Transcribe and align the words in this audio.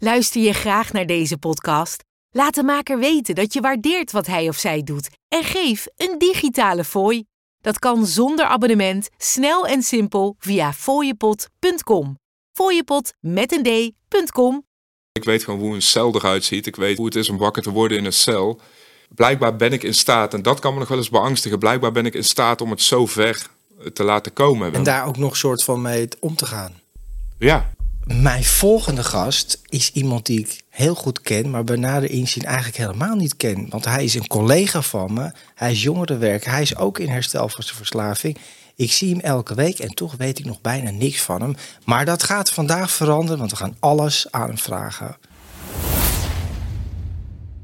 Luister 0.00 0.40
je 0.40 0.52
graag 0.52 0.92
naar 0.92 1.06
deze 1.06 1.38
podcast? 1.38 2.04
Laat 2.30 2.54
de 2.54 2.62
maker 2.62 2.98
weten 2.98 3.34
dat 3.34 3.52
je 3.52 3.60
waardeert 3.60 4.12
wat 4.12 4.26
hij 4.26 4.48
of 4.48 4.56
zij 4.56 4.82
doet 4.82 5.08
en 5.28 5.44
geef 5.44 5.86
een 5.96 6.18
digitale 6.18 6.84
fooi. 6.84 7.24
Dat 7.60 7.78
kan 7.78 8.06
zonder 8.06 8.44
abonnement, 8.44 9.08
snel 9.16 9.66
en 9.66 9.82
simpel 9.82 10.34
via 10.38 10.72
fooiepot.com. 10.72 12.18
Fooiepot 12.52 13.12
met 13.20 13.52
een 13.52 13.62
d.com. 13.62 14.66
Ik 15.12 15.24
weet 15.24 15.44
gewoon 15.44 15.60
hoe 15.60 15.74
een 15.74 15.82
cel 15.82 16.14
eruit 16.14 16.44
ziet. 16.44 16.66
Ik 16.66 16.76
weet 16.76 16.96
hoe 16.96 17.06
het 17.06 17.16
is 17.16 17.28
om 17.28 17.38
wakker 17.38 17.62
te 17.62 17.70
worden 17.70 17.98
in 17.98 18.04
een 18.04 18.12
cel. 18.12 18.60
Blijkbaar 19.08 19.56
ben 19.56 19.72
ik 19.72 19.82
in 19.82 19.94
staat, 19.94 20.34
en 20.34 20.42
dat 20.42 20.60
kan 20.60 20.72
me 20.72 20.78
nog 20.78 20.88
wel 20.88 20.98
eens 20.98 21.10
beangstigen, 21.10 21.58
blijkbaar 21.58 21.92
ben 21.92 22.06
ik 22.06 22.14
in 22.14 22.24
staat 22.24 22.60
om 22.60 22.70
het 22.70 22.82
zo 22.82 23.06
ver 23.06 23.46
te 23.92 24.02
laten 24.02 24.32
komen. 24.32 24.72
En 24.72 24.82
daar 24.82 25.06
ook 25.06 25.16
nog 25.16 25.36
soort 25.36 25.64
van 25.64 25.82
mee 25.82 26.08
om 26.20 26.34
te 26.34 26.46
gaan. 26.46 26.80
Ja, 27.38 27.76
Mijn 28.14 28.44
volgende 28.44 29.04
gast 29.04 29.60
is 29.66 29.92
iemand 29.92 30.26
die 30.26 30.38
ik 30.40 30.60
heel 30.68 30.94
goed 30.94 31.20
ken, 31.20 31.50
maar 31.50 31.64
bij 31.64 31.76
nader 31.76 32.10
inzien 32.10 32.44
eigenlijk 32.44 32.76
helemaal 32.76 33.14
niet 33.14 33.36
ken. 33.36 33.66
Want 33.68 33.84
hij 33.84 34.04
is 34.04 34.14
een 34.14 34.26
collega 34.26 34.82
van 34.82 35.12
me. 35.12 35.32
Hij 35.54 35.70
is 35.70 35.82
jongerenwerker. 35.82 36.50
Hij 36.50 36.62
is 36.62 36.76
ook 36.76 36.98
in 36.98 37.08
herstel 37.08 37.48
van 37.48 37.62
zijn 37.62 37.76
verslaving. 37.76 38.38
Ik 38.76 38.92
zie 38.92 39.10
hem 39.10 39.20
elke 39.20 39.54
week 39.54 39.78
en 39.78 39.94
toch 39.94 40.14
weet 40.16 40.38
ik 40.38 40.44
nog 40.44 40.60
bijna 40.60 40.90
niks 40.90 41.22
van 41.22 41.40
hem. 41.40 41.54
Maar 41.84 42.04
dat 42.04 42.22
gaat 42.22 42.50
vandaag 42.50 42.90
veranderen, 42.90 43.38
want 43.38 43.50
we 43.50 43.56
gaan 43.56 43.76
alles 43.78 44.26
aan 44.30 44.48
hem 44.48 44.58
vragen. 44.58 45.16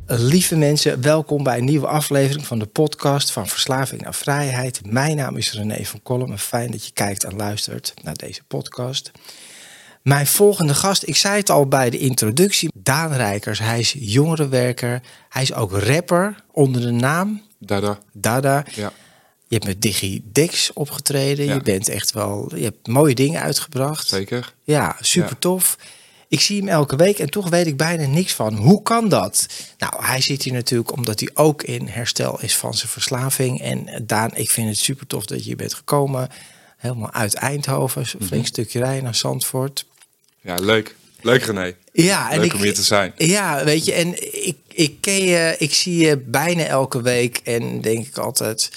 Lieve 0.06 0.56
mensen, 0.56 1.00
welkom 1.00 1.42
bij 1.42 1.58
een 1.58 1.64
nieuwe 1.64 1.86
aflevering 1.86 2.46
van 2.46 2.58
de 2.58 2.66
podcast 2.66 3.30
van 3.30 3.48
Verslaving 3.48 4.02
naar 4.02 4.14
Vrijheid. 4.14 4.80
Mijn 4.86 5.16
naam 5.16 5.36
is 5.36 5.52
René 5.52 5.84
van 5.84 6.02
Kolm 6.02 6.38
fijn 6.38 6.70
dat 6.70 6.86
je 6.86 6.92
kijkt 6.92 7.24
en 7.24 7.36
luistert 7.36 7.94
naar 8.02 8.14
deze 8.14 8.42
podcast. 8.42 9.10
Mijn 10.04 10.26
volgende 10.26 10.74
gast, 10.74 11.06
ik 11.06 11.16
zei 11.16 11.36
het 11.36 11.50
al 11.50 11.66
bij 11.66 11.90
de 11.90 11.98
introductie, 11.98 12.70
Daan 12.74 13.12
Rijkers. 13.12 13.58
Hij 13.58 13.78
is 13.80 13.94
jongerenwerker, 13.98 15.02
hij 15.28 15.42
is 15.42 15.52
ook 15.54 15.72
rapper 15.78 16.44
onder 16.52 16.80
de 16.80 16.90
naam 16.90 17.42
dada. 17.58 17.98
Dada. 18.12 18.64
Ja. 18.74 18.92
Je 19.46 19.54
hebt 19.54 19.64
met 19.66 19.82
DigiDex 19.82 20.72
opgetreden, 20.72 21.44
Ja. 21.44 21.54
je 21.54 21.60
bent 21.62 21.88
echt 21.88 22.12
wel, 22.12 22.52
je 22.56 22.64
hebt 22.64 22.86
mooie 22.86 23.14
dingen 23.14 23.40
uitgebracht. 23.40 24.06
Zeker. 24.08 24.54
Ja, 24.64 24.96
super 25.00 25.28
Ja. 25.30 25.36
tof. 25.38 25.78
Ik 26.28 26.40
zie 26.40 26.58
hem 26.58 26.68
elke 26.68 26.96
week 26.96 27.18
en 27.18 27.30
toch 27.30 27.48
weet 27.48 27.66
ik 27.66 27.76
bijna 27.76 28.06
niks 28.06 28.32
van. 28.32 28.54
Hoe 28.54 28.82
kan 28.82 29.08
dat? 29.08 29.46
Nou, 29.78 30.04
hij 30.04 30.20
zit 30.20 30.42
hier 30.42 30.52
natuurlijk 30.52 30.92
omdat 30.92 31.20
hij 31.20 31.30
ook 31.34 31.62
in 31.62 31.86
herstel 31.88 32.40
is 32.40 32.56
van 32.56 32.74
zijn 32.74 32.88
verslaving. 32.90 33.60
En 33.60 34.02
Daan, 34.06 34.30
ik 34.34 34.50
vind 34.50 34.68
het 34.68 34.78
super 34.78 35.06
tof 35.06 35.24
dat 35.26 35.38
je 35.38 35.44
hier 35.44 35.56
bent 35.56 35.74
gekomen. 35.74 36.28
Helemaal 36.76 37.12
uit 37.12 37.34
Eindhoven, 37.34 38.02
een 38.02 38.08
Mhm. 38.18 38.24
flink 38.26 38.46
stukje 38.46 38.78
rijden 38.78 39.04
naar 39.04 39.14
Zandvoort. 39.14 39.86
Ja, 40.44 40.54
leuk. 40.54 40.96
Leuk 41.20 41.42
René. 41.42 41.74
Ja, 41.92 42.30
en 42.30 42.38
Leuk 42.38 42.46
ik, 42.46 42.54
om 42.54 42.62
hier 42.62 42.74
te 42.74 42.82
zijn. 42.82 43.12
Ja, 43.16 43.64
weet 43.64 43.84
je, 43.84 43.92
en 43.92 44.08
ik, 44.46 44.56
ik 44.68 45.00
ken 45.00 45.24
je, 45.24 45.54
ik 45.58 45.74
zie 45.74 46.06
je 46.06 46.18
bijna 46.18 46.64
elke 46.64 47.02
week 47.02 47.40
en 47.44 47.80
denk 47.80 48.06
ik 48.06 48.18
altijd, 48.18 48.70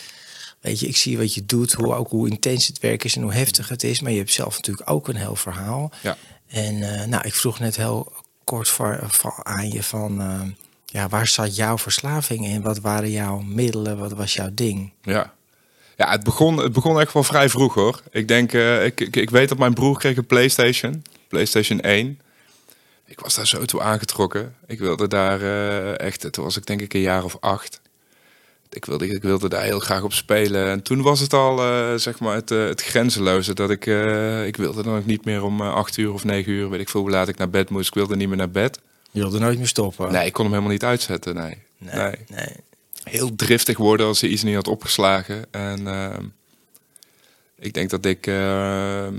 weet 0.61 0.79
je, 0.79 0.87
ik 0.87 0.97
zie 0.97 1.17
wat 1.17 1.33
je 1.33 1.45
doet, 1.45 1.73
hoe, 1.73 1.93
ook 1.93 2.09
hoe 2.09 2.29
intens 2.29 2.67
het 2.67 2.79
werk 2.79 3.03
is 3.03 3.15
en 3.15 3.21
hoe 3.21 3.33
heftig 3.33 3.69
het 3.69 3.83
is. 3.83 4.01
Maar 4.01 4.11
je 4.11 4.17
hebt 4.17 4.31
zelf 4.31 4.55
natuurlijk 4.55 4.89
ook 4.89 5.07
een 5.07 5.15
heel 5.15 5.35
verhaal. 5.35 5.91
Ja. 6.01 6.17
En 6.47 6.99
eh, 6.99 7.07
nou, 7.07 7.27
ik 7.27 7.35
vroeg 7.35 7.59
net 7.59 7.77
heel 7.77 8.13
kort 8.43 8.69
voor, 8.69 8.99
voor 9.07 9.39
aan 9.43 9.71
je 9.71 9.83
van, 9.83 10.21
eh, 10.21 10.41
ja, 10.85 11.09
waar 11.09 11.27
zat 11.27 11.55
jouw 11.55 11.77
verslaving 11.77 12.45
in? 12.45 12.61
Wat 12.61 12.79
waren 12.79 13.11
jouw 13.11 13.39
middelen? 13.39 13.97
Wat 13.97 14.13
was 14.13 14.33
jouw 14.33 14.49
ding? 14.53 14.91
Ja. 15.01 15.33
Ja, 15.97 16.11
het 16.11 16.23
begon, 16.23 16.57
het 16.57 16.71
begon 16.71 16.99
echt 16.99 17.13
wel 17.13 17.23
vrij 17.23 17.49
vroeg 17.49 17.73
hoor. 17.73 18.01
Ik 18.11 18.27
denk, 18.27 18.53
eh, 18.53 18.85
ik, 18.85 18.99
ik, 18.99 19.15
ik 19.15 19.29
weet 19.29 19.49
dat 19.49 19.57
mijn 19.57 19.73
broer 19.73 19.97
kreeg 19.97 20.17
een 20.17 20.25
PlayStation. 20.25 21.03
PlayStation 21.27 21.79
1. 21.79 22.19
Ik 23.05 23.19
was 23.19 23.35
daar 23.35 23.47
zo 23.47 23.65
toe 23.65 23.81
aangetrokken. 23.81 24.55
Ik 24.67 24.79
wilde 24.79 25.07
daar 25.07 25.41
eh, 25.41 25.99
echt, 25.99 26.31
toen 26.31 26.43
was 26.43 26.57
ik 26.57 26.65
denk 26.65 26.81
ik 26.81 26.93
een 26.93 27.01
jaar 27.01 27.23
of 27.23 27.37
acht. 27.39 27.81
Ik 28.69 28.85
wilde, 28.85 29.07
ik 29.07 29.21
wilde 29.21 29.49
daar 29.49 29.63
heel 29.63 29.79
graag 29.79 30.03
op 30.03 30.13
spelen. 30.13 30.67
En 30.69 30.81
toen 30.81 31.01
was 31.01 31.19
het 31.19 31.33
al, 31.33 31.59
eh, 31.59 31.95
zeg 31.95 32.19
maar, 32.19 32.35
het, 32.35 32.49
het 32.49 32.81
grenzeloze. 32.81 33.53
Dat 33.53 33.69
ik, 33.69 33.85
ik 34.45 34.55
wilde 34.55 34.83
dan 34.83 34.97
ook 34.97 35.05
niet 35.05 35.25
meer 35.25 35.43
om 35.43 35.61
acht 35.61 35.97
uur 35.97 36.13
of 36.13 36.23
negen 36.23 36.51
uur, 36.51 36.69
weet 36.69 36.79
ik 36.79 36.89
veel 36.89 37.01
hoe 37.01 37.09
laat 37.09 37.27
ik 37.27 37.37
naar 37.37 37.49
bed 37.49 37.69
moest. 37.69 37.87
Ik 37.87 37.93
wilde 37.93 38.15
niet 38.15 38.27
meer 38.27 38.37
naar 38.37 38.51
bed. 38.51 38.79
Je 39.11 39.19
wilde 39.19 39.39
nooit 39.39 39.57
meer 39.57 39.67
stoppen? 39.67 40.11
Nee, 40.11 40.25
ik 40.25 40.33
kon 40.33 40.43
hem 40.43 40.53
helemaal 40.53 40.73
niet 40.73 40.83
uitzetten, 40.83 41.35
nee. 41.35 41.57
nee. 41.77 41.95
nee 41.95 42.15
nee. 42.27 42.55
heel 43.03 43.35
driftig 43.35 43.77
worden 43.77 44.05
als 44.05 44.21
hij 44.21 44.29
iets 44.29 44.43
niet 44.43 44.55
had 44.55 44.67
opgeslagen. 44.67 45.45
En 45.51 45.87
ehm, 45.87 46.23
ik 47.55 47.73
denk 47.73 47.89
dat 47.89 48.05
ik 48.05 48.27
ehm, 48.27 49.15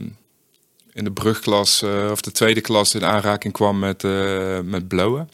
in 0.98 1.04
de 1.04 1.10
brugklas 1.10 1.82
eh, 1.82 2.10
of 2.10 2.20
de 2.20 2.32
tweede 2.32 2.60
klas 2.60 2.94
in 2.94 3.04
aanraking 3.04 3.52
kwam 3.52 3.78
met, 3.78 4.04
eh, 4.04 4.58
met 4.64 4.88
blowen. 4.88 5.30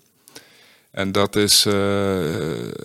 En 0.90 1.12
dat 1.12 1.36
is 1.36 1.66
eh, 1.66 1.74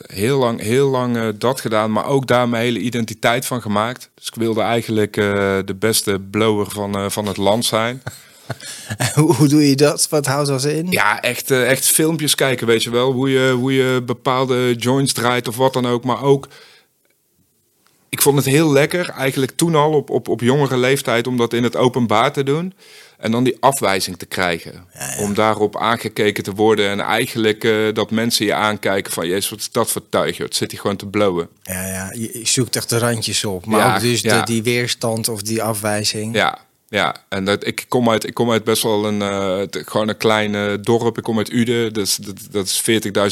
heel 0.05 0.39
lang, 0.39 0.61
heel 0.61 0.89
lang 0.89 1.37
dat 1.37 1.61
gedaan, 1.61 1.91
maar 1.91 2.05
ook 2.05 2.27
daar 2.27 2.49
mijn 2.49 2.63
hele 2.63 2.79
identiteit 2.79 3.45
van 3.45 3.61
gemaakt. 3.61 4.09
Dus 4.13 4.27
ik 4.27 4.35
wilde 4.35 4.61
eigenlijk 4.61 5.13
de 5.65 5.75
beste 5.79 6.21
blower 6.31 6.69
van, 6.69 7.11
van 7.11 7.25
het 7.25 7.37
land 7.37 7.65
zijn. 7.65 8.01
hoe, 9.15 9.33
hoe 9.35 9.47
doe 9.47 9.69
je 9.69 9.75
dat? 9.75 10.07
Wat 10.09 10.25
houdt 10.25 10.47
dat 10.47 10.63
in? 10.63 10.91
Ja, 10.91 11.21
echt, 11.21 11.51
echt 11.51 11.85
filmpjes 11.85 12.35
kijken, 12.35 12.67
weet 12.67 12.83
je 12.83 12.89
wel. 12.89 13.11
Hoe 13.11 13.29
je, 13.29 13.51
hoe 13.51 13.73
je 13.73 14.01
bepaalde 14.05 14.75
joints 14.75 15.13
draait 15.13 15.47
of 15.47 15.55
wat 15.55 15.73
dan 15.73 15.87
ook. 15.87 16.03
Maar 16.03 16.23
ook, 16.23 16.47
ik 18.09 18.21
vond 18.21 18.35
het 18.37 18.45
heel 18.45 18.71
lekker, 18.71 19.09
eigenlijk 19.09 19.51
toen 19.55 19.75
al 19.75 19.91
op, 19.93 20.09
op, 20.09 20.27
op 20.27 20.41
jongere 20.41 20.77
leeftijd, 20.77 21.27
om 21.27 21.37
dat 21.37 21.53
in 21.53 21.63
het 21.63 21.75
openbaar 21.75 22.31
te 22.33 22.43
doen. 22.43 22.73
En 23.17 23.31
dan 23.31 23.43
die 23.43 23.57
afwijzing 23.59 24.17
te 24.17 24.25
krijgen. 24.25 24.85
Om 25.19 25.33
daarop 25.33 25.77
aangekeken 25.77 26.43
te 26.43 26.53
worden. 26.53 26.89
En 26.89 26.99
eigenlijk 26.99 27.63
eh, 27.63 27.93
dat 27.93 28.11
mensen 28.11 28.45
je 28.45 28.53
aankijken 28.53 29.11
van, 29.11 29.27
jezus, 29.27 29.49
wat 29.49 29.59
is 29.59 29.71
dat 29.71 29.91
voor 29.91 30.09
tuigje? 30.09 30.43
Het 30.43 30.55
zit 30.55 30.71
hier 30.71 30.79
gewoon 30.79 30.95
te 30.95 31.05
blowen. 31.05 31.49
Ja, 31.63 31.85
ja, 31.87 32.11
je 32.13 32.41
zoekt 32.43 32.75
echt 32.75 32.89
de 32.89 32.97
randjes 32.97 33.45
op. 33.45 33.65
Maar 33.65 33.79
Ja, 33.79 33.95
ook 33.95 34.01
dus 34.01 34.21
de, 34.21 34.41
die 34.45 34.63
weerstand 34.63 35.27
of 35.27 35.41
die 35.41 35.63
afwijzing. 35.63 36.35
Ja, 36.35 36.57
ja. 36.89 37.15
En 37.29 37.45
dat, 37.45 37.65
ik, 37.67 37.85
kom 37.87 38.09
uit, 38.09 38.27
ik 38.27 38.33
kom 38.33 38.51
uit 38.51 38.63
best 38.63 38.83
wel 38.83 39.05
een, 39.05 39.21
eh, 39.21 39.81
gewoon 39.85 40.07
een 40.09 40.17
klein 40.17 40.55
eh, 40.55 40.73
dorp. 40.81 41.17
Ik 41.17 41.23
kom 41.23 41.37
uit 41.37 41.51
Uden, 41.51 41.93
dus, 41.93 42.15
dat, 42.15 42.35
dat 42.51 42.65
is 42.65 42.81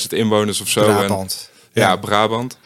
40.000 0.02 0.08
inwoners 0.18 0.62
of 0.62 0.68
zo. 0.68 0.80
En- 0.80 0.96
Brabant. 0.96 1.50
Ja, 1.72 1.88
Ja. 1.90 1.96
Brabant. 1.96 2.58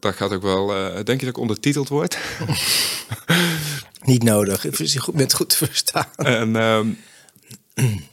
Dat 0.00 0.14
gaat 0.14 0.32
ook 0.32 0.42
wel. 0.42 0.74
eh, 0.74 0.94
denk 0.94 1.06
je 1.20 1.26
dat 1.26 1.34
ik 1.34 1.38
ondertiteld 1.38 1.88
word? 1.88 2.18
Niet 4.02 4.22
nodig. 4.22 4.60
Vind 4.70 4.92
je 4.92 4.98
goed, 5.00 5.14
bent 5.14 5.34
goed 5.34 5.48
te 5.48 5.56
verstaan. 5.56 6.06
en 6.16 6.56
ehm, 6.56 6.88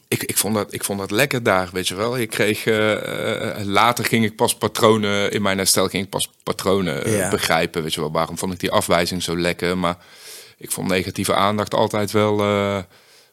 ik, 0.08 0.24
ik, 0.24 0.38
vond 0.38 0.56
dat, 0.56 0.74
ik 0.74 0.84
vond 0.84 1.00
dat 1.00 1.12
lekker 1.12 1.44
daar, 1.44 1.70
weet 1.72 1.88
je 1.88 1.96
wel. 1.96 2.18
Ik 2.18 2.30
kreeg, 2.30 2.66
eh, 2.66 3.60
eh, 3.60 3.66
later 3.66 4.06
ging 4.06 4.26
ik 4.26 4.36
pas 4.36 4.56
patronen, 4.56 5.32
in 5.32 5.42
mijn 5.42 5.58
herstel 5.58 5.88
ging 5.88 6.04
ik 6.04 6.10
pas 6.10 6.30
patronen 6.44 7.12
Ja. 7.12 7.30
begrijpen, 7.30 7.84
weet 7.84 7.94
je 7.94 8.00
wel. 8.02 8.12
Waarom 8.12 8.38
vond 8.38 8.54
ik 8.54 8.60
die 8.60 8.72
afwijzing 8.72 9.24
zo 9.24 9.38
lekker? 9.38 9.78
Maar 9.78 9.98
ik 10.58 10.72
vond 10.72 10.88
negatieve 10.88 11.34
aandacht 11.34 11.74
altijd 11.74 12.12
wel... 12.12 12.40
eh, 12.40 12.78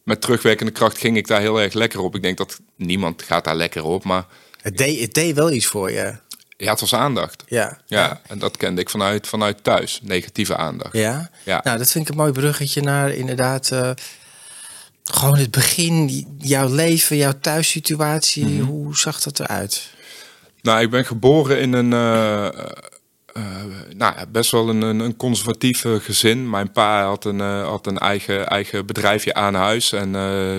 met 0.05 0.21
terugwerkende 0.21 0.73
kracht 0.73 0.99
ging 0.99 1.17
ik 1.17 1.27
daar 1.27 1.41
heel 1.41 1.61
erg 1.61 1.73
lekker 1.73 2.01
op. 2.01 2.15
Ik 2.15 2.23
denk 2.23 2.37
dat 2.39 2.61
niemand 2.77 3.23
gaat 3.23 3.45
daar 3.45 3.57
lekker 3.57 3.85
op, 3.85 4.05
maar 4.05 4.27
Het 4.63 4.77
deed, 4.77 5.01
het 5.01 5.15
deed 5.15 5.35
wel 5.35 5.53
iets 5.53 5.67
voor 5.67 5.91
je. 5.91 6.15
Ja, 6.65 6.71
het 6.71 6.81
was 6.81 6.95
aandacht. 6.95 7.45
Ja. 7.47 7.79
Ja, 7.87 8.21
en 8.27 8.39
dat 8.39 8.57
kende 8.57 8.81
ik 8.81 8.91
vanuit, 8.91 9.27
vanuit 9.27 9.65
thuis, 9.65 10.01
negatieve 10.03 10.57
aandacht. 10.57 10.93
Ja? 10.93 11.31
Ja. 11.43 11.61
Nou, 11.65 11.79
dat 11.79 11.91
vind 11.91 12.05
ik 12.05 12.11
een 12.11 12.21
mooi 12.21 12.33
bruggetje 12.33 12.81
naar 12.81 13.11
inderdaad... 13.11 13.71
eh, 13.71 13.91
gewoon 15.05 15.37
het 15.37 15.51
begin, 15.51 16.27
jouw 16.39 16.69
leven, 16.69 17.17
jouw 17.17 17.33
thuissituatie. 17.41 18.47
Mhm. 18.47 18.63
Hoe 18.63 18.97
zag 18.97 19.21
dat 19.21 19.41
eruit? 19.41 19.91
Nou, 20.63 20.81
ik 20.81 20.91
ben 20.91 21.05
geboren 21.05 21.61
in 21.61 21.73
een 21.73 21.93
eh, 21.93 22.47
eh, 22.47 23.43
nou, 23.97 24.15
best 24.29 24.51
wel 24.51 24.69
een, 24.69 24.83
een, 24.83 25.01
een 25.01 25.17
conservatief 25.17 25.85
gezin. 25.99 26.51
Mijn 26.51 26.73
pa 26.73 27.05
had 27.05 27.25
een, 27.25 27.41
had 27.41 27.87
een 27.87 27.99
eigen, 27.99 28.49
eigen 28.49 28.87
bedrijfje 28.87 29.35
aan 29.35 29.55
huis 29.55 29.93
en 29.93 30.13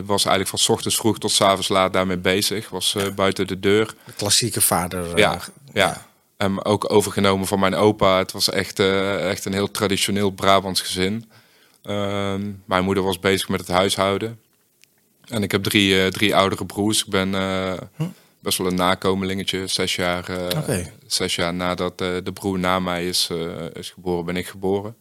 was 0.06 0.26
eigenlijk 0.26 0.48
van 0.48 0.60
's 0.60 0.70
ochtends 0.70 0.96
vroeg 0.98 1.20
tot 1.20 1.32
's 1.32 1.42
avonds 1.42 1.68
laat 1.68 1.94
daarmee 1.94 2.18
bezig. 2.18 2.70
Was 2.70 2.96
buiten 3.16 3.48
de 3.48 3.60
deur. 3.60 3.94
De 4.06 4.14
klassieke 4.16 4.62
vader. 4.62 5.18
Ja, 5.18 5.40
ja. 5.76 6.06
En 6.38 6.66
ook 6.66 6.92
overgenomen 6.92 7.48
van 7.48 7.60
mijn 7.60 7.76
opa. 7.76 8.18
Het 8.18 8.32
was 8.32 8.50
echt, 8.50 8.80
eh, 8.80 9.30
echt 9.30 9.46
een 9.46 9.54
heel 9.54 9.72
traditioneel 9.72 10.30
Brabants 10.30 10.82
gezin. 10.82 11.32
Ehm, 11.82 12.52
mijn 12.66 12.84
moeder 12.84 13.04
was 13.04 13.20
bezig 13.20 13.50
met 13.50 13.60
het 13.60 13.70
huishouden. 13.70 14.40
En 15.26 15.44
ik 15.44 15.52
heb 15.52 15.64
drie, 15.64 16.04
eh, 16.04 16.08
drie 16.08 16.36
oudere 16.36 16.66
broers. 16.66 17.04
Ik 17.04 17.10
ben 17.10 17.36
eh, 17.36 17.74
best 18.40 18.58
wel 18.58 18.68
een 18.68 18.76
nakomelingetje. 18.76 19.68
Zes 19.68 19.96
jaar, 19.96 20.26
zes 21.08 21.36
jaar 21.36 21.54
nadat 21.54 21.98
de 21.98 22.32
broer 22.34 22.60
na 22.60 22.80
mij 22.80 23.08
is, 23.08 23.30
is 23.74 23.90
geboren, 23.90 24.26
ben 24.26 24.38
ik 24.38 24.48
geboren. 24.48 24.96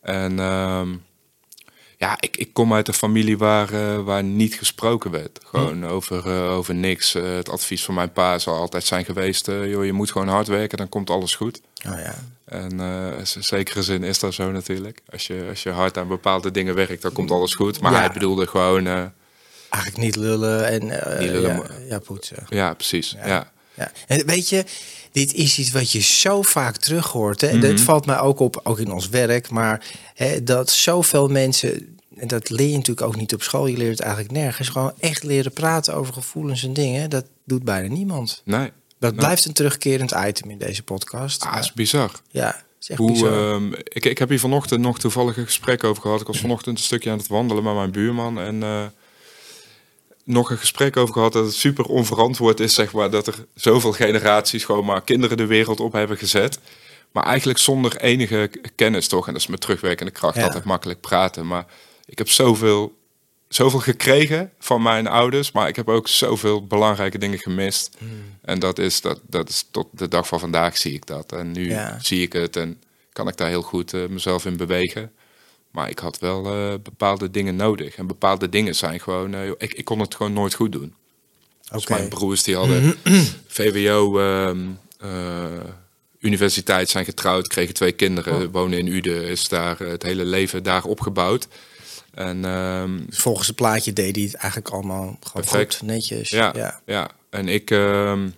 En 0.00 0.38
ehm, 0.38 0.96
ja, 2.00 2.16
ik, 2.20 2.36
ik 2.36 2.52
kom 2.52 2.74
uit 2.74 2.88
een 2.88 2.94
familie 2.94 3.38
waar, 3.38 3.72
eh, 3.72 4.02
waar 4.02 4.24
niet 4.24 4.54
gesproken 4.54 5.10
werd. 5.10 5.38
Gewoon 5.44 5.86
over, 5.86 6.26
eh, 6.26 6.52
over 6.52 6.74
niks. 6.74 7.14
Eh, 7.14 7.22
het 7.22 7.48
advies 7.48 7.84
van 7.84 7.94
mijn 7.94 8.12
pa 8.12 8.38
zal 8.38 8.54
altijd 8.54 8.84
zijn 8.84 9.04
geweest... 9.04 9.46
joh, 9.46 9.84
je 9.84 9.92
moet 9.92 10.12
gewoon 10.12 10.28
hard 10.28 10.46
werken, 10.46 10.78
dan 10.78 10.88
komt 10.88 11.10
alles 11.10 11.34
goed. 11.34 11.60
Oh, 11.86 11.98
ja. 11.98 12.14
En 12.44 12.80
in 13.18 13.44
zekere 13.44 13.82
zin 13.82 14.02
is 14.02 14.18
dat 14.18 14.34
zo 14.34 14.50
natuurlijk. 14.50 15.00
Als 15.12 15.26
je, 15.26 15.46
als 15.48 15.62
je 15.62 15.70
hard 15.70 15.98
aan 15.98 16.08
bepaalde 16.08 16.50
dingen 16.50 16.74
werkt, 16.74 17.02
dan 17.02 17.12
komt 17.12 17.30
alles 17.30 17.54
goed. 17.54 17.80
Maar 17.80 17.92
Ja. 17.92 17.98
hij 17.98 18.12
bedoelde 18.12 18.46
gewoon... 18.46 18.86
Eigenlijk 18.86 19.96
niet 19.96 20.16
lullen 20.16 20.68
en 20.68 20.82
Niet 21.18 21.30
lullen, 21.30 21.56
ja, 21.56 21.64
ja, 21.88 21.98
poetsen. 21.98 22.46
Ja, 22.48 22.74
precies. 22.74 23.16
Ja. 23.24 23.52
Ja. 23.74 23.92
En 24.06 24.26
weet 24.26 24.48
je, 24.48 24.64
dit 25.12 25.34
is 25.34 25.58
iets 25.58 25.70
wat 25.70 25.92
je 25.92 26.00
zo 26.00 26.42
vaak 26.42 26.76
terug 26.76 27.06
hoort. 27.06 27.40
Hè? 27.40 27.52
Mhm. 27.52 27.60
Dat 27.60 27.80
valt 27.80 28.06
mij 28.06 28.18
ook 28.18 28.38
op, 28.40 28.60
ook 28.62 28.78
in 28.78 28.92
ons 28.92 29.08
werk. 29.08 29.50
Maar 29.50 29.86
hè, 30.14 30.42
dat 30.42 30.70
zoveel 30.70 31.28
mensen, 31.28 31.96
en 32.16 32.28
dat 32.28 32.50
leer 32.50 32.68
je 32.68 32.76
natuurlijk 32.76 33.06
ook 33.06 33.16
niet 33.16 33.34
op 33.34 33.42
school. 33.42 33.66
Je 33.66 33.76
leert 33.76 33.90
het 33.90 34.00
eigenlijk 34.00 34.32
nergens. 34.32 34.68
Gewoon 34.68 34.92
echt 35.00 35.22
leren 35.22 35.52
praten 35.52 35.94
over 35.94 36.12
gevoelens 36.12 36.64
en 36.64 36.72
dingen. 36.72 37.10
Dat 37.10 37.24
doet 37.44 37.64
bijna 37.64 37.88
niemand. 37.94 38.42
Nee. 38.44 38.70
Dat 38.98 39.10
Nee. 39.10 39.20
blijft 39.20 39.44
een 39.44 39.52
terugkerend 39.52 40.14
item 40.26 40.50
in 40.50 40.58
deze 40.58 40.82
podcast. 40.82 41.42
Ah, 41.42 41.50
Maar- 41.50 41.60
is 41.60 41.72
bizar. 41.72 42.10
ja, 42.30 42.62
is 42.80 42.96
Hoe, 42.96 43.12
bizar. 43.12 43.52
ehm, 43.54 43.72
ik, 43.72 44.04
ik 44.04 44.18
heb 44.18 44.28
hier 44.28 44.40
vanochtend 44.40 44.80
nog 44.80 44.98
toevallig 44.98 45.36
een 45.36 45.44
gesprek 45.44 45.84
over 45.84 46.02
gehad. 46.02 46.20
Ik 46.20 46.26
was 46.26 46.38
vanochtend 46.40 46.78
een 46.78 46.84
stukje 46.84 47.10
aan 47.10 47.18
het 47.18 47.26
wandelen 47.26 47.62
met 47.64 47.74
mijn 47.74 47.90
buurman. 47.90 48.38
En 48.40 48.62
eh, 48.62 48.84
nog 50.32 50.50
een 50.50 50.58
gesprek 50.58 50.96
over 50.96 51.14
gehad 51.14 51.32
dat 51.32 51.44
het 51.44 51.54
super 51.54 51.84
onverantwoord 51.84 52.60
is, 52.60 52.74
zeg 52.74 52.92
maar. 52.92 53.10
Dat 53.10 53.26
er 53.26 53.34
zoveel 53.54 53.92
generaties 53.92 54.64
gewoon 54.64 54.84
maar 54.84 55.02
kinderen 55.02 55.36
de 55.36 55.46
wereld 55.46 55.80
op 55.80 55.92
hebben 55.92 56.16
gezet. 56.16 56.58
Maar 57.12 57.24
eigenlijk 57.24 57.58
zonder 57.58 57.96
enige 57.96 58.50
kennis 58.74 59.08
toch. 59.08 59.26
En 59.26 59.32
dat 59.32 59.42
is 59.42 59.48
met 59.48 59.60
terugwerkende 59.60 60.12
kracht 60.12 60.36
Ja. 60.36 60.42
altijd 60.44 60.64
makkelijk 60.64 61.00
praten. 61.00 61.46
Maar 61.46 61.66
ik 62.06 62.18
heb 62.18 62.28
zoveel, 62.28 62.96
zoveel 63.48 63.80
gekregen 63.80 64.52
van 64.58 64.82
mijn 64.82 65.06
ouders. 65.06 65.52
Maar 65.52 65.68
ik 65.68 65.76
heb 65.76 65.88
ook 65.88 66.08
zoveel 66.08 66.66
belangrijke 66.66 67.18
dingen 67.18 67.38
gemist. 67.38 67.96
Hmm. 67.98 68.08
En 68.42 68.58
dat 68.58 68.78
is, 68.78 69.00
dat, 69.00 69.20
dat 69.26 69.48
is 69.48 69.66
tot 69.70 69.86
de 69.92 70.08
dag 70.08 70.26
van 70.26 70.40
vandaag 70.40 70.76
zie 70.76 70.92
ik 70.94 71.06
dat. 71.06 71.32
En 71.32 71.52
nu 71.52 71.68
Ja. 71.70 71.98
zie 72.02 72.22
ik 72.22 72.32
het 72.32 72.56
en 72.56 72.82
kan 73.12 73.28
ik 73.28 73.36
daar 73.36 73.48
heel 73.48 73.62
goed 73.62 73.92
eh, 73.94 74.06
mezelf 74.08 74.44
in 74.46 74.56
bewegen. 74.56 75.12
Maar 75.70 75.90
ik 75.90 75.98
had 75.98 76.18
wel 76.18 76.46
eh, 76.46 76.74
bepaalde 76.82 77.30
dingen 77.30 77.56
nodig. 77.56 77.96
En 77.96 78.06
bepaalde 78.06 78.48
dingen 78.48 78.74
zijn 78.74 79.00
gewoon... 79.00 79.34
eh, 79.34 79.48
ik, 79.58 79.72
ik 79.72 79.84
kon 79.84 79.98
het 80.00 80.14
gewoon 80.14 80.32
nooit 80.32 80.54
goed 80.54 80.72
doen. 80.72 80.94
Dus 81.72 81.82
Oké. 81.82 81.92
mijn 81.92 82.08
broers 82.08 82.42
die 82.42 82.56
hadden 82.56 82.94
VWO, 83.46 84.18
ehm, 84.18 84.58
eh, 84.98 85.44
universiteit, 86.18 86.88
zijn 86.88 87.04
getrouwd, 87.04 87.46
kregen 87.48 87.74
twee 87.74 87.92
kinderen, 87.92 88.46
Oh. 88.46 88.52
wonen 88.52 88.78
in 88.78 88.86
Uden, 88.86 89.24
is 89.28 89.48
daar 89.48 89.78
het 89.78 90.02
hele 90.02 90.24
leven 90.24 90.62
daar 90.62 90.84
opgebouwd. 90.84 91.48
En 92.14 92.44
ehm, 92.44 93.00
Dus 93.06 93.18
volgens 93.18 93.46
het 93.46 93.56
plaatje 93.56 93.92
deed 93.92 94.14
hij 94.16 94.24
het 94.24 94.34
eigenlijk 94.34 94.72
allemaal 94.72 95.02
gewoon 95.04 95.42
Perfect. 95.42 95.76
goed, 95.76 95.86
netjes. 95.86 96.28
ja, 96.28 96.52
ja. 96.56 96.80
ja. 96.86 97.10
en 97.30 97.48
ik, 97.48 97.70
ehm, 97.70 98.28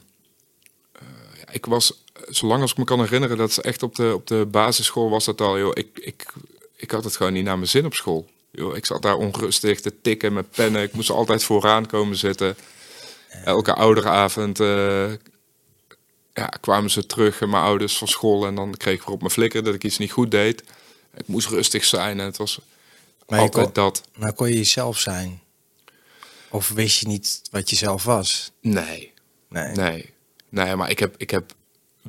eh, 0.93 1.02
ja, 1.38 1.52
ik 1.52 1.67
was, 1.67 2.02
zolang 2.29 2.62
als 2.62 2.70
ik 2.70 2.76
me 2.76 2.84
kan 2.84 3.00
herinneren, 3.00 3.37
dat 3.37 3.50
is 3.50 3.61
echt 3.61 3.82
op 3.82 3.94
de, 3.94 4.12
op 4.14 4.26
de 4.26 4.46
basisschool 4.50 5.11
was 5.11 5.25
dat 5.25 5.40
al, 5.40 5.58
joh, 5.58 5.70
ik, 5.75 5.88
ik, 5.94 6.26
ik 6.82 6.90
had 6.90 7.05
het 7.05 7.17
gewoon 7.17 7.32
niet 7.32 7.44
naar 7.44 7.56
mijn 7.56 7.69
zin 7.69 7.84
op 7.84 7.94
school. 7.94 8.29
Joh, 8.50 8.76
ik 8.76 8.87
zat 8.87 9.02
daar 9.02 9.17
onrustig 9.17 9.81
te 9.81 10.00
tikken 10.00 10.32
met 10.32 10.50
pennen, 10.50 10.82
ik 10.82 10.93
moest 10.93 11.11
altijd 11.11 11.44
vooraan 11.44 11.87
komen 11.87 12.17
zitten. 12.17 12.56
Elke 13.44 13.75
ouderavond 13.75 14.61
eh, 14.61 15.11
ja, 16.34 16.46
kwamen 16.61 16.90
ze 16.90 17.06
terug, 17.06 17.40
mijn 17.40 17.52
ouders 17.62 17.99
van 17.99 18.08
school, 18.08 18.46
en 18.46 18.55
dan 18.55 18.76
kreeg 18.76 18.94
ik 18.94 19.02
weer 19.02 19.14
op 19.14 19.20
mijn 19.20 19.32
flikker 19.32 19.64
dat 19.64 19.75
ik 19.75 19.84
iets 19.84 19.99
niet 19.99 20.12
goed 20.12 20.31
deed. 20.31 20.62
Ik 21.17 21.26
moest 21.26 21.49
rustig 21.49 21.84
zijn 21.84 22.20
en 22.20 22.26
het 22.26 22.37
was 22.37 22.61
Maar 23.26 23.38
altijd 23.40 23.64
kon, 23.64 23.73
dat. 23.73 24.02
maar 24.17 24.32
kon 24.32 24.49
je 24.49 24.55
jezelf 24.56 24.99
zijn? 24.99 25.40
Of 26.50 26.69
wist 26.69 27.00
je 27.00 27.06
niet 27.06 27.43
wat 27.50 27.70
je 27.70 27.76
zelf 27.76 28.05
was? 28.05 28.50
Nee, 28.61 29.12
Nee. 29.49 29.75
Nee, 29.75 30.12
nee 30.49 30.76
maar 30.76 30.90
ik 30.90 30.99
heb, 30.99 31.14
ik 31.19 31.31
heb 31.31 31.52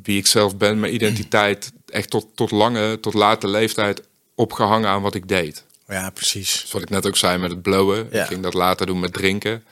wie 0.04 0.18
ik 0.18 0.28
zelf 0.28 0.58
ben, 0.58 0.80
mijn 0.80 0.94
identiteit 0.94 1.72
echt 1.86 2.10
tot, 2.10 2.28
tot 2.36 2.52
lange, 2.52 3.00
tot 3.00 3.14
late 3.14 3.48
leeftijd 3.48 4.04
opgehangen 4.35 4.89
aan 4.89 5.01
wat 5.01 5.15
ik 5.15 5.27
deed. 5.27 5.63
Ja, 5.88 6.09
precies. 6.09 6.62
Dus 6.62 6.71
wat 6.71 6.81
ik 6.81 6.89
net 6.89 7.07
ook 7.07 7.18
zei 7.18 7.38
met 7.38 7.50
het 7.51 7.62
blowen. 7.62 8.07
Ja. 8.12 8.21
Ik 8.21 8.27
ging 8.27 8.44
dat 8.44 8.53
later 8.53 8.85
doen 8.85 9.00
met 9.00 9.13
drinken, 9.13 9.63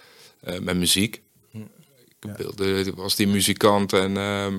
eh, 0.43 0.59
met 0.59 0.75
muziek. 0.77 1.21
Ik 2.19 2.29
wilde, 2.37 2.93
was 2.95 3.15
die 3.15 3.27
muzikant 3.27 3.93
en 3.93 4.17
ehm, 4.17 4.57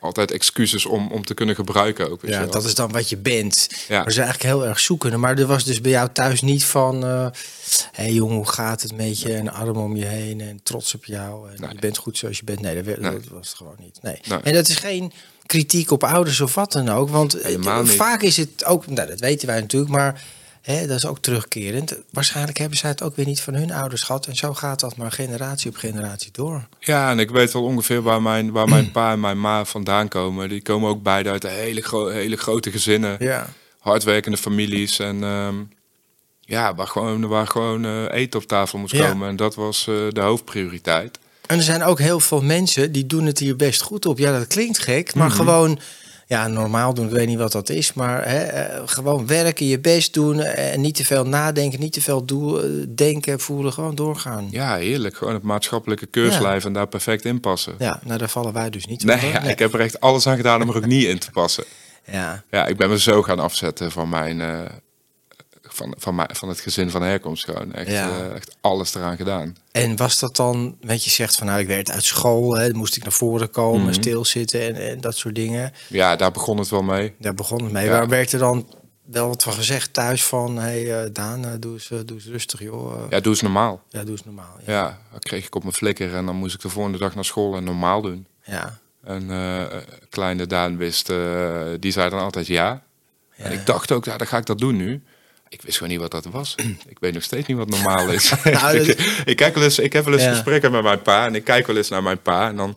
altijd 0.00 0.30
excuses 0.30 0.86
om, 0.86 1.10
om 1.12 1.24
te 1.24 1.34
kunnen 1.34 1.54
gebruiken 1.54 2.10
ook. 2.10 2.20
Ja, 2.26 2.46
dat 2.46 2.64
is 2.64 2.74
dan 2.74 2.92
wat 2.92 3.08
je 3.08 3.16
bent. 3.16 3.68
Ja. 3.88 4.02
Maar 4.02 4.12
ze 4.12 4.20
eigenlijk 4.22 4.50
heel 4.54 4.66
erg 4.66 4.80
zoekende. 4.80 5.16
Maar 5.16 5.38
er 5.38 5.46
was 5.46 5.64
dus 5.64 5.80
bij 5.80 5.90
jou 5.90 6.08
thuis 6.12 6.40
niet 6.40 6.64
van... 6.64 7.02
Hé 7.02 7.30
hey 7.92 8.12
jongen, 8.12 8.36
hoe 8.36 8.48
gaat 8.48 8.82
het 8.82 8.96
met 8.96 9.20
je? 9.20 9.34
En 9.34 9.48
arm 9.52 9.76
om 9.76 9.96
je 9.96 10.04
heen 10.04 10.40
en 10.40 10.60
trots 10.62 10.94
op 10.94 11.04
jou. 11.04 11.50
En 11.50 11.60
Nee. 11.60 11.70
je 11.72 11.78
bent 11.78 11.96
goed 11.96 12.18
zoals 12.18 12.38
je 12.38 12.44
bent. 12.44 12.60
Nee, 12.60 12.74
dat, 12.74 12.84
werd- 12.84 13.00
Nee. 13.00 13.12
dat 13.12 13.24
was 13.28 13.48
het 13.48 13.56
gewoon 13.56 13.76
niet. 13.80 13.98
Nee. 14.02 14.20
Nee. 14.28 14.38
En 14.40 14.52
dat 14.52 14.68
is 14.68 14.76
geen 14.76 15.12
kritiek 15.48 15.90
op 15.90 16.04
ouders 16.04 16.40
of 16.40 16.54
wat 16.54 16.72
dan 16.72 16.88
ook. 16.88 17.08
Want 17.08 17.40
eh, 17.40 17.84
vaak 17.84 18.22
is 18.22 18.36
het 18.36 18.64
ook... 18.64 18.86
Nou, 18.86 19.08
dat 19.08 19.20
weten 19.20 19.46
wij 19.48 19.60
natuurlijk, 19.60 19.92
maar... 19.92 20.22
Hè, 20.62 20.86
dat 20.86 20.96
is 20.96 21.06
ook 21.06 21.18
terugkerend. 21.18 21.96
Waarschijnlijk 22.10 22.58
hebben 22.58 22.78
zij 22.78 22.90
het 22.90 23.02
ook 23.02 23.16
weer 23.16 23.26
niet 23.26 23.40
van 23.40 23.54
hun 23.54 23.72
ouders 23.72 24.02
gehad. 24.02 24.26
En 24.26 24.36
zo 24.36 24.54
gaat 24.54 24.80
dat 24.80 24.96
maar 24.96 25.12
generatie 25.12 25.70
op 25.70 25.76
generatie 25.76 26.30
door. 26.32 26.68
Ja, 26.80 27.10
en 27.10 27.18
ik 27.18 27.30
weet 27.30 27.52
wel 27.52 27.62
ongeveer 27.62 28.02
waar 28.02 28.22
mijn, 28.22 28.50
waar 28.52 28.68
mijn 28.68 28.90
pa 28.90 29.12
en 29.12 29.20
mijn 29.20 29.40
ma 29.40 29.64
vandaan 29.64 30.08
komen. 30.08 30.48
Die 30.48 30.62
komen 30.62 30.88
ook 30.90 31.02
beide 31.02 31.30
uit 31.30 31.42
hele, 31.42 31.80
gro- 31.80 32.08
hele 32.08 32.36
grote 32.36 32.70
gezinnen. 32.70 33.16
Ja. 33.18 33.46
hardwerkende 33.78 34.36
families 34.36 34.98
en 34.98 35.22
ehm, 35.24 35.54
ja, 36.40 36.74
waar 36.74 36.86
gewoon, 36.86 37.26
waar 37.26 37.46
gewoon 37.46 37.84
eh, 37.84 38.04
eten 38.10 38.40
op 38.40 38.46
tafel 38.46 38.78
moest 38.78 38.94
Ja. 38.94 39.08
komen. 39.08 39.28
En 39.28 39.36
dat 39.36 39.54
was 39.54 39.86
eh, 39.86 39.94
de 40.10 40.20
hoofdprioriteit. 40.20 41.18
En 41.48 41.56
er 41.56 41.62
zijn 41.62 41.82
ook 41.82 41.98
heel 41.98 42.20
veel 42.20 42.42
mensen 42.42 42.92
die 42.92 43.06
doen 43.06 43.26
het 43.26 43.38
hier 43.38 43.56
best 43.56 43.82
goed 43.82 44.06
op. 44.06 44.18
Ja, 44.18 44.38
dat 44.38 44.46
klinkt 44.46 44.78
gek, 44.78 45.14
maar 45.14 45.30
gewoon 45.30 45.78
ja, 46.26 46.46
normaal 46.46 46.94
doen. 46.94 47.06
Ik 47.06 47.12
weet 47.12 47.26
niet 47.26 47.38
wat 47.38 47.52
dat 47.52 47.68
is, 47.68 47.92
maar 47.92 48.28
hè, 48.28 48.38
eh, 48.38 48.82
gewoon 48.84 49.26
werken, 49.26 49.66
je 49.66 49.78
best 49.78 50.14
doen 50.14 50.40
eh, 50.40 50.72
en 50.72 50.80
niet 50.80 50.94
te 50.94 51.04
veel 51.04 51.24
nadenken, 51.24 51.80
niet 51.80 51.92
te 51.92 52.00
veel 52.00 52.24
doel, 52.24 52.62
eh, 52.62 52.70
denken, 52.88 53.40
voelen, 53.40 53.72
gewoon 53.72 53.94
doorgaan. 53.94 54.48
Ja, 54.50 54.76
Ja, 54.76 54.76
heerlijk. 54.76 55.16
Gewoon 55.16 55.34
het 55.34 55.42
maatschappelijke 55.42 56.06
keurslijf 56.06 56.64
en 56.64 56.72
daar 56.72 56.86
perfect 56.86 57.24
in 57.24 57.40
passen. 57.40 57.74
nou 57.78 58.18
daar 58.18 58.28
vallen 58.28 58.52
wij 58.52 58.70
dus 58.70 58.86
niet 58.86 59.04
Nee, 59.04 59.26
ja, 59.26 59.42
ik 59.42 59.58
heb 59.58 59.74
er 59.74 59.80
echt 59.80 60.00
alles 60.00 60.26
aan 60.26 60.36
gedaan 60.36 60.62
om 60.62 60.68
er 60.68 60.76
ook 60.76 60.86
niet 60.86 61.06
in 61.06 61.18
te 61.18 61.30
passen. 61.30 61.64
ja. 62.12 62.44
Ja, 62.50 62.66
ik 62.66 62.76
ben 62.76 62.88
me 62.88 62.98
zo 62.98 63.22
gaan 63.22 63.38
afzetten 63.38 63.90
van 63.90 64.08
mijn, 64.08 64.40
van, 65.78 65.94
van, 65.98 66.28
van 66.32 66.48
het 66.48 66.60
gezin 66.60 66.90
van 66.90 67.02
herkomst 67.02 67.44
gewoon. 67.44 67.72
Echt, 67.72 67.90
Ja. 67.90 68.08
eh, 68.10 68.34
echt 68.34 68.56
alles 68.60 68.94
eraan 68.94 69.16
gedaan. 69.16 69.56
En 69.72 69.96
was 69.96 70.18
dat 70.18 70.36
dan, 70.36 70.76
weet 70.80 71.04
je, 71.04 71.10
zegt 71.10 71.34
van 71.36 71.46
nou, 71.46 71.60
ik 71.60 71.66
werd 71.66 71.90
uit 71.90 72.04
school, 72.04 72.56
hè, 72.56 72.72
moest 72.72 72.96
ik 72.96 73.02
naar 73.02 73.12
voren 73.12 73.50
komen, 73.50 73.82
Mhm. 73.82 73.92
stilzitten 73.92 74.60
en, 74.60 74.74
en 74.90 75.00
dat 75.00 75.16
soort 75.16 75.34
dingen. 75.34 75.72
Ja, 75.88 76.16
daar 76.16 76.30
begon 76.32 76.58
het 76.58 76.68
wel 76.68 76.82
mee. 76.82 77.14
Daar 77.18 77.34
begon 77.34 77.62
het 77.62 77.72
mee. 77.72 77.84
Ja. 77.84 77.90
Waar 77.90 78.08
werd 78.08 78.32
er 78.32 78.38
dan 78.38 78.66
wel 79.04 79.28
wat 79.28 79.42
van 79.42 79.52
gezegd 79.52 79.92
thuis 79.92 80.24
van, 80.24 80.56
hé 80.56 80.62
hey, 80.62 81.02
eh, 81.04 81.10
Daan, 81.12 81.44
eh, 81.44 81.50
doe, 81.58 81.72
eens, 81.72 81.90
eh, 81.90 81.98
doe 82.04 82.16
eens 82.16 82.26
rustig 82.26 82.60
joh. 82.60 83.10
Ja, 83.10 83.20
doe 83.20 83.32
eens 83.32 83.42
normaal. 83.42 83.82
ja, 83.88 84.00
doe 84.02 84.10
eens 84.10 84.24
normaal. 84.24 84.56
Ja. 84.66 84.72
Ja, 84.72 84.98
dan 85.10 85.18
kreeg 85.20 85.46
ik 85.46 85.54
op 85.54 85.62
mijn 85.62 85.74
flikker 85.74 86.14
en 86.14 86.26
dan 86.26 86.36
moest 86.36 86.54
ik 86.54 86.60
de 86.60 86.68
volgende 86.68 86.98
dag 86.98 87.14
naar 87.14 87.24
school 87.24 87.56
en 87.56 87.64
normaal 87.64 88.02
doen. 88.02 88.26
ja. 88.44 88.78
En 89.04 89.28
kleine 90.10 90.46
Daan 90.46 90.76
wist, 90.76 91.06
die 91.80 91.92
zei 91.92 92.10
dan 92.10 92.18
altijd 92.20 92.46
ja. 92.46 92.82
Ja. 93.36 93.44
En 93.44 93.52
ik 93.52 93.66
dacht 93.66 93.92
ook, 93.92 94.04
ja, 94.04 94.16
dan 94.16 94.26
ga 94.26 94.36
ik 94.38 94.46
dat 94.46 94.58
doen 94.58 94.76
nu. 94.76 95.02
Ik 95.48 95.62
wist 95.62 95.76
gewoon 95.76 95.92
niet 95.92 96.00
wat 96.00 96.10
dat 96.10 96.24
was. 96.24 96.54
ik 96.88 96.98
weet 97.00 97.14
nog 97.14 97.22
steeds 97.22 97.46
niet 97.46 97.56
wat 97.56 97.68
normaal 97.68 98.08
is. 98.08 98.30
Nou, 98.44 98.78
dat- 98.78 98.86
ik, 98.88 99.22
ik, 99.24 99.36
kijk 99.36 99.54
wel 99.54 99.64
eens, 99.64 99.78
ik 99.78 99.92
heb 99.92 100.04
wel 100.04 100.14
eens 100.14 100.22
Ja. 100.22 100.30
gesprekken 100.32 100.72
met 100.72 100.82
mijn 100.82 101.02
pa 101.02 101.26
en 101.26 101.34
ik 101.34 101.44
kijk 101.44 101.66
wel 101.66 101.76
eens 101.76 101.88
naar 101.88 102.02
mijn 102.02 102.22
pa 102.22 102.48
en 102.48 102.56
dan 102.56 102.76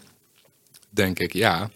denk 0.89 1.19
ik, 1.19 1.33
ja, 1.33 1.69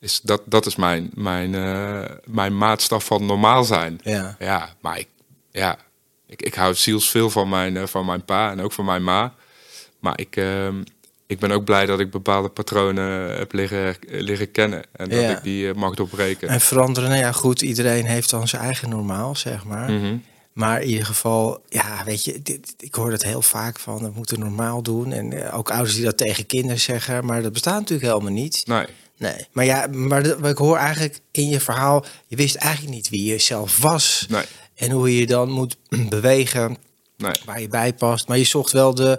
is 0.00 0.20
dat, 0.20 0.42
dat 0.46 0.66
is 0.66 0.76
mijn, 0.76 1.10
mijn, 1.14 1.54
eh, 1.54 2.10
mijn 2.24 2.56
maatstaf 2.58 3.04
van 3.04 3.26
normaal 3.26 3.64
zijn. 3.64 4.00
Ja. 4.02 4.36
Ja, 4.38 4.74
maar 4.80 4.98
ik, 4.98 5.08
ja, 5.50 5.78
ik, 6.26 6.42
ik 6.42 6.54
hou 6.54 6.74
zielsveel 6.74 7.30
van 7.30 7.48
mijn, 7.48 7.76
eh, 7.76 7.86
van 7.86 8.06
mijn 8.06 8.24
pa 8.24 8.50
en 8.50 8.60
ook 8.60 8.72
van 8.72 8.84
mijn 8.84 9.04
ma. 9.04 9.34
Maar 9.98 10.20
ik, 10.20 10.36
ehm, 10.36 10.82
ik 11.34 11.40
ben 11.40 11.50
ook 11.50 11.64
blij 11.64 11.86
dat 11.86 12.00
ik 12.00 12.10
bepaalde 12.10 12.48
patronen 12.48 13.36
heb 13.36 13.52
leren, 13.52 13.96
leren 14.08 14.50
kennen. 14.50 14.82
En 14.92 15.08
dat 15.08 15.20
Ja. 15.20 15.30
ik 15.36 15.42
die 15.42 15.68
eh, 15.68 15.74
mag 15.74 15.94
doorbreken. 15.94 16.48
En 16.48 16.60
veranderen, 16.60 17.08
nou 17.08 17.20
ja, 17.20 17.32
goed, 17.32 17.62
iedereen 17.62 18.04
heeft 18.04 18.30
dan 18.30 18.48
zijn 18.48 18.62
eigen 18.62 18.88
normaal, 18.88 19.36
zeg 19.36 19.64
maar. 19.64 19.90
Mhm. 19.90 20.16
Maar 20.52 20.82
in 20.82 20.88
ieder 20.88 21.06
geval, 21.06 21.62
ja, 21.68 22.02
weet 22.04 22.24
je, 22.24 22.42
dit, 22.42 22.74
ik 22.78 22.94
hoor 22.94 23.10
dat 23.10 23.22
heel 23.22 23.42
vaak 23.42 23.78
van, 23.78 23.98
we 23.98 24.10
moeten 24.14 24.38
normaal 24.38 24.82
doen. 24.82 25.12
En 25.12 25.32
eh, 25.44 25.58
ook 25.58 25.70
ouders 25.70 25.94
die 25.94 26.04
dat 26.04 26.16
tegen 26.16 26.46
kinderen 26.46 26.80
zeggen, 26.80 27.24
maar 27.24 27.42
dat 27.42 27.52
bestaat 27.52 27.78
natuurlijk 27.80 28.08
helemaal 28.12 28.32
niet. 28.32 28.62
Nee, 28.66 28.86
Nee, 29.18 29.46
maar 29.52 29.64
ja, 29.64 29.86
maar 29.86 30.38
wat 30.40 30.50
ik 30.50 30.56
hoor 30.58 30.76
eigenlijk 30.76 31.18
in 31.30 31.48
je 31.48 31.60
verhaal, 31.60 32.04
je 32.26 32.36
wist 32.36 32.54
eigenlijk 32.54 32.94
niet 32.94 33.08
wie 33.08 33.24
je 33.24 33.38
zelf 33.38 33.78
was. 33.78 34.26
nee, 34.28 34.44
En 34.74 34.90
hoe 34.90 35.12
je 35.14 35.18
je 35.20 35.26
dan 35.26 35.50
moet 35.50 35.76
bewegen, 36.08 36.76
nee. 37.16 37.32
waar 37.44 37.60
je 37.60 37.68
bij 37.68 37.92
past. 37.94 38.28
Maar 38.28 38.38
je 38.38 38.44
zocht 38.44 38.72
wel 38.72 38.94
de 38.94 39.18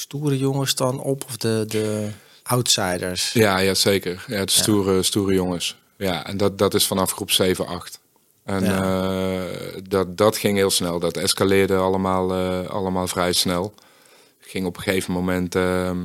stoere 0.00 0.38
jongens 0.38 0.74
dan 0.74 1.00
op, 1.00 1.24
of 1.24 1.36
de, 1.36 1.64
de 1.68 2.10
outsiders. 2.42 3.32
Ja, 3.32 3.58
ja 3.58 3.74
zeker. 3.74 4.24
Ja, 4.26 4.44
de 4.44 4.50
stoere, 4.50 5.02
stoere 5.02 5.34
jongens. 5.34 5.76
Ja, 5.96 6.26
en 6.26 6.36
dat, 6.36 6.58
dat 6.58 6.74
is 6.74 6.86
vanaf 6.86 7.12
groep 7.12 7.30
7, 7.30 7.66
8. 7.66 8.00
En 8.44 8.64
eh, 8.64 9.80
dat, 9.88 10.16
dat 10.16 10.36
ging 10.36 10.56
heel 10.56 10.70
snel. 10.70 10.98
Dat 10.98 11.16
escaleerde 11.16 11.76
allemaal, 11.76 12.32
eh, 12.32 12.70
allemaal 12.70 13.06
vrij 13.06 13.32
snel. 13.32 13.74
Ging 14.40 14.66
op 14.66 14.76
een 14.76 14.82
gegeven 14.82 15.12
moment... 15.12 15.54
ehm, 15.54 15.98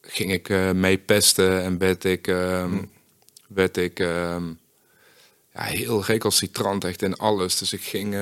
ging 0.00 0.32
ik 0.32 0.48
eh 0.48 0.70
mee 0.70 0.98
pesten 0.98 1.62
en 1.62 1.78
werd 1.78 2.04
ik... 2.04 2.26
ehm, 2.26 2.82
werd 3.48 3.76
ik 3.76 4.00
ehm, 4.00 4.46
ja, 5.54 5.62
heel 5.62 6.04
recalcitrant 6.04 6.84
echt 6.84 7.02
in 7.02 7.16
alles. 7.16 7.58
Dus 7.58 7.72
ik 7.72 7.82
ging... 7.82 8.14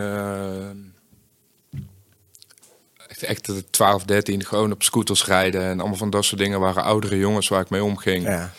echt, 3.16 3.22
echt 3.22 3.46
de 3.46 3.70
12, 3.70 4.04
13, 4.04 4.44
gewoon 4.44 4.72
op 4.72 4.82
scooters 4.82 5.24
rijden. 5.24 5.62
En 5.62 5.80
allemaal 5.80 5.98
van 5.98 6.10
dat 6.10 6.24
soort 6.24 6.40
dingen 6.40 6.60
waren 6.60 6.82
oudere 6.82 7.18
jongens 7.18 7.48
waar 7.48 7.60
ik 7.60 7.70
mee 7.70 7.84
omging. 7.84 8.24
Ja. 8.24 8.52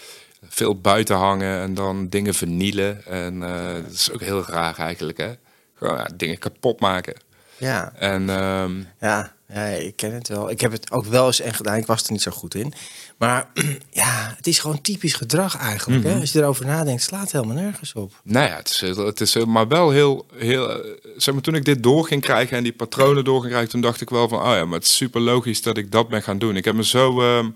Veel 0.47 0.79
buiten 0.79 1.15
hangen 1.15 1.61
en 1.61 1.73
dan 1.73 2.07
dingen 2.09 2.33
vernielen. 2.33 3.05
En 3.05 3.43
eh, 3.43 3.73
dat 3.83 3.91
is 3.91 4.11
ook 4.11 4.21
heel 4.21 4.43
raar 4.45 4.77
eigenlijk, 4.77 5.17
hè? 5.17 5.31
Gewoon 5.75 5.97
ja, 5.97 6.09
dingen 6.15 6.37
kapot 6.37 6.79
maken. 6.79 7.15
Ja. 7.57 7.93
En 7.95 8.29
ehm, 8.29 8.83
Ja, 8.99 9.33
ja, 9.53 9.65
ik 9.65 9.95
ken 9.95 10.13
het 10.13 10.27
wel. 10.27 10.49
Ik 10.49 10.61
heb 10.61 10.71
het 10.71 10.91
ook 10.91 11.05
wel 11.05 11.25
eens 11.25 11.39
echt 11.41 11.55
gedaan. 11.55 11.77
Ik 11.77 11.85
was 11.85 12.03
er 12.03 12.11
niet 12.11 12.21
zo 12.21 12.31
goed 12.31 12.55
in. 12.55 12.73
Maar 13.17 13.49
ja, 13.91 14.33
het 14.37 14.47
is 14.47 14.59
gewoon 14.59 14.81
typisch 14.81 15.13
gedrag 15.13 15.57
eigenlijk. 15.57 16.03
Mhm. 16.03 16.13
hè? 16.13 16.19
Als 16.19 16.31
je 16.31 16.39
erover 16.39 16.65
nadenkt, 16.65 17.01
slaat 17.01 17.21
het 17.21 17.31
helemaal 17.31 17.55
nergens 17.55 17.93
op. 17.93 18.21
nou 18.23 18.47
ja, 18.49 18.55
het 18.55 18.69
is, 18.81 18.97
het 18.97 19.21
is 19.21 19.33
heel- 19.33 19.45
maar 19.45 19.67
wel 19.67 19.89
heel, 19.89 20.25
heel 20.35 20.69
eh, 20.83 20.91
zeg 21.17 21.33
maar, 21.33 21.43
toen 21.43 21.55
ik 21.55 21.65
dit 21.65 21.83
door 21.83 22.05
ging 22.07 22.21
krijgen 22.21 22.57
en 22.57 22.63
die 22.63 22.73
patronen 22.73 23.23
door 23.23 23.39
ging 23.39 23.49
krijgen, 23.49 23.71
toen 23.71 23.81
dacht 23.81 24.01
ik 24.01 24.09
wel 24.09 24.27
van, 24.27 24.39
oh 24.39 24.45
ja, 24.55 24.65
maar 24.65 24.77
het 24.79 24.87
is 24.87 24.95
super 24.95 25.21
logisch 25.21 25.61
dat 25.61 25.77
ik 25.77 25.91
dat 25.91 26.09
ben 26.09 26.23
gaan 26.23 26.37
doen. 26.39 26.55
Ik 26.55 26.65
heb 26.65 26.75
me 26.75 26.83
zo 26.83 27.21
ehm, 27.21 27.49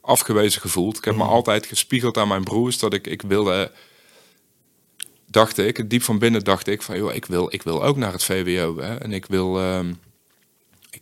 afgewezen 0.00 0.60
gevoeld. 0.60 0.96
Ik 0.96 1.04
heb 1.04 1.16
me 1.16 1.24
altijd 1.24 1.66
gespiegeld 1.66 2.16
aan 2.18 2.28
mijn 2.28 2.44
broers 2.44 2.78
dat 2.78 2.94
ik, 2.94 3.06
ik 3.06 3.22
wilde, 3.22 3.72
dacht 5.26 5.58
ik, 5.58 5.90
diep 5.90 6.02
van 6.02 6.18
binnen 6.18 6.44
dacht 6.44 6.66
ik 6.66 6.82
van, 6.82 6.96
joh, 6.96 7.14
ik 7.14 7.26
wil, 7.26 7.54
ik 7.54 7.62
wil 7.62 7.84
ook 7.84 7.96
naar 7.96 8.12
het 8.12 8.24
VWO. 8.24 8.78
Hè? 8.80 8.96
En 8.96 9.12
ik 9.12 9.26
wil, 9.26 9.58
ehm, 9.60 9.92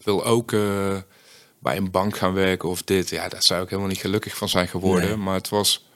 wil 0.08 0.24
ook 0.24 0.52
eh, 0.52 0.96
bij 1.58 1.76
een 1.76 1.90
bank 1.90 2.16
gaan 2.16 2.32
werken 2.32 2.68
of 2.68 2.82
dit. 2.82 3.08
Ja, 3.08 3.28
daar 3.28 3.42
zou 3.42 3.62
ik 3.62 3.68
helemaal 3.68 3.90
niet 3.90 4.00
gelukkig 4.00 4.36
van 4.36 4.48
zijn 4.48 4.68
geworden. 4.68 5.08
Nee. 5.08 5.16
Maar 5.16 5.34
het 5.34 5.48
was, 5.48 5.88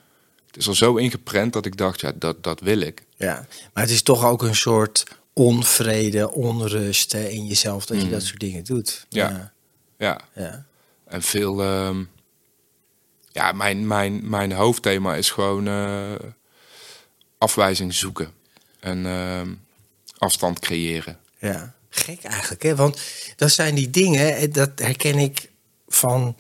het 0.47 0.57
is 0.57 0.67
er 0.67 0.77
zo 0.77 0.97
ingeprent 0.97 1.53
dat 1.53 1.67
ik 1.67 1.77
dacht, 1.77 2.01
ja, 2.01 2.13
dat, 2.15 2.43
dat 2.43 2.61
wil 2.61 2.81
ik. 2.81 3.05
Ja, 3.17 3.47
maar 3.73 3.83
het 3.83 3.93
is 3.93 4.03
toch 4.03 4.25
ook 4.25 4.43
een 4.43 4.55
soort 4.55 5.05
onvrede, 5.33 6.33
onrust 6.33 7.13
hè, 7.13 7.25
in 7.29 7.47
jezelf 7.47 7.87
dat 7.87 8.03
je 8.03 8.09
dat 8.09 8.23
soort 8.23 8.41
dingen 8.41 8.65
doet. 8.65 9.07
Ja. 9.09 9.29
ja. 9.29 9.53
Ja, 9.99 10.21
ja. 10.35 10.65
en 11.05 11.23
veel. 11.23 11.63
ehm, 11.63 12.05
ja, 13.33 13.53
mijn, 13.53 13.87
mijn, 13.87 14.29
mijn 14.29 14.53
hoofdthema 14.53 15.15
is 15.15 15.31
gewoon 15.31 15.69
eh, 15.69 16.15
afwijzing 17.39 17.95
zoeken 17.95 18.33
en 18.81 19.07
ehm, 19.07 19.55
afstand 20.19 20.59
creëren. 20.59 21.19
Ja, 21.39 21.75
gek 21.95 22.23
eigenlijk, 22.23 22.63
hè? 22.63 22.75
Want 22.75 23.01
dat 23.37 23.51
zijn 23.51 23.75
die 23.75 23.91
dingen, 23.91 24.53
dat 24.53 24.71
herken 24.75 25.19
ik 25.19 25.51
van 25.89 26.37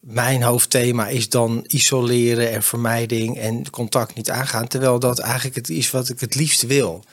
mijn 0.00 0.42
hoofdthema 0.42 1.08
is 1.08 1.28
dan 1.28 1.64
isoleren 1.66 2.50
en 2.50 2.62
vermijding 2.62 3.38
en 3.38 3.70
contact 3.70 4.14
niet 4.14 4.30
aangaan, 4.30 4.68
terwijl 4.68 4.98
dat 4.98 5.18
eigenlijk 5.18 5.54
het 5.54 5.70
is 5.70 5.90
wat 5.90 6.08
ik 6.08 6.20
het 6.20 6.34
liefst 6.34 6.62
wil. 6.62 7.04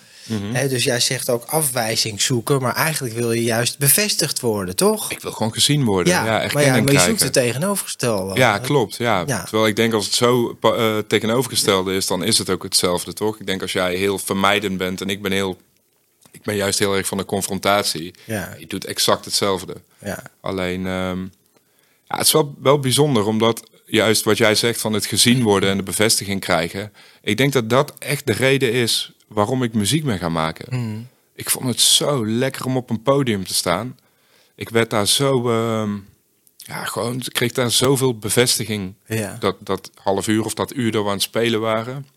Hè, 0.54 0.68
dus 0.68 0.84
jij 0.84 1.00
zegt 1.00 1.30
ook 1.30 1.44
afwijzing 1.46 2.22
zoeken, 2.22 2.62
maar 2.62 2.76
eigenlijk 2.76 3.16
wil 3.16 3.32
je 3.32 3.44
juist 3.44 3.78
bevestigd 3.78 4.40
worden, 4.40 4.76
toch? 4.76 5.12
Ik 5.12 5.22
wil 5.22 5.32
gewoon 5.32 5.54
gezien 5.54 5.84
worden. 5.84 6.14
Ja, 6.14 6.24
maar, 6.24 6.32
ja, 6.32 6.54
maar 6.54 6.76
je 6.76 6.84
krijgen. 6.84 7.10
zoekt 7.10 7.24
het 7.24 7.34
tegenovergestelde. 7.34 8.36
Ja, 8.36 8.58
klopt. 8.58 8.96
Ja. 8.96 9.24
Ja. 9.28 9.44
Terwijl 9.44 9.68
ik 9.68 9.76
denk 9.76 9.94
als 9.94 10.06
het 10.06 10.16
zo 10.16 10.58
eh, 10.62 10.98
tegenovergestelde 11.08 11.96
is, 11.96 12.08
dan 12.08 12.24
is 12.24 12.38
het 12.38 12.50
ook 12.50 12.64
hetzelfde, 12.64 13.14
toch? 13.14 13.40
Ik 13.40 13.46
denk 13.46 13.62
als 13.62 13.72
jij 13.72 13.96
heel 13.96 14.18
vermijdend 14.18 14.78
bent 14.78 15.02
en 15.02 15.10
ik 15.10 15.22
ben 15.22 15.32
heel, 15.32 15.58
ik 16.36 16.44
ben 16.44 16.56
juist 16.56 16.80
heel 16.80 16.96
erg 16.96 17.08
van 17.08 17.18
de 17.18 17.26
confrontatie. 17.26 18.14
Ja. 18.24 18.56
Je 18.60 18.68
doet 18.68 18.86
exact 18.86 19.26
hetzelfde. 19.26 19.76
Ja. 20.00 20.24
Alleen, 20.42 20.86
ehm, 20.86 21.22
ja, 22.08 22.18
het 22.18 22.26
is 22.26 22.32
wel, 22.32 22.56
wel 22.60 22.80
bijzonder, 22.80 23.26
omdat 23.26 23.70
juist 23.86 24.24
wat 24.24 24.38
jij 24.38 24.56
zegt 24.56 24.82
van 24.82 24.94
het 24.94 25.06
gezien 25.06 25.44
worden 25.44 25.70
en 25.70 25.78
de 25.78 25.84
bevestiging 25.84 26.40
krijgen. 26.40 26.94
Ik 27.22 27.38
denk 27.38 27.54
dat 27.54 27.70
dat 27.70 27.94
echt 28.00 28.26
de 28.26 28.34
reden 28.34 28.72
is 28.72 29.12
waarom 29.28 29.64
ik 29.64 29.74
muziek 29.74 30.04
ben 30.04 30.18
gaan 30.18 30.32
maken. 30.32 30.80
Mm. 30.80 31.08
Ik 31.36 31.50
vond 31.50 31.66
het 31.66 31.82
zo 31.82 32.28
lekker 32.28 32.66
om 32.66 32.78
op 32.78 32.90
een 32.90 33.02
podium 33.02 33.46
te 33.46 33.54
staan. 33.54 33.98
Ik 34.56 34.70
werd 34.70 34.90
daar 34.90 35.08
zo, 35.08 35.50
ehm, 35.50 35.98
ja, 36.58 36.86
gewoon, 36.86 37.16
ik 37.16 37.34
kreeg 37.34 37.52
daar 37.52 37.72
zoveel 37.72 38.18
bevestiging. 38.18 38.94
Ja. 39.06 39.38
Dat, 39.40 39.56
dat 39.60 39.92
half 39.96 40.28
uur 40.28 40.46
of 40.46 40.54
dat 40.54 40.76
uur 40.76 40.92
dat 40.92 41.04
we 41.04 41.08
aan 41.08 41.14
het 41.14 41.24
spelen 41.24 41.60
waren. 41.60 42.08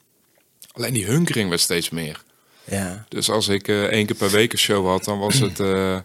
Alleen 0.73 0.93
die 0.93 1.07
hunkering 1.07 1.49
werd 1.49 1.61
steeds 1.61 1.91
meer. 1.91 2.27
Ja. 2.71 3.05
Dus 3.09 3.31
als 3.31 3.49
ik 3.49 3.69
eh, 3.69 3.83
één 3.83 4.07
keer 4.07 4.17
per 4.17 4.31
week 4.31 4.53
een 4.53 4.59
show 4.59 4.87
had, 4.87 5.05
dan 5.05 5.19
was 5.19 5.39
het 5.39 5.61
eh, 5.61 5.97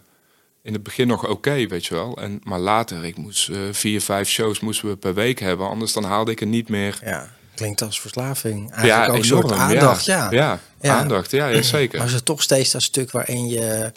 in 0.62 0.72
het 0.72 0.82
begin 0.82 1.06
nog 1.06 1.28
oké, 1.28 1.66
weet 1.66 1.86
je 1.86 1.94
wel. 1.94 2.16
En, 2.16 2.40
maar 2.42 2.58
later, 2.58 3.04
ik 3.04 3.16
moest 3.16 3.48
eh, 3.48 3.56
vier, 3.72 4.00
vijf 4.00 4.28
shows 4.28 4.60
moesten 4.60 4.88
we 4.88 4.96
per 4.96 5.14
week 5.14 5.38
hebben. 5.40 5.68
Anders 5.68 5.92
dan 5.92 6.04
haalde 6.04 6.30
ik 6.30 6.40
er 6.40 6.46
niet 6.46 6.68
meer. 6.68 6.98
ja, 7.04 7.30
klinkt 7.54 7.82
als 7.82 8.00
verslaving. 8.00 8.70
Eigenlijk 8.72 9.10
ook 9.12 9.18
een 9.18 9.24
enorm, 9.24 9.48
soort 9.48 9.60
aandacht, 9.60 10.04
ja. 10.04 10.30
Ja, 10.30 10.60
Ja. 10.80 10.96
aandacht, 10.98 11.30
ja, 11.30 11.46
ja 11.46 11.62
zeker. 11.62 11.98
Maar 11.98 12.06
is 12.06 12.12
het 12.14 12.24
toch 12.24 12.42
steeds 12.42 12.70
dat 12.70 12.82
stuk 12.82 13.10
waarin 13.10 13.46
je, 13.48 13.92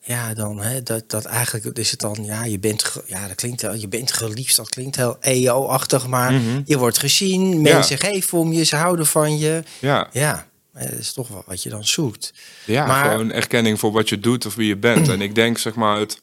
ja, 0.00 0.34
dan, 0.34 0.60
hè, 0.60 0.82
dat, 0.82 1.10
dat 1.10 1.24
eigenlijk 1.24 1.78
is 1.78 1.90
het 1.90 2.00
dan, 2.00 2.16
ja, 2.20 2.44
je 2.44 2.58
bent, 2.58 2.92
ja, 3.06 3.26
dat 3.26 3.36
klinkt 3.36 3.62
wel, 3.62 3.74
je 3.74 3.88
bent 3.88 4.12
geliefd, 4.12 4.56
dat 4.56 4.68
klinkt 4.68 4.96
heel 4.96 5.16
EO-achtig, 5.20 6.06
maar 6.06 6.32
Mhm. 6.32 6.60
je 6.64 6.78
wordt 6.78 6.98
gezien, 6.98 7.60
mensen 7.62 7.98
geven 7.98 8.38
om 8.38 8.52
je, 8.52 8.64
ze 8.64 8.76
houden 8.76 9.06
van 9.06 9.38
je. 9.38 9.62
Ja, 9.78 10.08
Ja, 10.12 10.46
dat 10.82 10.92
is 10.98 11.12
toch 11.12 11.28
wel 11.28 11.42
wat 11.46 11.62
je 11.62 11.68
dan 11.68 11.84
zoekt. 11.84 12.32
ja 12.64 12.86
Maar- 12.86 13.10
gewoon 13.10 13.32
erkenning 13.32 13.78
voor 13.78 13.92
wat 13.92 14.08
je 14.08 14.20
doet 14.20 14.46
of 14.46 14.54
wie 14.54 14.66
je 14.68 14.76
bent. 14.76 15.08
en 15.08 15.20
ik 15.20 15.34
denk, 15.34 15.58
zeg 15.58 15.74
maar, 15.74 15.98
het, 15.98 16.20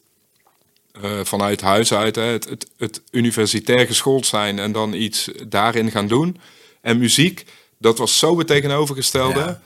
eh, 1.01 1.19
vanuit 1.23 1.61
huis 1.61 1.93
uit, 1.93 2.15
hè, 2.15 2.21
het, 2.23 2.49
het, 2.49 2.67
het 2.77 3.01
universitair 3.11 3.85
geschoold 3.85 4.25
zijn 4.25 4.59
en 4.59 4.71
dan 4.71 4.93
iets 4.93 5.29
daarin 5.47 5.91
gaan 5.91 6.07
doen. 6.07 6.39
En 6.81 6.97
muziek, 6.97 7.45
dat 7.77 7.97
was 7.97 8.19
zo 8.19 8.37
het 8.37 8.47
tegenovergestelde. 8.47 9.39
Ja. 9.39 9.61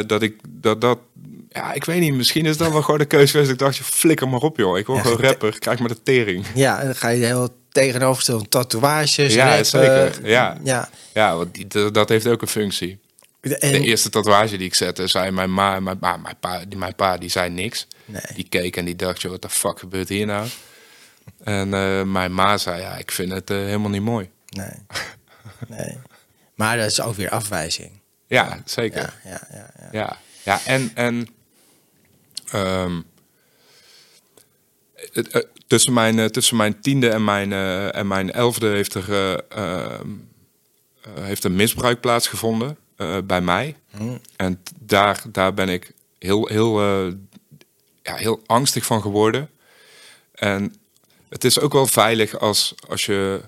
eh, 0.00 0.06
dat 0.06 0.22
ik 0.22 0.36
dat, 0.48 0.80
dat, 0.80 0.98
ja, 1.48 1.72
ik 1.72 1.84
weet 1.84 2.00
niet, 2.00 2.14
misschien 2.14 2.46
is 2.46 2.56
dat 2.56 2.72
wel 2.72 2.82
gewoon 2.82 2.98
de 3.00 3.04
keuze 3.04 3.30
geweest. 3.30 3.50
Ik 3.50 3.58
dacht, 3.58 3.76
je 3.76 3.84
flikker 3.84 4.28
maar 4.28 4.40
op, 4.40 4.56
joh. 4.56 4.78
Ik 4.78 4.86
word 4.86 4.98
Ja, 4.98 5.04
gewoon 5.10 5.20
rapper, 5.26 5.58
krijg 5.58 5.78
maar 5.78 5.88
de 5.88 6.02
tering. 6.02 6.46
Ja, 6.54 6.78
en 6.80 6.86
dan 6.86 6.96
ga 6.96 7.08
je 7.08 7.24
heel 7.24 7.48
tegenoverstellen, 7.72 8.48
tatoeages, 8.48 9.34
Ja, 9.34 9.46
rappen. 9.48 9.66
zeker, 9.66 10.28
ja. 10.28 10.58
ja. 10.64 10.88
Ja, 11.14 11.36
want 11.36 11.54
die, 11.54 11.90
dat 11.90 12.08
heeft 12.08 12.26
ook 12.26 12.42
een 12.42 12.48
functie. 12.48 12.98
De 13.44 13.58
En, 13.58 13.82
eerste 13.82 14.10
tatoeage 14.10 14.56
die 14.56 14.66
ik 14.66 14.74
zette, 14.74 15.06
zei 15.06 15.30
mijn 15.30 15.52
ma, 15.52 15.80
mijn, 15.80 15.96
ma, 16.00 16.16
mijn 16.16 16.36
pa, 16.40 16.64
die, 16.64 16.78
mijn 16.78 16.94
pa, 16.94 17.16
die 17.16 17.28
zei 17.28 17.50
niks. 17.50 17.86
Nee. 18.04 18.22
Die 18.34 18.48
keek 18.48 18.76
en 18.76 18.84
die 18.84 18.96
dacht, 18.96 19.22
joh, 19.22 19.30
wat 19.30 19.42
de 19.42 19.48
fuck 19.48 19.78
gebeurt 19.78 20.08
hier 20.08 20.26
nou? 20.26 20.48
En 21.44 21.74
eh, 21.74 22.02
mijn 22.02 22.34
ma 22.34 22.58
zei, 22.58 22.80
ja, 22.80 22.96
ik 22.96 23.10
vind 23.10 23.32
het 23.32 23.50
eh, 23.50 23.56
helemaal 23.56 23.90
niet 23.90 24.02
mooi. 24.02 24.30
nee, 24.48 24.86
nee. 25.68 25.98
Maar 26.54 26.76
dat 26.76 26.86
is 26.86 27.00
ook 27.00 27.14
weer 27.14 27.30
afwijzing. 27.30 28.00
Ja, 28.26 28.62
zeker. 28.64 29.14
Ja, 29.24 29.30
ja, 29.30 29.48
ja. 29.52 29.70
ja. 29.80 29.88
Ja, 29.92 30.18
ja 30.42 30.60
en, 30.64 30.90
en 30.94 31.28
ehm, 32.50 33.00
het, 35.12 35.28
eh, 35.28 35.42
tussen, 35.66 35.92
mijn, 35.92 36.30
tussen 36.30 36.56
mijn 36.56 36.80
tiende 36.80 37.08
en 37.08 37.24
mijn, 37.24 37.52
en 37.92 38.06
mijn 38.06 38.32
elfde 38.32 38.66
heeft 38.66 38.94
er, 38.94 39.12
eh, 39.12 39.32
ehm, 39.48 40.08
eh, 41.00 41.24
heeft 41.24 41.44
een 41.44 41.56
misbruik 41.56 42.00
plaatsgevonden 42.00 42.76
eh, 42.96 43.18
bij 43.24 43.40
mij. 43.40 43.76
Hm. 43.96 44.16
En 44.36 44.62
daar, 44.80 45.22
daar 45.32 45.54
ben 45.54 45.68
ik 45.68 45.92
heel, 46.18 46.46
heel, 46.46 46.80
eh, 46.80 47.12
ja, 48.02 48.14
heel 48.14 48.42
angstig 48.46 48.86
van 48.86 49.00
geworden. 49.00 49.50
En 50.34 50.74
het 51.28 51.44
is 51.44 51.60
ook 51.60 51.72
wel 51.72 51.86
veilig 51.86 52.38
als, 52.38 52.74
als 52.88 53.06
je 53.06 53.40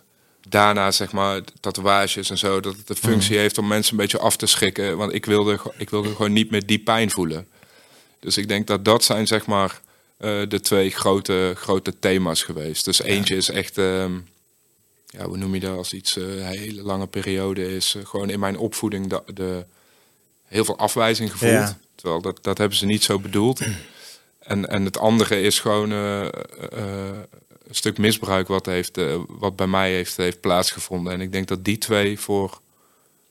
daarna, 0.48 0.90
zeg 0.90 1.12
maar, 1.12 1.40
tatoeages 1.60 2.30
en 2.30 2.38
zo, 2.38 2.60
dat 2.60 2.76
het 2.76 2.86
de 2.86 2.94
functie 2.94 3.38
heeft 3.38 3.58
om 3.58 3.66
mensen 3.66 3.92
een 3.92 4.00
beetje 4.00 4.18
af 4.18 4.36
te 4.36 4.46
schrikken. 4.46 4.96
Want 4.96 5.14
ik 5.14 5.24
wilde, 5.24 5.58
ik 5.76 5.90
wilde 5.90 6.08
gewoon 6.08 6.32
niet 6.32 6.50
meer 6.50 6.66
die 6.66 6.78
pijn 6.78 7.10
voelen. 7.10 7.48
Dus 8.20 8.36
ik 8.36 8.48
denk 8.48 8.66
dat 8.66 8.84
dat 8.84 9.04
zijn, 9.04 9.26
zeg 9.26 9.46
maar, 9.46 9.80
eh, 10.16 10.42
de 10.48 10.60
twee 10.60 10.90
grote, 10.90 11.52
grote 11.56 11.98
thema's 11.98 12.42
geweest. 12.42 12.84
Dus 12.84 13.02
eentje 13.02 13.36
is 13.36 13.48
echt, 13.48 13.78
ehm, 13.78 14.18
ja, 15.06 15.24
hoe 15.26 15.36
noem 15.36 15.54
je 15.54 15.60
dat, 15.60 15.76
als 15.76 15.92
iets 15.92 16.16
eh, 16.16 16.36
een 16.36 16.44
hele 16.44 16.82
lange 16.82 17.06
periode 17.06 17.74
is. 17.76 17.94
eh, 17.94 18.06
gewoon 18.06 18.30
in 18.30 18.40
mijn 18.40 18.58
opvoeding 18.58 19.06
de, 19.06 19.22
de, 19.34 19.66
heel 20.44 20.64
veel 20.64 20.78
afwijzing 20.78 21.30
gevoeld. 21.30 21.52
Ja. 21.52 21.78
Terwijl 21.94 22.20
dat, 22.20 22.38
dat 22.42 22.58
hebben 22.58 22.78
ze 22.78 22.86
niet 22.86 23.02
zo 23.02 23.18
bedoeld. 23.18 23.60
En, 24.38 24.68
en 24.68 24.84
het 24.84 24.98
andere 24.98 25.40
is 25.40 25.60
gewoon 25.60 25.92
eh, 25.92 26.28
een 26.70 27.74
stuk 27.74 27.98
misbruik 27.98 28.48
wat, 28.48 28.66
heeft, 28.66 28.98
wat 29.28 29.56
bij 29.56 29.66
mij 29.66 29.92
heeft, 29.92 30.16
heeft 30.16 30.40
plaatsgevonden. 30.40 31.12
En 31.12 31.20
ik 31.20 31.32
denk 31.32 31.48
dat 31.48 31.64
die 31.64 31.78
twee 31.78 32.20
voor, 32.20 32.50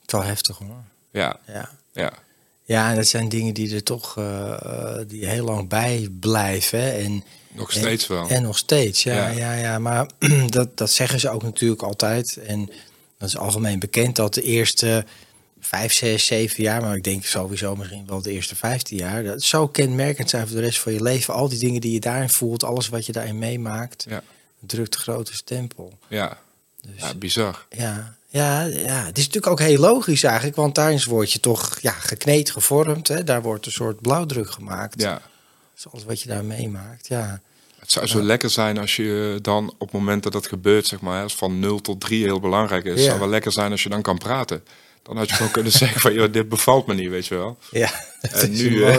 Het 0.00 0.06
is 0.06 0.12
wel 0.12 0.22
heftig 0.22 0.58
hoor. 0.58 0.82
ja, 1.10 1.40
Ja. 1.46 1.70
ja, 1.92 2.12
Ja, 2.64 2.90
en 2.90 2.96
dat 2.96 3.06
zijn 3.06 3.28
dingen 3.28 3.54
die 3.54 3.74
er 3.74 3.82
toch 3.82 4.14
die 5.06 5.26
heel 5.26 5.44
lang 5.44 5.68
bij 5.68 6.08
blijven. 6.20 6.94
En, 6.94 7.24
nog 7.56 7.72
steeds 7.72 8.06
wel. 8.06 8.28
en 8.28 8.42
nog 8.42 8.58
steeds, 8.58 9.02
ja, 9.02 9.14
ja. 9.14 9.28
Ja. 9.28 9.52
ja, 9.52 9.78
Maar 9.78 10.10
dat, 10.46 10.76
dat 10.78 10.90
zeggen 10.90 11.20
ze 11.20 11.30
ook 11.30 11.42
natuurlijk 11.42 11.82
altijd. 11.82 12.36
En 12.36 12.70
dat 13.18 13.28
is 13.28 13.36
algemeen 13.36 13.78
bekend 13.78 14.16
dat 14.16 14.34
de 14.34 14.42
eerste 14.42 15.04
vijf, 15.60 15.92
zes, 15.92 16.26
zeven 16.26 16.62
jaar, 16.62 16.80
maar 16.80 16.96
ik 16.96 17.04
denk 17.04 17.24
sowieso 17.24 17.76
misschien 17.76 18.06
wel 18.06 18.22
de 18.22 18.30
eerste 18.32 18.56
vijftien 18.56 18.98
jaar, 18.98 19.24
dat 19.24 19.42
zo 19.42 19.68
kenmerkend 19.68 20.30
zijn 20.30 20.46
voor 20.46 20.56
de 20.56 20.62
rest 20.62 20.78
van 20.78 20.92
je 20.92 21.02
leven. 21.02 21.34
Al 21.34 21.48
die 21.48 21.58
dingen 21.58 21.80
die 21.80 21.92
je 21.92 22.00
daarin 22.00 22.30
voelt, 22.30 22.64
alles 22.64 22.88
wat 22.88 23.06
je 23.06 23.12
daarin 23.12 23.38
meemaakt, 23.38 24.04
Ja, 24.08 24.22
drukt 24.60 24.96
grote 24.96 25.34
stempel. 25.34 25.98
ja. 26.08 26.38
Dus 26.80 27.00
ja 27.00 27.14
bizar. 27.14 27.66
ja, 27.70 28.16
ja, 28.28 28.62
ja, 28.62 29.04
het 29.04 29.18
is 29.18 29.24
natuurlijk 29.24 29.46
ook 29.46 29.60
heel 29.60 29.78
logisch 29.80 30.22
eigenlijk, 30.22 30.56
want 30.56 30.74
daarin 30.74 31.00
word 31.08 31.32
je 31.32 31.40
toch 31.40 31.78
ja, 31.80 31.90
gekneed, 31.90 32.50
gevormd. 32.50 33.08
Hè? 33.08 33.24
Daar 33.24 33.42
wordt 33.42 33.66
een 33.66 33.72
soort 33.72 34.00
blauwdruk 34.00 34.50
gemaakt. 34.50 35.00
Ja. 35.02 35.20
Is 35.76 35.86
alles 35.92 36.04
wat 36.04 36.20
je 36.22 36.28
daar 36.28 36.44
meemaakt, 36.44 37.06
ja. 37.08 37.40
Het 37.78 37.92
zou 37.92 38.06
zo 38.06 38.22
lekker 38.22 38.50
zijn 38.50 38.78
als 38.78 38.96
je 38.96 39.38
dan 39.42 39.68
op 39.68 39.80
het 39.80 39.92
moment 39.92 40.22
dat 40.22 40.32
dat 40.32 40.46
gebeurt, 40.46 40.86
zeg 40.86 41.00
maar, 41.00 41.22
als 41.22 41.34
van 41.34 41.58
0 41.58 41.80
tot 41.80 42.00
3 42.00 42.22
heel 42.24 42.40
belangrijk 42.40 42.84
is. 42.84 43.00
Ja. 43.00 43.06
zou 43.06 43.18
wel 43.18 43.28
lekker 43.28 43.52
zijn 43.52 43.70
als 43.70 43.82
je 43.82 43.88
dan 43.88 44.02
kan 44.02 44.18
praten. 44.18 44.64
Dan 45.02 45.16
had 45.16 45.28
je 45.28 45.34
gewoon 45.34 45.50
kunnen 45.52 45.72
zeggen 45.82 46.00
van, 46.00 46.12
joh, 46.14 46.32
dit 46.32 46.48
bevalt 46.48 46.86
me 46.86 46.94
niet, 46.94 47.08
weet 47.10 47.26
je 47.26 47.34
wel. 47.34 47.58
Ja, 47.70 47.90
En 48.20 48.50
nu, 48.52 48.80
ja, 48.84 48.92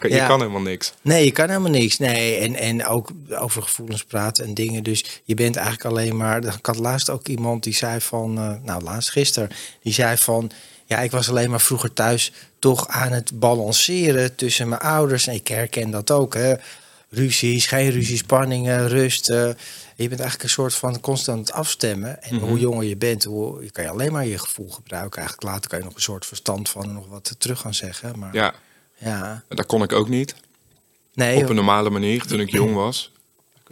je 0.00 0.08
Ja. 0.08 0.26
kan 0.26 0.40
helemaal 0.40 0.60
niks. 0.60 0.92
Nee, 1.02 1.24
je 1.24 1.30
kan 1.30 1.48
helemaal 1.48 1.70
niks. 1.70 1.98
Nee, 1.98 2.36
en, 2.36 2.54
en 2.54 2.86
ook 2.86 3.10
over 3.30 3.62
gevoelens 3.62 4.04
praten 4.04 4.44
en 4.44 4.54
dingen. 4.54 4.82
Dus 4.82 5.04
je 5.24 5.34
bent 5.34 5.56
eigenlijk 5.56 5.86
alleen 5.86 6.16
maar. 6.16 6.44
Ik 6.44 6.66
had 6.66 6.78
laatst 6.78 7.10
ook 7.10 7.26
iemand 7.28 7.62
die 7.62 7.74
zei 7.74 8.00
van. 8.00 8.38
eh, 8.38 8.54
nou, 8.64 8.82
laatst 8.82 9.10
gisteren. 9.10 9.50
Die 9.82 9.92
zei 9.92 10.16
van. 10.16 10.50
Ja, 10.92 10.98
ik 11.00 11.10
was 11.10 11.28
alleen 11.28 11.50
maar 11.50 11.60
vroeger 11.60 11.92
thuis 11.92 12.32
toch 12.58 12.88
aan 12.88 13.12
het 13.12 13.38
balanceren 13.38 14.34
tussen 14.34 14.68
mijn 14.68 14.80
ouders. 14.80 15.26
En 15.26 15.34
ik 15.34 15.48
herken 15.48 15.90
dat 15.90 16.10
ook. 16.10 16.34
Hè. 16.34 16.54
Ruzies, 17.08 17.66
geen 17.66 17.90
ruzie, 17.90 18.16
spanningen, 18.16 18.88
rust. 18.88 19.26
je 19.26 19.54
bent 19.96 20.10
eigenlijk 20.20 20.42
een 20.42 20.48
soort 20.48 20.74
van 20.74 21.00
constant 21.00 21.52
afstemmen. 21.52 22.22
En 22.22 22.38
hoe 22.38 22.58
jonger 22.58 22.84
je 22.84 22.96
bent, 22.96 23.24
hoe 23.24 23.64
je 23.64 23.70
kan 23.70 23.84
je 23.84 23.90
alleen 23.90 24.12
maar 24.12 24.26
je 24.26 24.38
gevoel 24.38 24.68
gebruiken. 24.70 25.18
Eigenlijk 25.18 25.48
later 25.52 25.70
kan 25.70 25.78
je 25.78 25.84
nog 25.84 25.94
een 25.94 26.00
soort 26.00 26.26
verstand 26.26 26.68
van 26.68 26.92
nog 26.92 27.06
wat 27.08 27.34
terug 27.38 27.60
gaan 27.60 27.74
zeggen. 27.74 28.18
Maar 28.18 28.34
ja, 28.34 28.54
Ja, 28.98 29.42
dat 29.48 29.66
kon 29.66 29.82
ik 29.82 29.92
ook 29.92 30.08
niet. 30.08 30.34
nee, 31.14 31.36
Op 31.42 31.48
een 31.48 31.54
normale 31.54 31.90
manier, 31.90 32.22
toen 32.26 32.40
ik 32.40 32.50
jong 32.60 32.74
was. 32.74 33.12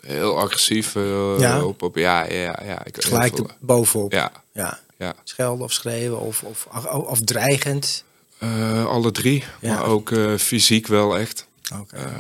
Heel 0.01 0.39
agressief. 0.39 0.97
eh, 0.97 1.35
Ja? 1.39 1.65
Op, 1.65 1.83
op, 1.83 1.97
ja, 1.97 2.25
ja, 2.25 2.59
ja. 2.65 2.85
Ik, 2.85 3.05
gelijk 3.05 3.41
bovenop. 3.61 4.13
Ja, 4.13 4.33
Ja. 4.53 4.79
Ja. 5.01 5.15
Schelden 5.25 5.65
of 5.65 5.73
schreeuwen 5.73 6.21
of, 6.21 6.43
of, 6.43 6.67
of, 6.87 7.21
dreigend. 7.21 8.05
Eh, 8.39 8.87
alle 8.87 9.11
drie. 9.11 9.45
Ja. 9.61 9.75
Maar 9.75 9.85
ook 9.85 10.11
eh, 10.11 10.35
fysiek 10.37 10.87
wel 10.87 11.19
echt. 11.19 11.47
Oké. 11.81 12.13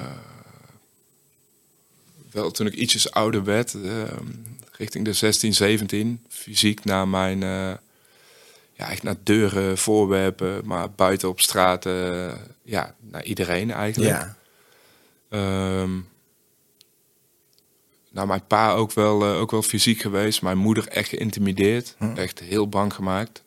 Wel 2.30 2.50
toen 2.50 2.66
ik 2.66 2.74
ietsjes 2.74 3.10
ouder 3.10 3.44
werd, 3.44 3.74
eh, 3.74 4.02
richting 4.72 5.04
de 5.04 5.12
16, 5.12 5.54
17, 5.54 6.24
fysiek 6.28 6.84
naar 6.84 7.08
mijn, 7.08 7.42
eh, 7.42 7.72
ja, 8.72 8.90
echt 8.90 9.02
naar 9.02 9.16
deuren, 9.22 9.78
voorwerpen, 9.78 10.60
maar 10.64 10.90
buiten 10.90 11.28
op 11.28 11.40
straat, 11.40 11.86
eh, 11.86 12.32
ja, 12.62 12.94
naar 13.00 13.24
iedereen 13.24 13.70
eigenlijk. 13.70 14.10
ja. 14.10 14.36
Ehm, 15.28 15.90
nou, 18.10 18.26
mijn 18.26 18.46
pa 18.46 18.72
ook 18.72 18.92
wel, 18.92 19.22
eh, 19.24 19.40
ook 19.40 19.50
wel 19.50 19.62
fysiek 19.62 20.00
geweest, 20.00 20.42
mijn 20.42 20.58
moeder 20.58 20.88
echt 20.88 21.08
geïntimideerd, 21.08 21.94
Hm. 21.98 22.16
echt 22.16 22.38
heel 22.38 22.68
bang 22.68 22.94
gemaakt. 22.94 23.42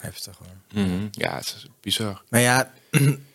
Heftig 0.00 0.36
hoor. 0.38 0.82
Mhm. 0.84 1.06
Ja, 1.10 1.34
het 1.36 1.44
is 1.56 1.66
bizar. 1.80 2.22
Maar 2.28 2.40
ja, 2.40 2.72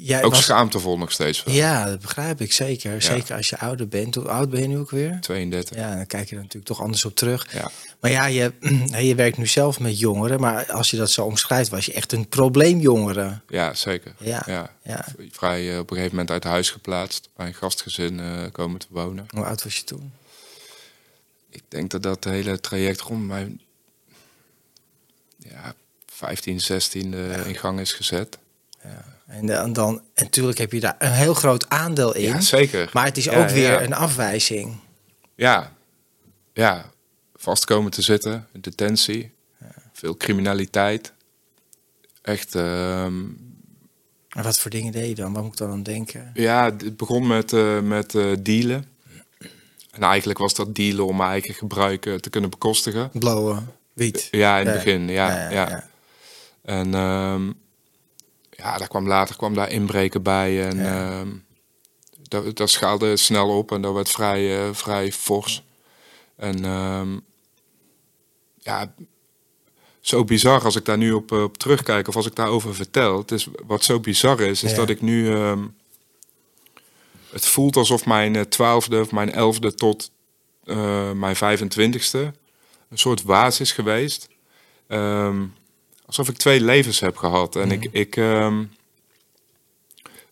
jij 0.00 0.22
Ook 0.22 0.34
was, 0.34 0.42
schaamtevol 0.42 0.98
nog 0.98 1.12
steeds 1.12 1.44
wel. 1.44 1.54
Ja, 1.54 1.84
dat 1.84 2.00
begrijp 2.00 2.40
ik 2.40 2.52
zeker. 2.52 3.02
Zeker 3.02 3.36
als 3.36 3.48
je 3.48 3.58
ouder 3.58 3.88
bent. 3.88 4.14
Hoe 4.14 4.28
oud 4.28 4.50
ben 4.50 4.60
je 4.60 4.66
nu 4.66 4.78
ook 4.78 4.90
weer? 4.90 5.18
32. 5.20 5.76
Ja, 5.76 5.94
dan 5.94 6.06
kijk 6.06 6.28
je 6.28 6.34
er 6.34 6.40
natuurlijk 6.40 6.66
toch 6.66 6.80
anders 6.80 7.04
op 7.04 7.14
terug. 7.14 7.52
Ja. 7.52 7.70
Maar 8.00 8.10
ja, 8.10 8.26
je, 8.26 8.52
je 9.08 9.14
werkt 9.14 9.36
nu 9.36 9.46
zelf 9.46 9.80
met 9.80 9.98
jongeren. 9.98 10.40
Maar 10.40 10.72
als 10.72 10.90
je 10.90 10.96
dat 10.96 11.10
zo 11.10 11.24
omschrijft, 11.24 11.70
was 11.70 11.86
je 11.86 11.92
echt 11.92 12.12
een 12.12 12.28
probleemjongere. 12.28 13.40
Ja, 13.48 13.74
zeker. 13.74 14.14
Ja, 14.18 14.42
ja. 14.46 14.70
ja. 14.82 15.04
Vrij 15.30 15.72
eh, 15.72 15.78
op 15.78 15.90
een 15.90 15.96
gegeven 15.96 16.16
moment 16.16 16.30
uit 16.30 16.44
huis 16.44 16.70
geplaatst, 16.70 17.28
bij 17.36 17.46
een 17.46 17.54
gastgezin 17.54 18.20
eh, 18.20 18.42
komen 18.52 18.80
te 18.80 18.86
wonen. 18.90 19.26
Hoe 19.28 19.44
oud 19.44 19.64
was 19.64 19.76
je 19.76 19.84
toen? 19.84 20.12
Ik 21.50 21.62
denk 21.68 21.90
dat 21.90 22.02
dat 22.02 22.24
hele 22.24 22.60
traject 22.60 23.00
rond 23.00 23.26
mijn 23.26 23.60
ja, 25.36 25.74
15, 26.06 26.60
16 26.60 27.14
eh, 27.14 27.46
in 27.46 27.54
gang 27.54 27.80
is 27.80 27.92
gezet. 27.92 28.38
Ja. 28.82 29.11
En, 29.32 29.46
dan- 29.46 29.64
en 29.64 29.72
dan, 29.72 30.00
en 30.14 30.24
natuurlijk 30.24 30.58
heb 30.58 30.72
je 30.72 30.80
daar 30.80 30.96
een 30.98 31.12
heel 31.12 31.34
groot 31.34 31.68
aandeel 31.68 32.14
in. 32.14 32.22
Ja, 32.22 32.40
zeker. 32.40 32.90
Maar 32.92 33.04
het 33.04 33.16
is 33.16 33.24
Ja, 33.24 33.42
ook 33.42 33.48
weer 33.48 33.70
ja. 33.72 33.82
een 33.82 33.94
afwijzing. 33.94 34.76
Ja, 35.34 35.72
ja, 36.52 36.90
vast 37.36 37.64
komen 37.64 37.90
te 37.90 38.02
zitten, 38.02 38.46
detentie, 38.52 39.32
veel 39.92 40.16
criminaliteit. 40.16 41.12
Echt, 42.22 42.54
ehm, 42.54 43.20
En 44.28 44.42
wat 44.42 44.58
voor 44.58 44.70
dingen 44.70 44.92
deed 44.92 45.08
je 45.08 45.14
dan? 45.14 45.32
Wat 45.32 45.42
moet 45.42 45.52
ik 45.52 45.58
dan 45.58 45.70
aan 45.70 45.82
denken? 45.82 46.30
ja, 46.34 46.64
het 46.64 46.96
begon 46.96 47.26
met, 47.26 47.52
eh, 47.52 47.80
met 47.80 48.14
eh, 48.14 48.30
dealen. 48.40 48.84
En 49.90 50.02
eigenlijk 50.02 50.38
was 50.38 50.54
dat 50.54 50.74
dealen 50.74 51.06
om 51.06 51.16
mijn 51.16 51.30
eigen 51.30 51.54
gebruik 51.54 52.06
eh, 52.06 52.14
te 52.14 52.30
kunnen 52.30 52.50
bekostigen. 52.50 53.10
Blowen, 53.12 53.68
wiet. 53.92 54.28
Ja, 54.30 54.58
in 54.58 54.66
het 54.66 54.74
begin, 54.74 55.08
ja. 55.08 55.28
Ja, 55.28 55.42
ja, 55.42 55.50
ja, 55.50 55.68
ja. 55.68 55.88
En 56.62 56.94
ehm, 56.94 57.52
ja, 58.62 58.78
daar 58.78 58.88
kwam 58.88 59.06
later 59.06 59.36
kwam 59.36 59.54
daar 59.54 59.70
inbreken 59.70 60.22
bij. 60.22 60.68
En 60.68 60.86
ehm, 60.86 61.28
dat, 62.28 62.56
dat 62.56 62.70
schaalde 62.70 63.16
snel 63.16 63.48
op 63.58 63.72
en 63.72 63.82
dat 63.82 63.94
werd 63.94 64.10
vrij, 64.10 64.66
eh, 64.66 64.74
vrij 64.74 65.12
fors. 65.12 65.62
En 66.36 66.64
ehm, 66.64 67.18
ja, 68.58 68.94
zo 70.00 70.24
bizar 70.24 70.64
als 70.64 70.76
ik 70.76 70.84
daar 70.84 70.98
nu 70.98 71.12
op, 71.12 71.32
eh, 71.32 71.42
op 71.42 71.58
terugkijk 71.58 72.08
of 72.08 72.16
als 72.16 72.26
ik 72.26 72.34
daarover 72.34 72.74
vertel. 72.74 73.18
Het 73.18 73.30
is, 73.30 73.46
wat 73.66 73.84
zo 73.84 74.00
bizar 74.00 74.40
is, 74.40 74.62
is 74.62 74.70
Ja. 74.70 74.76
dat 74.76 74.88
ik 74.88 75.00
nu... 75.00 75.34
ehm, 75.34 75.66
het 77.30 77.46
voelt 77.46 77.76
alsof 77.76 78.06
mijn 78.06 78.36
eh, 78.36 78.42
twaalfde 78.42 79.00
of 79.00 79.12
mijn 79.12 79.32
elfde 79.32 79.74
tot 79.74 80.10
mijn 81.14 81.36
25ste 81.36 82.18
een 82.88 82.98
soort 82.98 83.22
waas 83.22 83.60
is 83.60 83.72
geweest. 83.72 84.28
Alsof 86.16 86.34
ik 86.34 86.40
twee 86.40 86.60
levens 86.60 87.00
heb 87.00 87.16
gehad. 87.16 87.56
En 87.56 87.70
ik, 87.70 87.88
ik 87.92 88.16
ehm, 88.16 88.64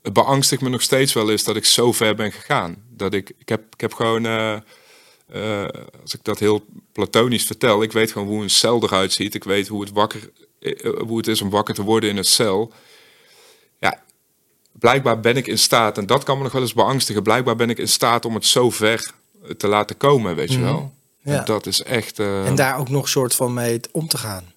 het 0.03 0.13
beangstigt 0.13 0.63
me 0.63 0.69
nog 0.69 0.83
steeds 0.83 1.13
wel 1.13 1.31
eens 1.31 1.45
dat 1.45 1.57
ik 1.57 1.65
zo 1.65 1.93
ver 1.93 2.15
ben 2.15 2.33
gegaan. 2.33 2.77
Dat 2.89 3.15
ik, 3.15 3.33
ik 3.39 3.49
heb, 3.49 3.63
ik 3.73 3.81
heb 3.81 3.93
gewoon, 3.93 4.27
eh, 4.27 4.53
eh, 5.27 5.69
als 6.03 6.15
ik 6.15 6.21
dat 6.23 6.39
heel 6.39 6.65
platonisch 6.93 7.47
vertel, 7.47 7.83
ik 7.83 7.93
weet 7.93 8.13
gewoon 8.13 8.29
hoe 8.29 8.43
een 8.43 8.51
cel 8.51 8.83
eruit 8.83 9.13
ziet. 9.13 9.35
Ik 9.35 9.45
weet 9.45 9.69
hoe 9.69 9.81
het, 9.81 9.91
wakker, 9.91 10.31
eh, 10.59 10.91
hoe 11.07 11.17
het 11.17 11.27
is 11.27 11.43
om 11.43 11.51
wakker 11.51 11.75
te 11.75 11.83
worden 11.83 12.11
in 12.11 12.17
een 12.17 12.25
cel. 12.25 12.73
Ja, 13.79 14.03
blijkbaar 14.73 15.21
ben 15.21 15.37
ik 15.37 15.47
in 15.47 15.59
staat, 15.59 15.99
en 15.99 16.07
dat 16.07 16.25
kan 16.25 16.37
me 16.37 16.43
nog 16.43 16.53
wel 16.53 16.63
eens 16.63 16.75
beangstigen, 16.75 17.23
blijkbaar 17.23 17.57
ben 17.57 17.71
ik 17.71 17.79
in 17.79 17.89
staat 17.89 18.25
om 18.25 18.35
het 18.35 18.47
zo 18.47 18.71
ver 18.71 19.11
te 19.57 19.69
laten 19.69 19.97
komen, 19.97 20.35
weet 20.37 20.53
je 20.53 20.61
wel. 20.61 20.95
Ja. 21.23 21.39
En 21.39 21.45
dat 21.45 21.67
is 21.67 21.83
echt... 21.83 22.19
En 22.19 22.55
daar 22.55 22.79
ook 22.79 22.89
nog 22.89 23.09
soort 23.09 23.35
van 23.35 23.55
mee 23.55 23.81
om 23.93 24.09
te 24.09 24.19
gaan. 24.19 24.53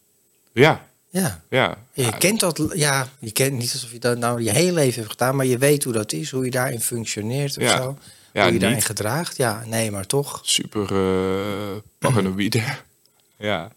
Ja, 0.51 0.91
Ja. 1.13 1.41
ja. 1.49 1.77
Je 1.93 2.17
kent 2.17 2.39
dat, 2.39 2.61
ja, 2.73 3.07
je 3.19 3.31
kent 3.31 3.53
niet 3.53 3.73
alsof 3.73 3.91
je 3.91 3.99
dat 3.99 4.17
nou 4.17 4.41
je 4.41 4.51
hele 4.51 4.71
leven 4.73 4.99
hebt 4.99 5.11
gedaan, 5.11 5.35
maar 5.35 5.45
je 5.45 5.57
weet 5.57 5.83
hoe 5.83 5.93
dat 5.93 6.11
is, 6.13 6.31
hoe 6.31 6.45
je 6.45 6.51
daarin 6.51 6.81
functioneert 6.81 7.57
of 7.57 7.63
Ja. 7.63 7.77
zo. 7.77 7.97
Ja, 8.33 8.43
hoe 8.43 8.53
je 8.53 8.59
daarin 8.59 8.77
niet. 8.77 8.85
gedraagt. 8.87 9.37
Ja, 9.37 9.63
nee, 9.65 9.91
maar 9.91 10.05
toch. 10.07 10.39
super 10.43 10.81
eh 10.91 11.77
paranoïde. 11.99 12.63
ja, 13.37 13.71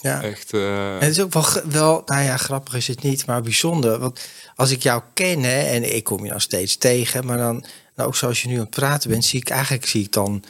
Ja. 0.00 0.22
echt. 0.22 0.52
eh, 0.52 0.94
En 0.94 1.00
het 1.00 1.10
is 1.10 1.20
ook 1.20 1.32
wel, 1.32 1.46
wel, 1.64 2.02
nou 2.06 2.22
ja, 2.22 2.36
grappig 2.36 2.74
is 2.74 2.86
het 2.86 3.02
niet, 3.02 3.26
maar 3.26 3.42
bijzonder. 3.42 3.98
Want 3.98 4.20
als 4.54 4.70
ik 4.70 4.82
jou 4.82 5.02
ken, 5.14 5.42
hè, 5.42 5.60
en 5.62 5.94
ik 5.96 6.04
kom 6.04 6.22
je 6.22 6.28
nou 6.28 6.40
steeds 6.40 6.76
tegen, 6.76 7.26
maar 7.26 7.38
dan, 7.38 7.64
nou 7.96 8.08
ook 8.08 8.16
zoals 8.16 8.42
je 8.42 8.48
nu 8.48 8.54
aan 8.54 8.60
het 8.60 8.70
praten 8.70 9.10
bent, 9.10 9.24
zie 9.24 9.40
ik 9.40 9.50
eigenlijk 9.50 9.86
zie 9.86 10.02
ik 10.04 10.12
dan 10.12 10.44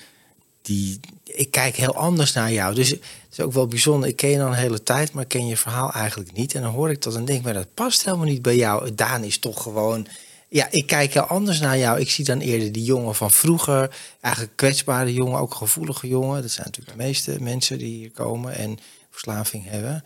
die. 0.62 1.00
Ik 1.24 1.50
kijk 1.50 1.76
heel 1.76 1.94
anders 1.94 2.32
naar 2.32 2.52
jou. 2.52 2.74
Dus 2.74 2.94
is 3.38 3.44
ook 3.44 3.52
wel 3.52 3.66
bijzonder. 3.66 4.08
Ik 4.08 4.16
ken 4.16 4.30
je 4.30 4.36
dan 4.36 4.46
een 4.46 4.54
hele 4.54 4.82
tijd, 4.82 5.12
maar 5.12 5.22
ik 5.22 5.28
ken 5.28 5.46
je 5.46 5.56
verhaal 5.56 5.92
eigenlijk 5.92 6.32
niet. 6.32 6.54
En 6.54 6.62
dan 6.62 6.72
hoor 6.72 6.90
ik 6.90 7.02
dat 7.02 7.14
en 7.14 7.24
denk, 7.24 7.44
maar 7.44 7.54
dat 7.54 7.74
past 7.74 8.04
helemaal 8.04 8.26
niet 8.26 8.42
bij 8.42 8.56
jou. 8.56 8.94
Daan 8.94 9.24
is 9.24 9.38
toch 9.38 9.62
gewoon. 9.62 10.06
Ja, 10.48 10.66
ik 10.70 10.86
kijk 10.86 11.12
heel 11.12 11.22
anders 11.22 11.60
naar 11.60 11.78
jou. 11.78 12.00
Ik 12.00 12.10
zie 12.10 12.24
dan 12.24 12.40
eerder 12.40 12.72
die 12.72 12.84
jongen 12.84 13.14
van 13.14 13.30
vroeger. 13.30 13.96
Eigenlijk 14.20 14.56
kwetsbare 14.56 15.12
jongen, 15.12 15.40
ook 15.40 15.54
gevoelige 15.54 16.08
jongen. 16.08 16.42
Dat 16.42 16.50
zijn 16.50 16.66
natuurlijk 16.66 16.98
de 16.98 17.04
meeste 17.04 17.36
mensen 17.40 17.78
die 17.78 17.96
hier 17.96 18.10
komen 18.10 18.54
en 18.54 18.78
verslaving 19.10 19.64
hebben. 19.68 20.04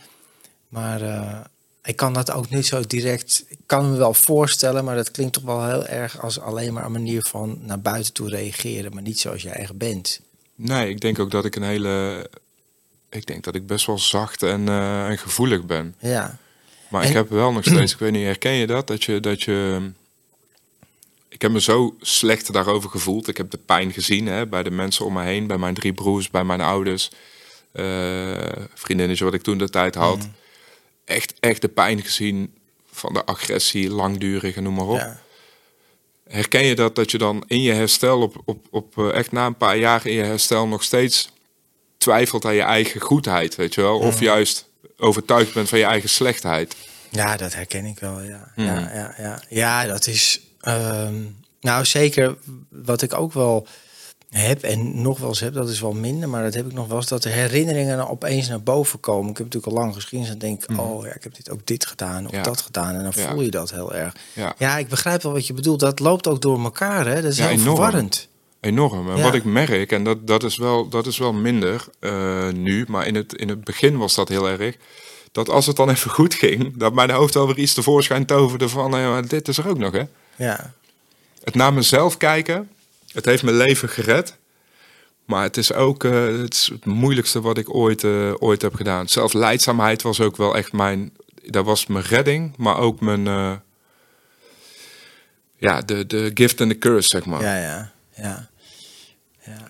Maar 0.68 1.02
eh, 1.02 1.40
ik 1.84 1.96
kan 1.96 2.12
dat 2.12 2.32
ook 2.32 2.50
niet 2.50 2.66
zo 2.66 2.80
direct. 2.80 3.44
Ik 3.48 3.58
kan 3.66 3.90
me 3.90 3.96
wel 3.96 4.14
voorstellen, 4.14 4.84
maar 4.84 4.96
dat 4.96 5.10
klinkt 5.10 5.32
toch 5.32 5.42
wel 5.42 5.66
heel 5.66 5.86
erg 5.86 6.22
als 6.22 6.40
alleen 6.40 6.72
maar 6.72 6.84
een 6.84 6.92
manier 6.92 7.22
van 7.22 7.58
naar 7.60 7.80
buiten 7.80 8.12
toe 8.12 8.28
reageren, 8.28 8.94
maar 8.94 9.02
niet 9.02 9.20
zoals 9.20 9.42
jij 9.42 9.52
echt 9.52 9.76
bent. 9.76 10.20
nee, 10.54 10.88
ik 10.88 11.00
denk 11.00 11.18
ook 11.18 11.30
dat 11.30 11.44
ik 11.44 11.56
een 11.56 11.62
hele. 11.62 12.26
Ik 13.12 13.27
denk 13.27 13.44
dat 13.44 13.55
ik 13.55 13.66
best 13.66 13.87
wel 13.87 13.98
zacht 13.98 14.42
en, 14.42 14.68
eh, 14.68 15.09
en 15.09 15.18
gevoelig 15.18 15.64
ben. 15.66 15.94
Ja, 15.98 16.38
Maar 16.88 17.03
En- 17.03 17.09
ik 17.09 17.14
heb 17.14 17.29
wel 17.31 17.53
nog 17.53 17.64
steeds, 17.64 17.92
ik 17.92 17.98
weet 17.98 18.12
niet, 18.12 18.25
herken 18.25 18.53
je 18.53 18.66
dat? 18.66 18.87
Dat 18.87 19.05
je, 19.05 19.20
dat 19.20 19.42
je. 19.42 19.90
Ik 21.29 21.42
heb 21.42 21.51
me 21.51 21.61
zo 21.61 21.96
slecht 22.01 22.53
daarover 22.53 22.90
gevoeld. 22.90 23.29
Ik 23.29 23.37
heb 23.37 23.51
de 23.51 23.59
pijn 23.66 23.92
gezien 23.92 24.27
hè, 24.27 24.46
bij 24.46 24.62
de 24.62 24.70
mensen 24.70 25.05
om 25.05 25.12
me 25.12 25.22
heen, 25.22 25.46
bij 25.46 25.59
mijn 25.59 25.75
drie 25.75 25.92
broers, 25.92 26.31
bij 26.31 26.44
mijn 26.44 26.61
ouders. 26.61 27.11
eh 27.72 28.37
vriendinnetje 28.75 29.25
wat 29.25 29.35
ik 29.35 29.42
toen 29.42 29.59
de 29.59 29.68
tijd 29.68 29.94
had. 29.94 30.18
Mhm. 30.18 30.27
Echt, 31.05 31.35
echt 31.40 31.61
de 31.61 31.68
pijn 31.68 32.03
gezien 32.03 32.55
van 32.92 33.12
de 33.12 33.25
agressie, 33.25 33.90
langdurig 33.90 34.57
en 34.57 34.62
noem 34.62 34.75
maar 34.75 34.87
op. 34.87 34.96
ja, 34.98 35.20
Herken 36.29 36.64
je 36.64 36.75
dat, 36.75 36.94
dat 36.94 37.11
je 37.11 37.18
dan 37.18 37.44
in 37.46 37.62
je 37.62 37.72
herstel, 37.72 38.20
op, 38.20 38.42
op, 38.44 38.66
op 38.70 38.98
eh, 38.98 39.12
echt 39.14 39.33
na 39.33 39.46
een 39.46 39.57
paar 39.57 39.77
jaar 39.77 40.07
in 40.07 40.14
je 40.14 40.22
herstel, 40.22 40.66
nog 40.68 40.83
steeds 40.83 41.31
twijfelt 42.02 42.44
aan 42.44 42.54
je 42.54 42.62
eigen 42.62 43.00
goedheid, 43.00 43.54
weet 43.56 43.74
je 43.74 43.80
wel? 43.80 43.98
Of 43.98 44.20
juist 44.20 44.68
overtuigd 44.98 45.54
bent 45.54 45.68
van 45.68 45.78
je 45.78 45.84
eigen 45.84 46.08
slechtheid. 46.08 46.76
ja 47.10 47.36
dat 47.36 47.54
herken 47.54 47.84
ik 47.84 47.98
wel. 47.98 48.20
Ja, 48.20 48.50
Hmm. 48.54 48.64
ja, 48.64 48.90
ja, 48.94 49.14
ja. 49.18 49.42
ja 49.48 49.84
dat 49.86 50.06
is. 50.06 50.40
ehm, 50.60 51.14
nou, 51.60 51.84
zeker 51.84 52.36
wat 52.68 53.02
ik 53.02 53.14
ook 53.14 53.32
wel 53.32 53.66
heb 54.30 54.62
en 54.62 55.02
nog 55.02 55.18
wel 55.18 55.28
eens 55.28 55.40
heb, 55.40 55.54
dat 55.54 55.68
is 55.68 55.80
wel 55.80 55.92
minder, 55.92 56.28
maar 56.28 56.42
dat 56.42 56.54
heb 56.54 56.66
ik 56.66 56.72
nog 56.72 56.86
wel 56.86 56.96
eens, 56.96 57.06
dat 57.08 57.22
de 57.22 57.28
herinneringen 57.28 58.08
opeens 58.08 58.48
naar 58.48 58.62
boven 58.62 59.00
komen. 59.00 59.30
Ik 59.30 59.36
heb 59.36 59.46
natuurlijk 59.46 59.72
al 59.76 59.82
lang 59.82 59.94
geschiedenis 59.94 60.32
en 60.32 60.38
denk, 60.38 60.68
Mhm. 60.68 60.80
oh 60.80 61.04
ja, 61.06 61.12
ik 61.14 61.22
heb 61.22 61.34
dit 61.34 61.50
ook 61.50 61.66
dit 61.66 61.86
gedaan 61.86 62.26
of 62.26 62.32
Ja. 62.32 62.42
dat 62.42 62.60
gedaan. 62.60 62.94
En 62.94 63.02
dan 63.02 63.12
Ja. 63.16 63.30
voel 63.30 63.42
je 63.42 63.50
dat 63.50 63.70
heel 63.70 63.94
erg. 63.94 64.14
Ja. 64.32 64.54
Ja, 64.58 64.78
ik 64.78 64.88
begrijp 64.88 65.22
wel 65.22 65.32
wat 65.32 65.46
je 65.46 65.52
bedoelt. 65.52 65.80
Dat 65.80 65.98
loopt 66.00 66.26
ook 66.28 66.40
door 66.42 66.62
elkaar, 66.62 67.06
hè? 67.06 67.22
Dat 67.22 67.30
is 67.32 67.36
Ja, 67.38 67.42
heel 67.46 67.52
enorm. 67.58 67.76
verwarrend. 67.76 68.28
Enorm. 68.62 69.11
En 69.11 69.16
Ja. 69.16 69.22
wat 69.22 69.35
ik 69.35 69.44
merk, 69.44 69.92
en 69.92 70.05
dat, 70.05 70.27
dat, 70.27 70.42
is, 70.42 70.57
wel, 70.57 70.88
dat 70.88 71.07
is 71.07 71.18
wel 71.18 71.33
minder 71.33 71.85
eh, 71.98 72.48
nu, 72.48 72.85
maar 72.88 73.07
in 73.07 73.14
het, 73.14 73.35
in 73.35 73.48
het 73.48 73.64
begin 73.64 73.96
was 73.96 74.14
dat 74.14 74.29
heel 74.29 74.48
erg. 74.48 74.77
Dat 75.33 75.48
als 75.48 75.66
het 75.66 75.77
dan 75.77 75.90
even 75.90 76.11
goed 76.11 76.35
ging, 76.35 76.77
dat 76.77 76.94
mijn 76.94 77.11
hoofd 77.11 77.37
alweer 77.37 77.59
iets 77.59 77.75
tevoorschijn 77.75 78.27
toverde 78.27 78.68
van, 78.68 78.96
eh, 78.96 79.18
dit 79.29 79.48
is 79.48 79.59
er 79.59 79.68
ook 79.68 79.79
nog, 79.79 79.92
hè? 79.92 80.03
Ja, 80.37 80.72
Het 81.44 81.55
naar 81.55 81.72
mezelf 81.72 82.16
kijken, 82.16 82.70
het 83.12 83.25
heeft 83.25 83.42
mijn 83.42 83.57
leven 83.57 83.88
gered. 83.88 84.37
Maar 85.25 85.42
het 85.42 85.57
is 85.57 85.72
ook 85.72 86.05
eh, 86.05 86.27
het, 86.27 86.55
is 86.55 86.70
het 86.72 86.85
moeilijkste 86.85 87.40
wat 87.40 87.59
ik 87.59 87.75
ooit, 87.75 88.05
ooit 88.38 88.62
heb 88.62 88.75
gedaan. 88.75 89.09
Zelfleidzaamheid 89.09 90.03
was 90.03 90.20
ook 90.20 90.37
wel 90.37 90.57
echt 90.57 90.72
mijn... 90.72 91.12
Dat 91.44 91.64
was 91.64 91.87
mijn 91.87 92.05
redding, 92.05 92.57
maar 92.57 92.79
ook 92.79 93.01
mijn... 93.01 93.25
ja, 95.57 95.81
de, 95.81 96.07
de 96.07 96.31
gift 96.35 96.61
en 96.61 96.68
de 96.68 96.79
curse, 96.79 97.09
zeg 97.09 97.25
maar. 97.25 97.42
ja, 97.42 97.57
ja. 97.57 97.92
ja. 98.16 98.51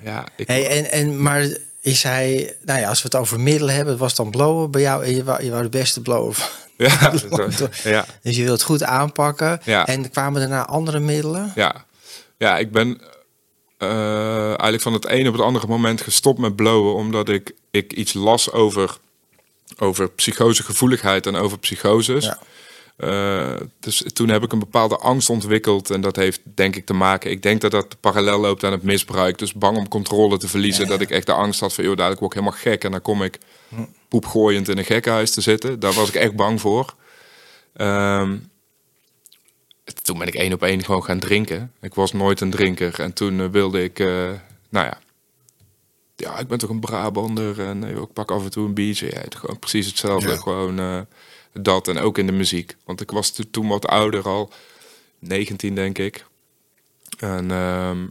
Ja, 0.03 0.27
ik, 0.37 0.47
Hey, 0.47 0.69
en, 0.69 0.91
en, 0.91 1.23
maar 1.23 1.57
is 1.81 2.03
hij, 2.03 2.57
nou 2.65 2.81
ja, 2.81 2.89
als 2.89 3.03
we 3.03 3.09
het 3.13 3.17
over 3.17 3.41
middelen 3.41 3.75
hebben, 3.75 3.99
was 3.99 4.15
dan 4.15 4.31
blowen 4.31 4.71
bij 4.71 4.81
jou 4.81 5.05
en 5.05 5.15
je 5.15 5.25
wou, 5.25 5.45
je 5.45 5.51
wou 5.51 5.63
de 5.63 5.69
beste 5.69 6.01
blower 6.01 6.35
van. 6.35 6.49
ja, 6.87 7.13
ja, 7.85 8.07
Dus 8.23 8.37
je 8.37 8.43
wilt 8.43 8.59
het 8.59 8.63
goed 8.63 8.83
aanpakken. 8.83 9.61
Ja. 9.65 9.87
En 9.87 10.11
kwamen 10.11 10.41
daarna 10.41 10.67
andere 10.67 11.01
middelen? 11.01 11.53
ja. 11.55 11.85
ja, 12.37 12.59
ik 12.59 12.73
ben 12.73 13.01
eh, 13.79 14.47
eigenlijk 14.47 14.83
van 14.83 14.93
het 14.93 15.07
ene 15.07 15.29
op 15.29 15.35
het 15.35 15.43
andere 15.43 15.67
moment 15.67 16.01
gestopt 16.01 16.39
met 16.39 16.57
blowen. 16.57 16.95
Omdat 16.95 17.29
ik, 17.29 17.55
ik 17.71 17.93
iets 17.93 18.13
las 18.13 18.51
over, 18.51 18.97
over 19.79 20.11
psychosegevoeligheid 20.11 21.27
en 21.27 21.37
over 21.37 21.59
psychoses. 21.59 22.25
Ja. 22.25 22.39
Eh, 22.97 23.55
dus 23.81 24.05
toen 24.13 24.29
heb 24.29 24.43
ik 24.43 24.53
een 24.53 24.59
bepaalde 24.59 24.97
angst 24.97 25.31
ontwikkeld. 25.31 25.91
En 25.91 26.01
dat 26.01 26.17
heeft 26.17 26.41
denk 26.55 26.77
ik 26.77 26.87
te 26.87 26.93
maken. 26.95 27.31
Ik 27.31 27.43
denk 27.43 27.61
dat 27.61 27.71
dat 27.71 28.01
parallel 28.01 28.39
loopt 28.41 28.65
aan 28.65 28.73
het 28.73 28.83
misbruik. 28.83 29.39
Dus 29.39 29.53
bang 29.53 29.77
om 29.77 29.89
controle 29.89 30.39
te 30.39 30.49
verliezen. 30.49 30.85
Ja, 30.85 30.91
ja. 30.91 30.97
Dat 30.99 31.07
ik 31.09 31.11
echt 31.15 31.27
de 31.27 31.33
angst 31.33 31.61
had 31.61 31.73
van, 31.75 31.85
joh, 31.85 31.97
dadelijk 31.97 32.21
word 32.21 32.35
ik 32.35 32.39
helemaal 32.41 32.61
gek. 32.63 32.85
En 32.85 32.91
dan 32.91 33.03
kom 33.03 33.23
ik 33.23 33.39
poepgooiend 34.09 34.69
in 34.69 34.79
een 34.79 34.85
gekkenhuis 34.85 35.31
te 35.31 35.41
zitten. 35.41 35.81
Daar 35.81 35.93
was 35.93 36.09
ik 36.09 36.15
echt 36.15 36.37
bang 36.37 36.61
voor. 36.61 36.95
Ehm, 37.75 38.37
toen 40.03 40.19
ben 40.19 40.27
ik 40.27 40.35
één 40.35 40.53
op 40.53 40.63
één 40.63 40.85
gewoon 40.85 41.05
gaan 41.05 41.19
drinken. 41.19 41.73
Ik 41.81 41.95
was 41.95 42.13
nooit 42.13 42.41
een 42.41 42.51
drinker. 42.51 43.01
En 43.01 43.13
toen 43.13 43.41
eh, 43.41 43.47
wilde 43.51 43.83
ik, 43.83 43.99
eh, 43.99 44.07
nou 44.71 44.87
ja. 44.87 44.99
Ja, 46.17 46.39
ik 46.39 46.47
ben 46.49 46.59
toch 46.59 46.71
een 46.71 46.81
Brabander 46.81 47.61
en 47.61 47.85
ik 47.85 48.13
pak 48.13 48.31
af 48.31 48.45
en 48.45 48.51
toe 48.51 48.67
een 48.67 48.75
biertje. 48.75 49.07
Ja, 49.07 49.19
het- 49.21 49.35
gewoon 49.35 49.59
precies 49.59 49.87
hetzelfde. 49.87 50.29
Ja. 50.29 50.37
Gewoon 50.37 51.07
dat 51.53 51.89
en 51.89 51.99
ook 51.99 52.19
in 52.19 52.27
de 52.27 52.33
muziek. 52.33 52.77
Want 52.85 53.01
ik 53.01 53.11
was 53.11 53.31
to- 53.31 53.45
toen 53.51 53.69
wat 53.69 53.87
ouder 53.87 54.29
al. 54.29 54.51
19 55.19 55.75
denk 55.75 55.99
ik. 55.99 56.27
En 57.19 57.51
ehm, 57.51 58.07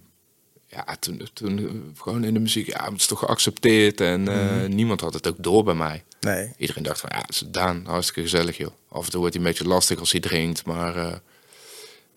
ja, 0.68 0.96
toen, 1.00 1.28
toen 1.34 1.92
gewoon 1.98 2.24
in 2.24 2.34
de 2.34 2.40
muziek. 2.40 2.68
Ja, 2.68 2.84
het 2.92 3.00
is 3.00 3.06
toch 3.08 3.20
geaccepteerd. 3.20 4.02
En 4.02 4.28
eh, 4.28 4.68
niemand 4.70 5.02
had 5.02 5.14
het 5.14 5.28
ook 5.28 5.36
door 5.40 5.64
bij 5.64 5.74
mij. 5.74 6.04
Nee. 6.20 6.54
Iedereen 6.58 6.84
dacht 6.84 7.00
van, 7.00 7.10
ja, 7.14 7.22
het 7.22 7.30
is 7.30 7.44
Daan, 7.48 7.84
hartstikke 7.86 8.22
gezellig 8.22 8.58
joh. 8.58 8.72
Af 8.90 9.06
en 9.06 9.12
toe 9.12 9.20
wordt 9.20 9.36
hij 9.36 9.44
een 9.46 9.50
beetje 9.52 9.68
lastig 9.68 10.00
als 10.00 10.12
hij 10.12 10.22
drinkt, 10.22 10.66
maar... 10.66 10.96
eh, 10.96 11.16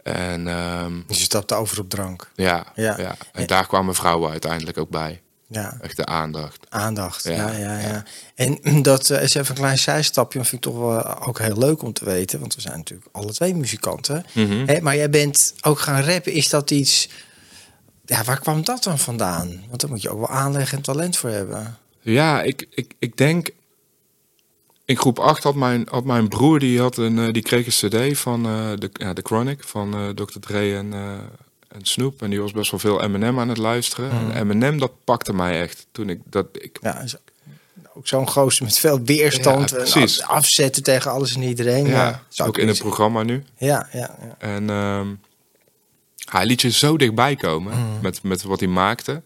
en 0.02 0.48
ehm, 0.48 0.92
Dus 1.06 1.18
je 1.18 1.24
stapte 1.24 1.54
over 1.54 1.80
op 1.80 1.90
drank. 1.90 2.30
ja, 2.34 2.72
Ja. 2.74 2.98
ja. 3.00 3.16
en 3.32 3.46
daar 3.46 3.66
kwamen 3.66 3.94
vrouwen 3.94 4.30
uiteindelijk 4.30 4.78
ook 4.78 4.88
bij. 4.88 5.22
Ja, 5.46 5.76
Echt 5.80 5.96
de 5.96 6.06
aandacht. 6.06 6.66
aandacht. 6.68 7.24
Ja, 7.24 7.32
Ja, 7.32 7.50
ja, 7.50 7.78
ja. 7.78 7.88
ja. 7.88 8.04
En 8.34 8.82
dat 8.82 9.10
eh, 9.10 9.22
is 9.22 9.34
even 9.34 9.54
een 9.54 9.60
klein 9.60 9.78
zijstapje, 9.78 10.38
maar 10.38 10.48
vind 10.48 10.64
ik 10.66 10.72
toch 10.72 10.80
wel 10.80 11.20
ook 11.20 11.38
heel 11.38 11.58
leuk 11.58 11.82
om 11.82 11.92
te 11.92 12.04
weten. 12.04 12.40
Want 12.40 12.54
we 12.54 12.60
zijn 12.60 12.76
natuurlijk 12.76 13.08
alle 13.12 13.32
twee 13.32 13.54
muzikanten. 13.54 14.24
Mhm. 14.32 14.66
Hè, 14.66 14.80
maar 14.80 14.96
jij 14.96 15.10
bent 15.10 15.54
ook 15.62 15.78
gaan 15.78 16.02
rappen. 16.02 16.32
Is 16.32 16.48
dat 16.48 16.70
iets... 16.70 17.08
Ja, 18.06 18.24
waar 18.24 18.40
kwam 18.40 18.64
dat 18.64 18.82
dan 18.82 18.98
vandaan? 18.98 19.62
Want 19.68 19.80
daar 19.80 19.90
moet 19.90 20.02
je 20.02 20.10
ook 20.10 20.18
wel 20.18 20.28
aanleg 20.28 20.72
en 20.72 20.82
talent 20.82 21.16
voor 21.16 21.30
hebben. 21.30 21.78
Ja, 22.00 22.42
ik, 22.42 22.66
ik, 22.70 22.94
ik 22.98 23.16
denk... 23.16 23.50
In 24.84 24.96
groep 24.96 25.18
8 25.18 25.42
had 25.42 25.54
mijn, 25.54 25.86
had 25.90 26.04
mijn 26.04 26.28
broer, 26.28 26.58
die, 26.58 26.80
had 26.80 26.96
een, 26.96 27.18
eh, 27.18 27.32
die 27.32 27.42
kreeg 27.42 27.82
een 27.82 27.88
cd 28.12 28.18
van 28.18 28.46
eh, 28.46 28.70
de, 28.78 28.90
ja, 28.92 29.12
de 29.12 29.22
Chronic, 29.22 29.64
van 29.64 29.94
eh, 29.94 30.08
Dr. 30.08 30.38
Dre 30.40 30.76
en, 30.76 30.92
eh, 30.92 31.00
en 31.74 31.84
Snoop. 31.84 32.22
En 32.22 32.30
die 32.30 32.40
was 32.40 32.52
best 32.52 32.70
wel 32.70 32.80
veel 32.80 33.02
Eminem 33.02 33.40
aan 33.40 33.48
het 33.48 33.58
luisteren. 33.58 34.10
En 34.10 34.36
Eminem, 34.40 34.78
dat 34.78 34.92
pakte 35.04 35.34
mij 35.34 35.60
echt. 35.60 35.86
Toen 35.92 36.08
ik 36.08 36.20
dat... 36.24 36.46
Ik, 36.52 36.78
Ja, 36.82 37.04
ook 37.94 38.06
zo'n 38.08 38.28
gozer 38.28 38.64
met 38.64 38.78
veel 38.78 39.00
weerstand. 39.02 39.70
Ja, 39.70 39.76
en 39.76 40.02
af- 40.02 40.20
afzetten 40.20 40.82
tegen 40.82 41.10
alles 41.10 41.34
en 41.34 41.42
iedereen. 41.42 41.86
ja, 41.86 42.22
zou 42.28 42.48
ook 42.48 42.56
ik 42.56 42.62
in 42.62 42.68
het 42.68 42.78
programma 42.78 43.22
nu. 43.22 43.44
Ja, 43.56 43.88
ja, 43.92 44.16
ja. 44.20 44.34
En 44.38 44.70
ehm, 44.70 45.08
hij 46.30 46.46
liet 46.46 46.60
je 46.62 46.70
zo 46.70 46.96
dichtbij 46.96 47.36
komen 47.36 47.78
Mm. 47.78 47.98
met, 48.02 48.22
met 48.22 48.42
wat 48.42 48.60
hij 48.60 48.68
maakte. 48.68 49.22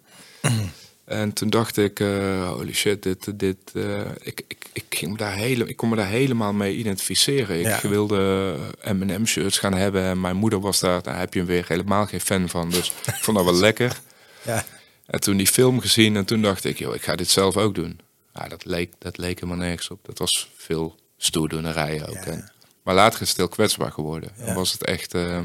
En 1.08 1.32
toen 1.32 1.50
dacht 1.50 1.76
ik, 1.76 2.00
eh, 2.00 2.48
holy 2.50 2.72
shit, 2.74 3.02
dit, 3.02 3.38
dit, 3.38 3.56
eh, 3.74 4.00
ik, 4.22 4.42
ik, 4.48 4.66
ik, 4.72 4.84
ging 4.90 5.16
daar 5.18 5.34
hele, 5.34 5.66
ik 5.68 5.76
kon 5.76 5.88
me 5.88 5.96
daar 5.96 6.06
helemaal 6.08 6.52
mee 6.52 6.74
identificeren. 6.76 7.58
Ik 7.58 7.66
Ja. 7.82 7.88
wilde 7.88 8.54
M&M 8.84 9.24
shirts 9.26 9.58
gaan 9.58 9.74
hebben 9.74 10.02
en 10.02 10.20
mijn 10.20 10.36
moeder 10.36 10.60
was 10.60 10.80
daar, 10.80 11.02
daar 11.02 11.18
heb 11.18 11.32
je 11.32 11.38
hem 11.38 11.48
weer 11.48 11.64
helemaal 11.68 12.06
geen 12.06 12.20
fan 12.20 12.48
van. 12.48 12.70
Dus 12.70 12.88
ik 13.06 13.14
vond 13.14 13.36
dat 13.36 13.46
wel 13.46 13.54
lekker. 13.54 14.00
ja. 14.42 14.64
En 15.06 15.20
toen 15.20 15.36
die 15.36 15.46
film 15.46 15.80
gezien 15.80 16.16
en 16.16 16.24
toen 16.24 16.42
dacht 16.42 16.64
ik, 16.64 16.78
joh, 16.78 16.94
ik 16.94 17.02
ga 17.02 17.16
dit 17.16 17.28
zelf 17.28 17.56
ook 17.56 17.74
doen. 17.74 18.00
Ja, 18.34 18.48
dat 18.48 18.64
leek, 18.64 18.92
dat 18.98 19.18
leek 19.18 19.40
helemaal 19.40 19.64
nergens 19.66 19.90
op. 19.90 19.98
Dat 20.06 20.18
was 20.18 20.50
veel 20.56 20.96
stoerdoenerijen 21.16 22.06
ook. 22.08 22.24
Ja. 22.24 22.50
Maar 22.82 22.94
later 22.94 23.20
is 23.22 23.28
het 23.28 23.36
heel 23.36 23.48
kwetsbaar 23.48 23.92
geworden. 23.92 24.30
Ja. 24.38 24.44
Dan 24.44 24.54
was 24.54 24.72
het 24.72 24.84
echt... 24.84 25.14
ehm, 25.14 25.44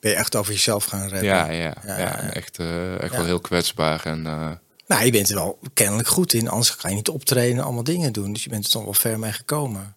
Ben 0.00 0.10
je 0.10 0.16
echt 0.16 0.36
over 0.36 0.52
jezelf 0.52 0.84
gaan 0.84 1.00
rappen? 1.00 1.24
ja, 1.24 1.50
ja, 1.50 1.74
ja, 1.86 2.20
echt, 2.32 2.58
eh, 2.58 3.00
echt 3.00 3.14
wel 3.16 3.24
heel 3.24 3.40
kwetsbaar. 3.40 4.04
En 4.06 4.26
eh, 4.26 4.50
Nou, 4.92 5.04
je 5.04 5.10
bent 5.10 5.28
er 5.28 5.34
wel 5.34 5.58
kennelijk 5.74 6.08
goed 6.08 6.32
in. 6.32 6.48
Anders 6.48 6.70
ga 6.70 6.88
je 6.88 6.94
niet 6.94 7.08
optreden 7.08 7.56
en 7.58 7.64
allemaal 7.64 7.84
dingen 7.84 8.12
doen. 8.12 8.32
Dus 8.32 8.44
je 8.44 8.50
bent 8.50 8.64
er 8.64 8.70
toch 8.70 8.84
wel 8.84 8.94
ver 8.94 9.18
mee 9.18 9.32
gekomen. 9.32 9.94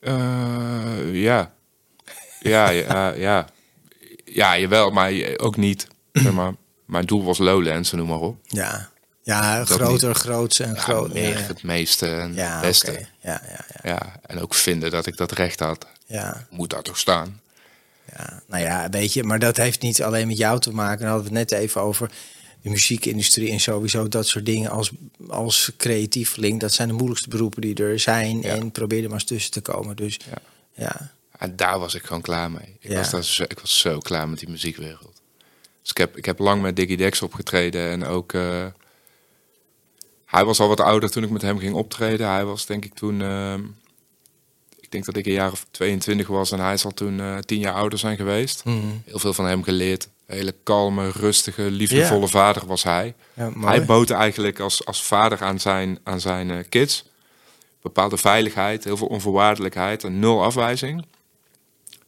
eh, 0.00 1.14
ja. 1.22 1.52
Ja, 2.40 2.68
ja, 2.68 3.08
ja. 3.12 3.46
Ja, 4.24 4.58
jawel, 4.58 4.90
maar 4.90 5.12
ook 5.36 5.56
niet. 5.56 5.86
Zeg 6.12 6.32
maar, 6.32 6.52
mijn 6.86 7.06
doel 7.06 7.24
was 7.24 7.38
Lowlands, 7.38 7.92
noem 7.92 8.08
maar 8.08 8.20
op. 8.20 8.36
Ja, 8.42 8.88
ja 9.22 9.58
Dat 9.58 9.68
groter, 9.70 10.14
groots 10.14 10.60
en 10.60 10.74
Ja, 10.74 10.80
groot. 10.80 11.12
ja, 11.12 11.20
het 11.20 11.62
meeste 11.62 12.06
en 12.08 12.34
Ja, 12.34 12.52
het 12.52 12.60
beste. 12.60 12.92
Ja, 12.92 13.08
ja, 13.48 13.64
ja, 13.82 13.90
Ja, 13.90 14.20
en 14.26 14.40
ook 14.40 14.54
vinden 14.54 14.90
dat 14.90 15.06
ik 15.06 15.16
dat 15.16 15.32
recht 15.32 15.60
had. 15.60 15.86
ja, 16.06 16.46
Moet 16.50 16.70
daar 16.70 16.82
toch 16.82 16.98
staan? 16.98 17.40
ja. 18.16 18.42
Nou 18.46 18.62
ja, 18.62 18.88
weet 18.90 19.12
je, 19.12 19.22
maar 19.24 19.38
dat 19.38 19.56
heeft 19.56 19.80
niet 19.82 20.02
alleen 20.02 20.26
met 20.26 20.36
jou 20.38 20.60
te 20.60 20.72
maken. 20.72 21.00
Daar 21.00 21.10
hadden 21.10 21.32
we 21.32 21.38
het 21.38 21.50
net 21.50 21.60
even 21.60 21.80
over. 21.80 22.10
De 22.66 22.72
muziekindustrie 22.72 23.50
en 23.50 23.60
sowieso 23.60 24.08
dat 24.08 24.26
soort 24.26 24.46
dingen 24.46 24.70
als, 24.70 24.90
als 25.28 25.70
creatieveling. 25.76 26.60
Dat 26.60 26.72
zijn 26.72 26.88
de 26.88 26.94
moeilijkste 26.94 27.28
beroepen 27.28 27.60
die 27.60 27.74
er 27.74 27.98
zijn. 27.98 28.40
Ja. 28.40 28.48
En 28.54 28.70
probeer 28.70 29.02
er 29.02 29.08
maar 29.08 29.18
eens 29.18 29.24
tussen 29.28 29.52
te 29.52 29.60
komen. 29.60 29.96
Dus 29.96 30.18
Ja. 30.30 30.38
ja, 30.74 31.12
En 31.38 31.56
daar 31.56 31.78
was 31.78 31.94
ik 31.94 32.04
gewoon 32.04 32.22
klaar 32.22 32.50
mee. 32.50 32.76
Ik, 32.80 32.90
Ja. 32.90 32.96
was, 32.96 33.10
daar 33.10 33.24
zo, 33.24 33.42
ik 33.42 33.58
was 33.60 33.78
zo 33.78 33.98
klaar 33.98 34.28
met 34.28 34.38
die 34.38 34.48
muziekwereld. 34.48 35.20
Dus 35.80 35.90
ik 35.90 35.96
heb, 35.96 36.16
ik 36.16 36.24
heb 36.24 36.38
lang 36.38 36.62
met 36.62 36.76
Diggy 36.76 36.96
Dex 36.96 37.22
opgetreden. 37.22 37.90
En 37.90 38.04
ook... 38.04 38.32
eh, 38.32 38.66
hij 40.24 40.44
was 40.44 40.60
al 40.60 40.68
wat 40.68 40.80
ouder 40.80 41.10
toen 41.10 41.22
ik 41.22 41.30
met 41.30 41.42
hem 41.42 41.58
ging 41.58 41.74
optreden. 41.74 42.28
Hij 42.30 42.44
was 42.44 42.66
denk 42.66 42.84
ik 42.84 42.94
toen... 42.94 43.22
ehm, 43.22 43.62
ik 44.80 44.90
denk 44.90 45.04
dat 45.04 45.16
ik 45.16 45.26
een 45.26 45.32
jaar 45.32 45.52
of 45.52 45.66
22 45.70 46.26
was. 46.26 46.50
En 46.52 46.60
hij 46.60 46.76
zal 46.76 46.90
toen 46.90 47.20
eh, 47.20 47.38
tien 47.38 47.58
jaar 47.58 47.74
ouder 47.74 47.98
zijn 47.98 48.16
geweest. 48.16 48.64
Mhm. 48.64 48.76
Heel 49.04 49.18
veel 49.18 49.32
van 49.34 49.46
hem 49.46 49.62
geleerd. 49.62 50.08
Hele 50.26 50.54
kalme, 50.62 51.10
rustige, 51.10 51.62
liefdevolle 51.62 52.20
Ja. 52.20 52.26
vader 52.26 52.66
was 52.66 52.82
hij. 52.82 53.14
ja. 53.34 53.50
Hij 53.60 53.84
bood 53.84 54.10
eigenlijk 54.10 54.60
als, 54.60 54.84
als 54.84 55.02
vader 55.02 55.42
aan 55.42 55.60
zijn, 55.60 55.98
aan 56.02 56.20
zijn 56.20 56.50
eh, 56.50 56.56
kids 56.68 57.04
bepaalde 57.82 58.16
veiligheid, 58.16 58.84
heel 58.84 58.96
veel 58.96 59.06
onvoorwaardelijkheid 59.06 60.04
en 60.04 60.18
nul 60.18 60.44
afwijzing. 60.44 61.06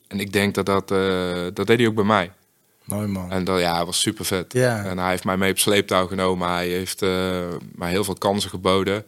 En 0.08 0.20
ik 0.20 0.32
denk 0.32 0.54
dat 0.54 0.66
dat, 0.66 0.90
eh, 0.90 1.42
dat 1.54 1.66
deed 1.66 1.78
hij 1.78 1.86
ook 1.86 1.94
bij 1.94 2.04
mij. 2.04 2.32
mooi 2.84 3.06
man. 3.06 3.30
En 3.32 3.44
dat 3.44 3.60
ja, 3.60 3.76
hij 3.76 3.84
was 3.84 4.00
super 4.00 4.24
vet. 4.24 4.52
Ja. 4.52 4.84
En 4.84 4.98
hij 4.98 5.10
heeft 5.10 5.24
mij 5.24 5.36
mee 5.36 5.50
op 5.50 5.58
sleeptouw 5.58 6.06
genomen. 6.06 6.48
Hij 6.48 6.68
heeft 6.68 7.02
eh, 7.02 7.08
mij 7.74 7.90
heel 7.90 8.04
veel 8.04 8.14
kansen 8.14 8.50
geboden. 8.50 9.06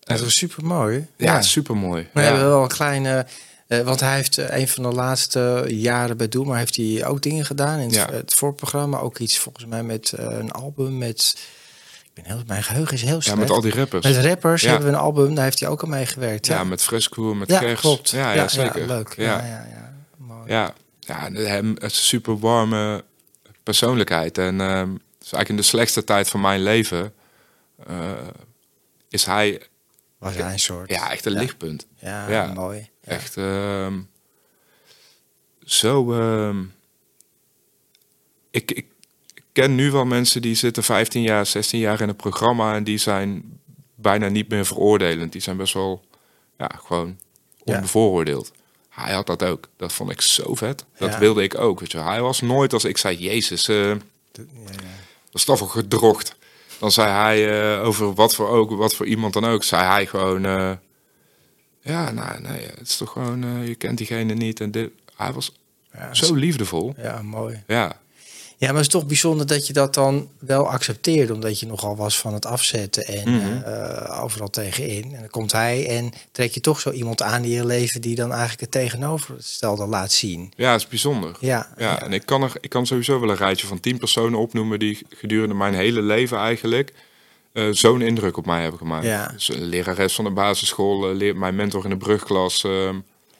Dat 0.00 0.20
was 0.20 0.34
super 0.34 0.64
mooi. 0.64 1.06
Ja, 1.16 1.42
super 1.42 1.76
mooi. 1.76 2.08
We 2.12 2.20
hebben 2.20 2.44
wel 2.48 2.62
een 2.62 2.68
kleine. 2.68 3.26
Eh, 3.78 3.84
want 3.84 4.00
hij 4.00 4.14
heeft 4.14 4.38
eh, 4.38 4.58
een 4.58 4.68
van 4.68 4.82
de 4.82 4.88
laatste 4.88 5.64
jaren 5.68 6.16
bij 6.16 6.28
Doe, 6.28 6.46
maar 6.46 6.58
heeft 6.58 6.76
hij 6.76 7.06
ook 7.06 7.22
dingen 7.22 7.44
gedaan 7.44 7.78
in 7.78 7.86
het, 7.86 7.94
Ja. 7.94 8.10
het 8.12 8.34
voorprogramma. 8.34 8.98
Ook 8.98 9.18
iets 9.18 9.38
volgens 9.38 9.66
mij 9.66 9.82
met 9.82 10.12
eh, 10.12 10.24
een 10.30 10.50
album 10.50 10.98
met. 10.98 11.36
Ik 12.04 12.22
ben 12.22 12.24
heel, 12.32 12.42
mijn 12.46 12.62
geheugen 12.62 12.94
is 12.94 13.02
heel 13.02 13.14
Ja, 13.14 13.20
slecht. 13.20 13.38
met 13.38 13.50
al 13.50 13.60
die 13.60 13.74
rappers. 13.74 14.06
Met 14.06 14.24
rappers 14.24 14.62
Ja. 14.62 14.68
hebben 14.70 14.88
we 14.88 14.94
een 14.94 15.00
album, 15.02 15.34
daar 15.34 15.44
heeft 15.44 15.60
hij 15.60 15.68
ook 15.68 15.82
aan 15.82 15.88
meegewerkt. 15.88 16.46
ja, 16.46 16.64
met 16.64 16.82
Fresco, 16.82 17.34
met 17.34 17.48
ja 17.48 17.74
klopt. 17.74 18.10
Ja, 18.10 18.32
ja, 18.32 18.48
zeker. 18.48 18.86
leuk. 18.86 19.14
Ja, 19.16 19.24
Ja. 19.24 19.46
ja, 19.46 19.66
ja. 19.70 19.92
Mooi. 20.16 20.50
Ja, 20.52 20.74
ja 21.00 21.26
en 21.26 21.34
hem 21.34 21.68
het 21.74 21.82
is 21.92 21.98
een 21.98 22.04
super 22.04 22.38
warme 22.38 23.04
persoonlijkheid. 23.62 24.38
En 24.38 24.60
ehm, 24.60 24.88
eigenlijk 25.20 25.48
in 25.48 25.56
de 25.56 25.62
slechtste 25.62 26.04
tijd 26.04 26.28
van 26.28 26.40
mijn 26.40 26.62
leven, 26.62 27.12
is 29.08 29.24
hij 29.24 29.62
Was 30.18 30.34
hij 30.34 30.52
een 30.52 30.58
soort... 30.58 30.90
ja, 30.90 31.10
echt 31.10 31.24
een 31.26 31.32
Ja. 31.32 31.38
lichtpunt. 31.40 31.86
Ja, 31.98 32.28
Ja. 32.28 32.46
mooi. 32.46 32.90
Echt 33.04 33.36
ehm, 33.36 34.00
zo. 35.64 36.12
ehm, 36.12 36.62
ik, 38.50 38.70
ik 38.70 38.86
ken 39.52 39.74
nu 39.74 39.90
wel 39.90 40.04
mensen 40.04 40.42
die 40.42 40.54
zitten 40.54 40.82
15 40.82 41.22
jaar, 41.22 41.46
16 41.46 41.80
jaar 41.80 42.00
in 42.00 42.08
het 42.08 42.16
programma 42.16 42.74
en 42.74 42.84
die 42.84 42.98
zijn 42.98 43.58
bijna 43.94 44.28
niet 44.28 44.48
meer 44.48 44.66
veroordelend. 44.66 45.32
Die 45.32 45.40
zijn 45.40 45.56
best 45.56 45.74
wel, 45.74 46.04
ja, 46.58 46.70
gewoon 46.84 47.18
Ja. 47.64 47.74
onbevooroordeeld. 47.74 48.52
Hij 48.88 49.12
had 49.12 49.26
dat 49.26 49.42
ook. 49.42 49.68
Dat 49.76 49.92
vond 49.92 50.10
ik 50.10 50.20
zo 50.20 50.54
vet. 50.54 50.84
Dat 50.96 51.10
Ja. 51.12 51.18
wilde 51.18 51.42
ik 51.42 51.58
ook. 51.58 51.80
Weet 51.80 51.92
je. 51.92 51.98
Hij 51.98 52.20
was 52.22 52.40
nooit 52.40 52.72
als 52.72 52.84
ik 52.84 52.98
zei, 52.98 53.16
Jezus, 53.16 53.66
Ja, 53.66 53.74
ja. 53.74 53.94
dat 54.32 54.46
is 55.32 55.44
toch 55.44 55.58
wel 55.58 55.68
gedrocht. 55.68 56.34
Dan 56.78 56.92
zei 56.92 57.10
hij 57.10 57.72
eh, 57.78 57.84
over 57.86 58.14
wat 58.14 58.34
voor, 58.34 58.48
ook, 58.48 58.70
wat 58.70 58.94
voor 58.94 59.06
iemand 59.06 59.32
dan 59.32 59.44
ook, 59.44 59.64
zei 59.64 59.82
hij 59.86 60.06
gewoon... 60.06 60.44
eh, 60.44 60.72
ja, 61.82 62.10
nou, 62.10 62.40
nee, 62.40 62.66
het 62.78 62.88
is 62.88 62.96
toch 62.96 63.10
gewoon, 63.10 63.44
eh, 63.44 63.66
je 63.68 63.74
kent 63.74 63.98
diegene 63.98 64.34
niet. 64.34 64.60
En 64.60 64.70
dit, 64.70 64.90
hij 65.16 65.32
was 65.32 65.52
Ja, 65.94 66.14
zo 66.14 66.34
liefdevol. 66.34 66.94
Ja, 66.96 67.22
mooi. 67.22 67.62
Ja, 67.66 68.00
Ja, 68.58 68.68
maar 68.68 68.76
het 68.76 68.86
is 68.86 68.92
toch 68.92 69.06
bijzonder 69.06 69.46
dat 69.46 69.66
je 69.66 69.72
dat 69.72 69.94
dan 69.94 70.28
wel 70.38 70.68
accepteert, 70.70 71.30
omdat 71.30 71.60
je 71.60 71.66
nogal 71.66 71.96
was 71.96 72.18
van 72.18 72.34
het 72.34 72.46
afzetten 72.46 73.04
en 73.06 73.30
Mhm. 73.30 73.62
eh, 73.62 74.22
overal 74.22 74.50
tegenin. 74.50 75.14
En 75.14 75.20
dan 75.20 75.30
komt 75.30 75.52
hij 75.52 75.88
en 75.88 76.12
trek 76.32 76.52
je 76.54 76.60
toch 76.60 76.80
zo 76.80 76.90
iemand 76.90 77.22
aan 77.22 77.42
in 77.44 77.50
je 77.50 77.66
leven 77.66 78.00
die 78.00 78.14
dan 78.14 78.30
eigenlijk 78.30 78.60
het 78.60 78.70
tegenovergestelde 78.70 79.86
laat 79.86 80.12
zien. 80.12 80.52
ja, 80.56 80.72
het 80.72 80.80
is 80.80 80.86
bijzonder. 80.88 81.36
Ja, 81.40 81.72
Ja, 81.76 82.02
en 82.02 82.12
ik 82.12 82.26
kan, 82.26 82.42
er, 82.42 82.52
ik 82.60 82.70
kan 82.70 82.86
sowieso 82.86 83.20
wel 83.20 83.30
een 83.30 83.36
rijtje 83.36 83.66
van 83.66 83.80
tien 83.80 83.98
personen 83.98 84.38
opnoemen 84.38 84.78
die 84.78 85.06
gedurende 85.08 85.54
mijn 85.54 85.74
hele 85.74 86.02
leven 86.02 86.38
eigenlijk 86.38 86.92
eh, 87.52 87.68
zo'n 87.70 88.02
indruk 88.02 88.36
op 88.36 88.46
mij 88.46 88.60
hebben 88.62 88.78
gemaakt. 88.78 89.04
Ja. 89.06 89.26
Dus 89.26 89.48
een 89.48 89.64
lerares 89.64 90.14
van 90.14 90.24
de 90.24 90.30
basisschool, 90.30 91.08
eh, 91.10 91.16
leer, 91.16 91.36
mijn 91.36 91.54
mentor 91.54 91.84
in 91.84 91.90
de 91.90 91.96
brugklas, 91.96 92.66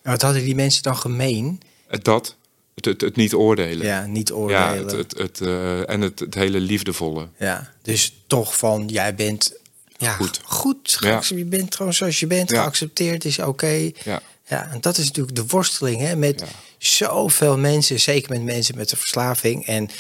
wat 0.02 0.22
hadden 0.22 0.42
die 0.44 0.54
mensen 0.54 0.82
dan 0.82 0.96
gemeen? 0.96 1.60
het 1.86 2.04
dat, 2.04 2.36
het, 2.74 2.84
het, 2.84 3.00
het 3.00 3.16
niet 3.16 3.34
oordelen. 3.34 3.86
Ja, 3.86 4.06
niet 4.06 4.28
Ja, 4.28 4.34
oordelen. 4.34 4.76
het, 4.78 4.90
het, 4.92 5.18
het, 5.18 5.40
eh, 5.40 5.90
en 5.90 6.00
het, 6.00 6.18
het 6.18 6.34
hele 6.34 6.60
liefdevolle. 6.60 7.28
Ja, 7.38 7.72
dus 7.82 8.14
toch 8.26 8.56
van 8.56 8.88
jij 8.88 9.14
bent 9.14 9.60
ja, 9.96 10.12
Goed. 10.12 10.40
goed 10.44 10.96
Ja. 11.00 11.22
Je 11.28 11.44
bent 11.44 11.76
gewoon 11.76 11.94
zoals 11.94 12.20
je 12.20 12.26
bent, 12.26 12.50
Ja. 12.50 12.62
geaccepteerd 12.62 13.24
is 13.24 13.38
oké. 13.38 13.90
Ja. 14.04 14.20
Ja, 14.48 14.70
en 14.70 14.80
dat 14.80 14.98
is 14.98 15.04
natuurlijk 15.06 15.36
de 15.36 15.46
worsteling 15.46 16.00
hè, 16.00 16.16
met 16.16 16.44
zoveel 16.78 17.58
mensen, 17.58 18.00
zeker 18.00 18.30
met 18.30 18.42
mensen 18.42 18.76
met 18.76 18.92
een 18.92 18.98
verslaving. 18.98 19.66
En, 19.66 19.90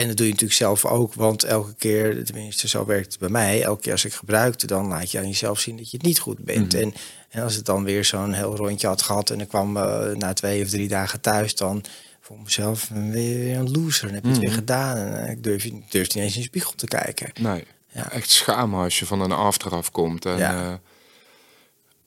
en 0.00 0.06
dat 0.08 0.16
doe 0.16 0.26
je 0.26 0.32
natuurlijk 0.32 0.58
zelf 0.60 0.84
ook, 0.84 1.14
want 1.14 1.44
elke 1.44 1.74
keer, 1.74 2.24
tenminste 2.24 2.68
zo 2.68 2.84
werkt 2.86 3.10
het 3.10 3.18
bij 3.20 3.28
mij, 3.28 3.62
elke 3.62 3.80
keer 3.82 3.92
als 3.92 4.04
ik 4.04 4.12
gebruikte, 4.12 4.66
dan 4.66 4.86
laat 4.86 5.10
je 5.10 5.18
aan 5.18 5.28
jezelf 5.28 5.60
zien 5.60 5.76
dat 5.76 5.90
je 5.90 5.96
het 5.96 6.06
niet 6.06 6.18
goed 6.18 6.38
bent. 6.44 6.72
Mhm. 6.72 6.82
en, 6.82 6.94
en 7.30 7.42
als 7.42 7.54
het 7.54 7.64
dan 7.64 7.84
weer 7.84 8.04
zo'n 8.04 8.32
heel 8.32 8.56
rondje 8.56 8.86
had 8.86 9.02
gehad 9.02 9.30
en 9.30 9.40
ik 9.40 9.48
kwam 9.48 9.76
eh, 9.76 10.10
na 10.16 10.32
twee 10.32 10.62
of 10.62 10.68
drie 10.68 10.88
dagen 10.88 11.20
thuis, 11.20 11.54
dan 11.54 11.84
voor 12.20 12.38
mezelf 12.44 12.88
weer 12.94 13.56
een 13.56 13.70
loser. 13.70 14.06
Dan 14.06 14.14
heb 14.14 14.22
je 14.24 14.28
het 14.30 14.38
Mhm. 14.38 14.46
weer 14.46 14.56
gedaan 14.56 14.96
en 14.96 15.24
eh, 15.24 15.30
ik 15.30 15.42
durf, 15.42 15.62
durf 15.88 16.06
niet 16.14 16.16
eens 16.16 16.34
in 16.34 16.40
de 16.40 16.46
spiegel 16.46 16.72
te 16.76 16.86
kijken. 16.86 17.30
Nee, 17.40 17.64
Ja. 17.92 18.10
echt 18.10 18.30
schamen 18.30 18.80
als 18.82 18.98
je 18.98 19.06
van 19.06 19.20
een 19.20 19.32
after 19.32 19.70
afkomt. 19.74 20.24
En 20.24 20.38
Ja. 20.38 20.70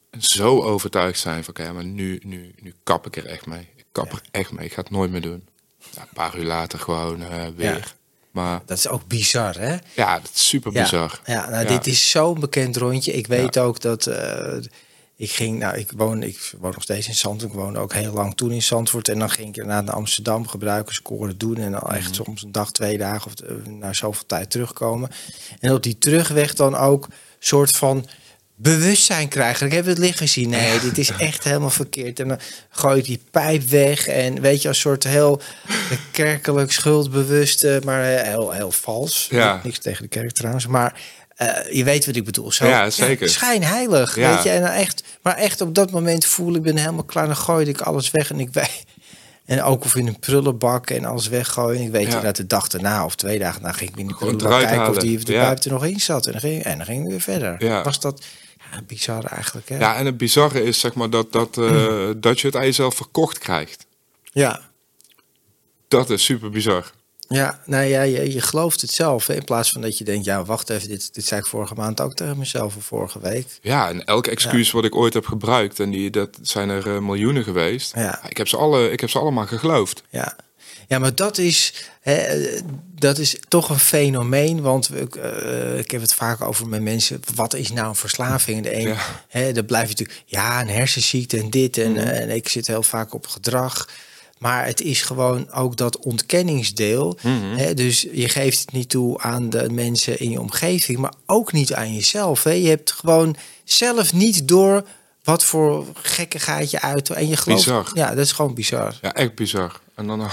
eh, 0.09 0.19
zo 0.19 0.61
overtuigd 0.61 1.19
zijn 1.19 1.43
van, 1.43 1.53
oké, 1.57 1.71
maar 1.71 1.85
nu, 1.85 2.19
nu, 2.23 2.53
nu 2.61 2.73
kap 2.83 3.05
ik 3.05 3.17
er 3.17 3.25
echt 3.25 3.45
mee. 3.45 3.67
Ik 3.75 3.85
kap 3.91 4.11
er 4.11 4.21
echt 4.31 4.51
mee, 4.51 4.65
ik 4.65 4.73
ga 4.73 4.81
het 4.81 4.89
nooit 4.91 5.11
meer 5.11 5.21
doen. 5.21 5.47
Een 5.97 6.07
paar 6.13 6.37
uur 6.37 6.43
later 6.45 6.79
gewoon 6.79 7.21
eh, 7.23 7.45
weer. 7.55 7.75
Ja. 7.75 7.79
Maar 8.31 8.61
Dat 8.65 8.77
is 8.77 8.87
ook 8.87 9.07
bizar, 9.07 9.57
hè? 9.57 9.75
ja, 9.95 10.19
dat 10.19 10.31
is 10.33 10.47
super 10.47 10.71
bizar. 10.71 11.19
Ja, 11.25 11.49
nou, 11.49 11.67
dit 11.67 11.87
is 11.87 12.09
zo'n 12.09 12.39
bekend 12.39 12.77
rondje. 12.77 13.13
Ik 13.13 13.27
weet 13.27 13.57
ook 13.57 13.81
dat 13.81 14.05
eh, 14.07 14.55
ik 15.15 15.31
ging, 15.31 15.59
nou, 15.59 15.77
ik 15.77 15.91
woon, 15.95 16.23
ik 16.23 16.51
woon 16.59 16.71
nog 16.71 16.83
steeds 16.83 17.07
in 17.07 17.15
Zandvoort. 17.15 17.51
Ik 17.53 17.57
woonde 17.59 17.79
ook 17.79 17.93
heel 17.93 18.13
lang 18.13 18.35
toen 18.35 18.51
in 18.51 18.61
Zandvoort. 18.63 19.07
En 19.07 19.19
dan 19.19 19.29
ging 19.29 19.55
ik 19.57 19.65
naar 19.65 19.91
Amsterdam 19.91 20.47
gebruiken, 20.47 20.93
scoren 20.93 21.37
doen. 21.37 21.57
En 21.57 21.71
dan 21.71 21.81
echt 21.81 22.05
Mhm. 22.05 22.13
soms 22.23 22.43
een 22.43 22.51
dag, 22.51 22.71
twee 22.71 22.97
dagen 22.97 23.31
of 23.31 23.39
eh, 23.47 23.55
na 23.71 23.93
zoveel 23.93 24.25
tijd 24.25 24.49
terugkomen. 24.51 25.09
En 25.59 25.73
op 25.73 25.83
die 25.83 25.97
terugweg 25.97 26.53
dan 26.53 26.75
ook 26.75 27.07
soort 27.39 27.77
van 27.77 28.07
bewustzijn 28.63 29.27
krijgen. 29.27 29.65
Ik 29.65 29.73
heb 29.73 29.85
het 29.85 29.97
licht 29.97 30.17
gezien. 30.17 30.49
Nee, 30.49 30.79
dit 30.79 30.97
is 30.97 31.11
echt 31.17 31.43
helemaal 31.43 31.69
verkeerd. 31.69 32.19
En 32.19 32.27
dan 32.27 32.39
gooi 32.69 32.95
je 32.97 33.03
die 33.03 33.19
pijp 33.31 33.63
weg. 33.63 34.07
En 34.07 34.41
weet 34.41 34.61
je, 34.61 34.67
als 34.67 34.79
soort 34.79 35.03
heel 35.03 35.41
kerkelijk 36.11 36.71
schuldbewuste, 36.71 37.81
maar 37.85 38.03
eh, 38.13 38.27
heel, 38.27 38.51
heel 38.51 38.71
vals. 38.71 39.27
Ja. 39.31 39.61
Niks 39.63 39.79
tegen 39.79 40.01
de 40.01 40.09
kerk 40.09 40.31
trouwens. 40.31 40.67
Maar 40.67 41.01
eh, 41.35 41.47
je 41.71 41.83
weet 41.83 42.05
wat 42.05 42.15
ik 42.15 42.25
bedoel. 42.25 42.51
Zo, 42.51 42.67
Ja, 42.67 42.89
zeker. 42.89 43.29
schijnheilig, 43.29 44.15
Ja. 44.15 44.33
weet 44.35 44.43
je. 44.43 44.49
En 44.49 44.61
dan 44.61 44.69
echt, 44.71 45.03
maar 45.21 45.35
echt 45.37 45.61
op 45.61 45.75
dat 45.75 45.91
moment 45.91 46.25
voel 46.25 46.55
ik 46.55 46.61
ben 46.61 46.77
helemaal 46.77 47.03
klaar. 47.03 47.25
Dan 47.25 47.35
gooi 47.35 47.65
ik 47.67 47.81
alles 47.81 48.11
weg 48.11 48.29
en 48.31 48.39
ik 48.39 48.49
weet... 48.51 48.83
En 49.45 49.63
ook 49.63 49.83
of 49.85 49.95
in 49.95 50.07
een 50.07 50.19
prullenbak 50.19 50.89
en 50.89 51.05
alles 51.05 51.27
weggooien. 51.27 51.79
En 51.79 51.85
ik 51.85 51.91
weet 51.91 52.11
Ja. 52.11 52.19
dat 52.21 52.35
de 52.35 52.47
dag 52.47 52.67
daarna 52.67 53.05
of 53.05 53.15
twee 53.15 53.39
dagen 53.39 53.61
daarna 53.61 53.77
ging 53.77 53.89
ik 53.91 53.97
in 53.97 54.07
de 54.07 54.13
prullenbak 54.13 54.61
kijken 54.61 54.89
of 54.89 54.97
die 54.97 55.19
er 55.25 55.31
Ja. 55.33 55.41
buiten 55.41 55.71
nog 55.71 55.85
in 55.85 55.99
zat. 55.99 56.25
En 56.25 56.31
dan 56.31 56.41
ging, 56.41 56.63
en 56.63 56.77
dan 56.77 56.85
ging 56.85 57.03
ik 57.03 57.09
weer 57.09 57.21
verder. 57.21 57.55
Ja. 57.65 57.83
Was 57.83 57.99
dat 57.99 58.23
bizar 58.87 59.25
eigenlijk, 59.25 59.69
hè? 59.69 59.77
Ja, 59.77 59.95
en 59.95 60.05
het 60.05 60.17
bizarre 60.17 60.63
is 60.63 60.79
zeg 60.79 60.93
maar 60.93 61.09
dat, 61.09 61.31
dat, 61.31 61.57
eh, 61.57 62.09
dat 62.27 62.39
je 62.39 62.47
het 62.47 62.55
aan 62.55 62.65
jezelf 62.65 62.95
verkocht 62.95 63.37
krijgt. 63.37 63.85
ja. 64.31 64.71
Dat 65.87 66.09
is 66.09 66.23
super 66.23 66.49
bizar. 66.49 66.91
Ja, 67.27 67.59
nou 67.65 67.85
ja, 67.85 68.01
je, 68.01 68.33
je 68.33 68.41
gelooft 68.41 68.81
het 68.81 68.91
zelf. 68.91 69.27
Hè? 69.27 69.35
In 69.35 69.43
plaats 69.43 69.71
van 69.71 69.81
dat 69.81 69.97
je 69.97 70.03
denkt, 70.03 70.25
ja, 70.25 70.45
wacht 70.45 70.69
even, 70.69 70.87
dit, 70.87 71.13
dit 71.13 71.25
zei 71.25 71.39
ik 71.41 71.47
vorige 71.47 71.73
maand 71.73 72.01
ook 72.01 72.13
tegen 72.13 72.37
mezelf 72.37 72.75
of 72.75 72.85
vorige 72.85 73.19
week. 73.19 73.47
Ja, 73.61 73.89
en 73.89 74.05
elke 74.05 74.29
excuus 74.29 74.71
wat 74.71 74.83
ik 74.83 74.95
ooit 74.95 75.13
heb 75.13 75.25
gebruikt, 75.25 75.79
en 75.79 75.89
die, 75.89 76.09
dat 76.09 76.37
zijn 76.41 76.69
er 76.69 76.95
eh, 76.95 76.99
miljoenen 76.99 77.43
geweest. 77.43 77.95
Ja. 77.95 78.29
Ik, 78.29 78.37
heb 78.37 78.47
ze 78.47 78.57
alle, 78.57 78.91
ik 78.91 78.99
heb 78.99 79.09
ze 79.09 79.19
allemaal 79.19 79.45
geloofd. 79.45 80.03
Ja, 80.09 80.35
ja 80.87 80.99
maar 80.99 81.15
dat 81.15 81.37
is, 81.37 81.73
hè, 82.01 82.45
dat 82.95 83.17
is 83.17 83.37
toch 83.47 83.69
een 83.69 83.79
fenomeen. 83.79 84.61
Want 84.61 84.95
ik, 84.95 85.15
eh, 85.15 85.77
ik 85.77 85.91
heb 85.91 86.01
het 86.01 86.13
vaak 86.13 86.41
over 86.41 86.67
met 86.67 86.81
mensen. 86.81 87.19
Wat 87.35 87.53
is 87.53 87.71
nou 87.71 87.87
een 87.87 87.95
verslaving? 87.95 88.63
De 88.63 88.75
een, 88.75 88.87
Ja. 88.87 88.97
hè, 89.27 89.51
dan 89.51 89.65
blijf 89.65 89.83
je 89.83 89.89
natuurlijk, 89.89 90.23
ja, 90.25 90.61
een 90.61 90.69
hersenziekte 90.69 91.37
en 91.39 91.49
dit. 91.49 91.77
En, 91.77 91.97
eh, 91.97 92.21
en 92.21 92.29
ik 92.29 92.47
zit 92.49 92.67
heel 92.67 92.83
vaak 92.83 93.13
op 93.13 93.27
gedrag. 93.27 93.89
Maar 94.37 94.65
het 94.65 94.81
is 94.81 95.01
gewoon 95.01 95.51
ook 95.51 95.77
dat 95.77 95.97
ontkenningsdeel. 95.97 97.17
Hè, 97.57 97.73
dus 97.73 98.07
je 98.11 98.29
geeft 98.29 98.59
het 98.59 98.71
niet 98.71 98.89
toe 98.89 99.21
aan 99.21 99.49
de 99.49 99.69
mensen 99.69 100.19
in 100.19 100.31
je 100.31 100.39
omgeving, 100.39 100.97
maar 100.97 101.13
ook 101.25 101.51
niet 101.51 101.73
aan 101.73 101.93
jezelf. 101.93 102.43
Hè. 102.43 102.51
Je 102.51 102.67
hebt 102.69 102.91
gewoon 102.91 103.35
zelf 103.63 104.13
niet 104.13 104.47
door 104.47 104.87
wat 105.23 105.43
voor 105.43 105.85
gekkigheid 106.01 106.71
je 106.71 106.81
uit. 106.81 107.09
En 107.09 107.27
je 107.27 107.37
gelooft. 107.37 107.65
Bizar. 107.65 107.89
Ja, 107.93 108.09
dat 108.09 108.25
is 108.25 108.31
gewoon 108.31 108.53
bizar. 108.53 108.97
Ja, 109.01 109.13
echt 109.13 109.35
bizar. 109.35 109.79
En 109.95 110.07
dan, 110.07 110.19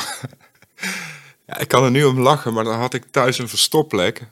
ja, 1.46 1.58
ik 1.58 1.68
kan 1.68 1.84
er 1.84 1.90
nu 1.90 2.04
om 2.04 2.20
lachen, 2.20 2.52
maar 2.52 2.64
dan 2.64 2.78
had 2.78 2.94
ik 2.94 3.04
thuis 3.10 3.38
een 3.38 3.48
verstopplek. 3.48 4.26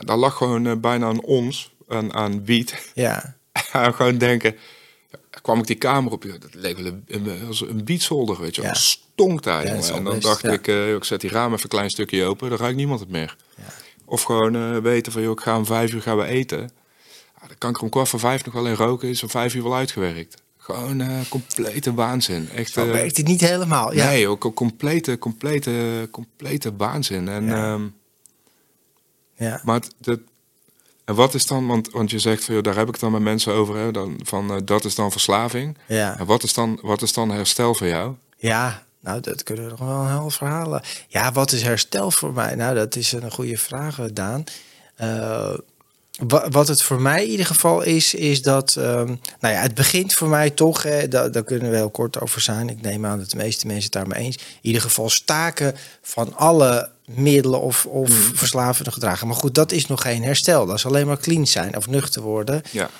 Daar 0.00 0.16
lag 0.16 0.36
gewoon 0.36 0.66
eh, 0.66 0.76
bijna 0.76 1.08
een 1.08 1.22
ons 1.22 1.72
aan, 1.88 2.14
aan 2.14 2.44
wiet. 2.44 2.90
Ja. 2.94 3.34
En 3.72 3.94
gewoon 3.94 4.18
denken, 4.18 4.56
ja, 5.10 5.38
kwam 5.42 5.58
ik 5.58 5.66
die 5.66 5.76
kamer 5.76 6.12
op, 6.12 6.22
joh, 6.22 6.40
dat 6.40 6.54
leek 6.54 6.76
wel 6.76 6.86
een, 6.86 7.04
een, 7.06 7.84
weet 7.84 8.54
je 8.54 8.60
wel. 8.60 8.70
Ja. 8.70 8.74
Stonk 8.74 9.42
daar, 9.42 9.66
Ja, 9.66 9.94
En 9.94 10.04
dan 10.04 10.20
dacht 10.20 10.44
ik, 10.44 10.68
eh, 10.68 10.94
ik 10.94 11.04
zet 11.04 11.20
die 11.20 11.30
ramen 11.30 11.52
even 11.52 11.62
een 11.62 11.68
klein 11.68 11.90
stukje 11.90 12.24
open, 12.24 12.48
dan 12.48 12.58
ruikt 12.58 12.76
niemand 12.76 13.00
het 13.00 13.08
meer. 13.08 13.36
Ja. 13.56 13.62
Of 14.04 14.22
gewoon 14.22 14.56
eh, 14.56 14.76
weten 14.76 15.12
van, 15.12 15.22
joh, 15.22 15.32
ik 15.32 15.40
ga 15.40 15.56
om 15.56 15.66
vijf 15.66 15.92
uur 15.92 16.02
gaan 16.02 16.16
we 16.16 16.24
eten. 16.24 16.70
Dan 17.46 17.58
kan 17.58 17.70
ik 17.70 17.76
er 17.76 17.82
om 17.82 17.88
kwart 17.88 18.08
voor 18.08 18.18
vijf 18.20 18.44
nog 18.44 18.54
wel 18.54 18.66
in 18.66 18.74
roken, 18.74 19.08
is 19.08 19.22
om 19.22 19.30
vijf 19.30 19.54
uur 19.54 19.62
wel 19.62 19.74
uitgewerkt. 19.74 20.42
Gewoon 20.58 21.00
eh, 21.00 21.08
complete 21.28 21.94
waanzin. 21.94 22.48
Echt, 22.54 22.72
Zo 22.72 22.84
eh, 22.86 22.90
werkt 22.90 23.16
het 23.16 23.26
niet 23.26 23.40
helemaal. 23.40 23.94
Ja. 23.94 24.06
Nee, 24.06 24.28
ook 24.28 24.44
een 24.44 24.54
complete, 24.54 25.18
complete, 25.18 26.08
complete 26.10 26.76
waanzin. 26.76 27.28
En, 27.28 27.44
Ja. 27.44 27.72
ehm, 27.72 27.82
Ja. 29.36 29.60
maar 29.64 29.80
dat, 30.00 30.18
en 31.04 31.14
wat 31.14 31.34
is 31.34 31.46
dan, 31.46 31.66
want, 31.66 31.90
want 31.90 32.10
je 32.10 32.18
zegt 32.18 32.44
van, 32.44 32.54
joh, 32.54 32.62
daar 32.62 32.76
heb 32.76 32.86
ik 32.86 32.92
het 32.92 33.00
dan 33.00 33.12
met 33.12 33.22
mensen 33.22 33.52
over, 33.52 33.76
hè, 33.76 33.90
dan, 33.90 34.20
van 34.22 34.50
eh, 34.50 34.56
dat 34.64 34.84
is 34.84 34.94
dan 34.94 35.10
verslaving. 35.12 35.78
Ja. 35.88 36.18
En 36.18 36.26
wat 36.26 36.42
is, 36.42 36.54
dan, 36.54 36.78
wat 36.82 37.02
is 37.02 37.12
dan 37.12 37.30
herstel 37.30 37.74
voor 37.74 37.86
jou? 37.86 38.14
ja, 38.36 38.82
nou, 39.00 39.20
dat 39.20 39.42
kunnen 39.42 39.64
we 39.64 39.70
nog 39.70 39.78
wel 39.78 40.00
een 40.00 40.08
heel 40.10 40.30
verhalen. 40.30 40.82
Ja, 41.08 41.32
wat 41.32 41.52
is 41.52 41.62
herstel 41.62 42.10
voor 42.10 42.32
mij? 42.32 42.54
Nou, 42.54 42.74
dat 42.74 42.96
is 42.96 43.12
een 43.12 43.30
goede 43.30 43.56
vraag, 43.58 43.96
Daan. 44.12 44.44
Wa- 46.26 46.48
wat 46.48 46.68
het 46.68 46.82
voor 46.82 47.00
mij 47.00 47.24
in 47.24 47.30
ieder 47.30 47.46
geval 47.46 47.82
is, 47.82 48.14
is 48.14 48.42
dat... 48.42 48.76
ehm, 48.76 49.06
nou 49.40 49.54
ja, 49.54 49.60
het 49.60 49.74
begint 49.74 50.14
voor 50.14 50.28
mij 50.28 50.50
toch, 50.50 50.82
hè, 50.82 51.08
daar, 51.08 51.32
daar 51.32 51.44
kunnen 51.44 51.70
we 51.70 51.76
heel 51.76 51.90
kort 51.90 52.20
over 52.20 52.40
zijn. 52.40 52.68
Ik 52.68 52.80
neem 52.80 53.06
aan 53.06 53.18
dat 53.18 53.30
de 53.30 53.36
meeste 53.36 53.66
mensen 53.66 53.84
het 53.84 53.92
daarmee 53.92 54.18
eens. 54.24 54.36
In 54.36 54.42
ieder 54.60 54.80
geval 54.82 55.08
staken 55.10 55.74
van 56.02 56.36
alle 56.36 56.90
middelen 57.06 57.60
of, 57.60 57.86
of 57.86 58.10
verslavende 58.34 58.90
gedragen. 58.92 59.26
Maar 59.26 59.36
goed, 59.36 59.54
dat 59.54 59.72
is 59.72 59.86
nog 59.86 60.02
geen 60.02 60.22
herstel. 60.22 60.66
Dat 60.66 60.76
is 60.76 60.86
alleen 60.86 61.06
maar 61.06 61.18
clean 61.18 61.46
zijn 61.46 61.76
of 61.76 61.86
nuchter 61.86 62.22
worden. 62.22 62.62
Ja, 62.70 62.90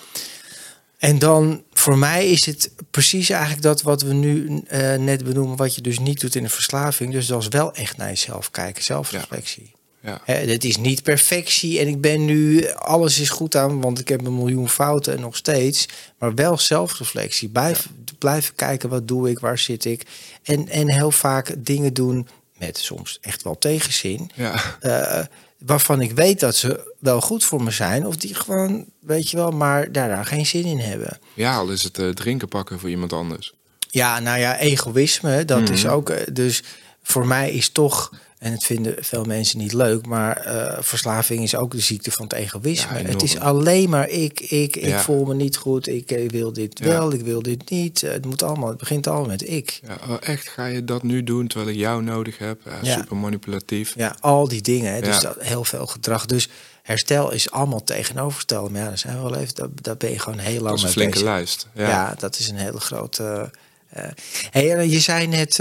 En 0.98 1.18
dan 1.18 1.62
voor 1.72 1.98
mij 1.98 2.26
is 2.30 2.46
het 2.46 2.70
precies 2.90 3.30
eigenlijk 3.30 3.62
dat 3.62 3.82
wat 3.82 4.02
we 4.02 4.12
nu 4.12 4.62
eh, 4.66 4.94
net 4.94 5.24
benoemen, 5.24 5.56
wat 5.56 5.74
je 5.74 5.80
dus 5.80 5.98
niet 5.98 6.20
doet 6.20 6.34
in 6.34 6.44
een 6.44 6.50
verslaving. 6.50 7.12
Dus 7.12 7.26
dat 7.26 7.42
is 7.42 7.48
wel 7.48 7.74
echt 7.74 7.96
naar 7.96 8.08
jezelf 8.08 8.50
kijken, 8.50 8.82
zelfreflectie. 8.82 9.62
Ja. 9.74 9.78
Hè, 10.24 10.34
het 10.34 10.64
is 10.64 10.76
niet 10.76 11.02
perfectie 11.02 11.78
en 11.78 11.88
ik 11.88 12.00
ben 12.00 12.24
nu, 12.24 12.68
alles 12.74 13.18
is 13.20 13.28
goed 13.28 13.56
aan, 13.56 13.80
want 13.80 13.98
ik 13.98 14.08
heb 14.08 14.26
een 14.26 14.36
miljoen 14.36 14.68
fouten 14.68 15.14
en 15.14 15.20
nog 15.20 15.36
steeds. 15.36 15.88
Maar 16.18 16.34
wel 16.34 16.58
zelfreflectie. 16.58 17.48
Blijf, 17.48 17.88
Blijven 18.18 18.54
kijken, 18.54 18.88
wat 18.88 19.08
doe 19.08 19.30
ik, 19.30 19.38
waar 19.38 19.58
zit 19.58 19.84
ik. 19.84 20.02
En, 20.42 20.68
en 20.68 20.90
heel 20.92 21.10
vaak 21.10 21.54
dingen 21.58 21.94
doen 21.94 22.28
met 22.58 22.78
soms 22.78 23.18
echt 23.20 23.42
wel 23.42 23.58
tegenzin. 23.58 24.30
Ja. 24.34 24.76
eh, 24.80 25.24
waarvan 25.58 26.00
ik 26.00 26.12
weet 26.12 26.40
dat 26.40 26.56
ze 26.56 26.92
wel 26.98 27.20
goed 27.20 27.44
voor 27.44 27.62
me 27.62 27.70
zijn. 27.70 28.06
Of 28.06 28.16
die 28.16 28.34
gewoon, 28.34 28.84
weet 29.00 29.30
je 29.30 29.36
wel, 29.36 29.50
maar 29.50 29.92
daar 29.92 30.26
geen 30.26 30.46
zin 30.46 30.64
in 30.64 30.78
hebben. 30.78 31.18
ja, 31.34 31.56
al 31.56 31.70
is 31.70 31.82
het 31.82 31.98
eh, 31.98 32.08
drinken 32.08 32.48
pakken 32.48 32.78
voor 32.80 32.90
iemand 32.90 33.12
anders. 33.12 33.52
Ja, 33.90 34.18
nou 34.20 34.38
ja, 34.38 34.58
egoïsme, 34.58 35.44
dat 35.44 35.68
is 35.70 35.82
Mhm. 35.84 35.92
ook. 35.92 36.10
eh, 36.10 36.26
Dus 36.32 36.62
voor 37.02 37.26
mij 37.26 37.50
is 37.52 37.68
toch, 37.68 38.12
en 38.44 38.52
het 38.52 38.64
vinden 38.64 38.94
veel 39.04 39.24
mensen 39.24 39.58
niet 39.58 39.72
leuk, 39.72 40.06
maar 40.06 40.36
eh, 40.36 40.76
verslaving 40.82 41.42
is 41.42 41.54
ook 41.56 41.70
de 41.70 41.80
ziekte 41.80 42.10
van 42.10 42.24
het 42.24 42.32
egoïsme. 42.32 42.98
Ja, 42.98 43.04
het 43.04 43.22
is 43.22 43.38
alleen 43.38 43.88
maar 43.90 44.08
ik, 44.08 44.40
ik, 44.40 44.76
ik 44.76 44.84
Ja. 44.84 45.00
voel 45.00 45.24
me 45.24 45.34
niet 45.34 45.56
goed, 45.56 45.86
ik 45.88 46.10
eh, 46.10 46.28
wil 46.30 46.52
dit 46.52 46.78
Ja. 46.78 46.84
wel, 46.86 47.12
ik 47.12 47.20
wil 47.20 47.42
dit 47.42 47.70
niet. 47.70 48.02
Eh, 48.02 48.10
Het 48.12 48.24
moet 48.24 48.42
allemaal, 48.42 48.68
het 48.68 48.78
begint 48.78 49.06
allemaal 49.06 49.26
met 49.26 49.48
ik. 49.48 49.80
Ja, 49.86 49.96
oh, 50.08 50.16
echt, 50.20 50.48
ga 50.48 50.66
je 50.66 50.84
dat 50.84 51.02
nu 51.02 51.22
doen 51.24 51.46
terwijl 51.46 51.70
ik 51.70 51.76
jou 51.76 52.02
nodig 52.02 52.38
heb? 52.38 52.60
Ja. 52.82 52.92
Super 52.94 53.16
manipulatief. 53.16 53.92
Ja, 53.96 54.16
al 54.20 54.48
die 54.48 54.62
dingen. 54.62 54.92
Hè. 54.94 55.00
Dus 55.00 55.20
dat, 55.20 55.36
heel 55.40 55.64
veel 55.64 55.86
gedrag. 55.86 56.26
Dus 56.26 56.48
herstel 56.82 57.32
is 57.32 57.50
allemaal 57.50 57.84
tegenovergestelde. 57.84 58.70
Maar 58.70 58.80
ja, 58.82 58.88
dan 58.88 58.98
zijn 58.98 59.16
we 59.16 59.22
wel 59.22 59.34
even, 59.36 59.54
dat, 59.54 59.70
dat 59.82 59.98
ben 59.98 60.10
je 60.10 60.18
gewoon 60.18 60.38
heel 60.38 60.60
lang 60.60 60.68
Dat 60.68 60.78
is 60.78 60.82
een 60.84 60.90
flinke 60.90 61.12
bezig. 61.12 61.28
lijst. 61.28 61.68
Ja. 61.74 62.14
Dat 62.18 62.38
is 62.38 62.48
een 62.48 62.56
hele 62.56 62.80
grote. 62.80 63.50
eh 63.88 64.04
hey, 64.50 64.88
je 64.88 65.00
zei 65.00 65.26
net 65.26 65.60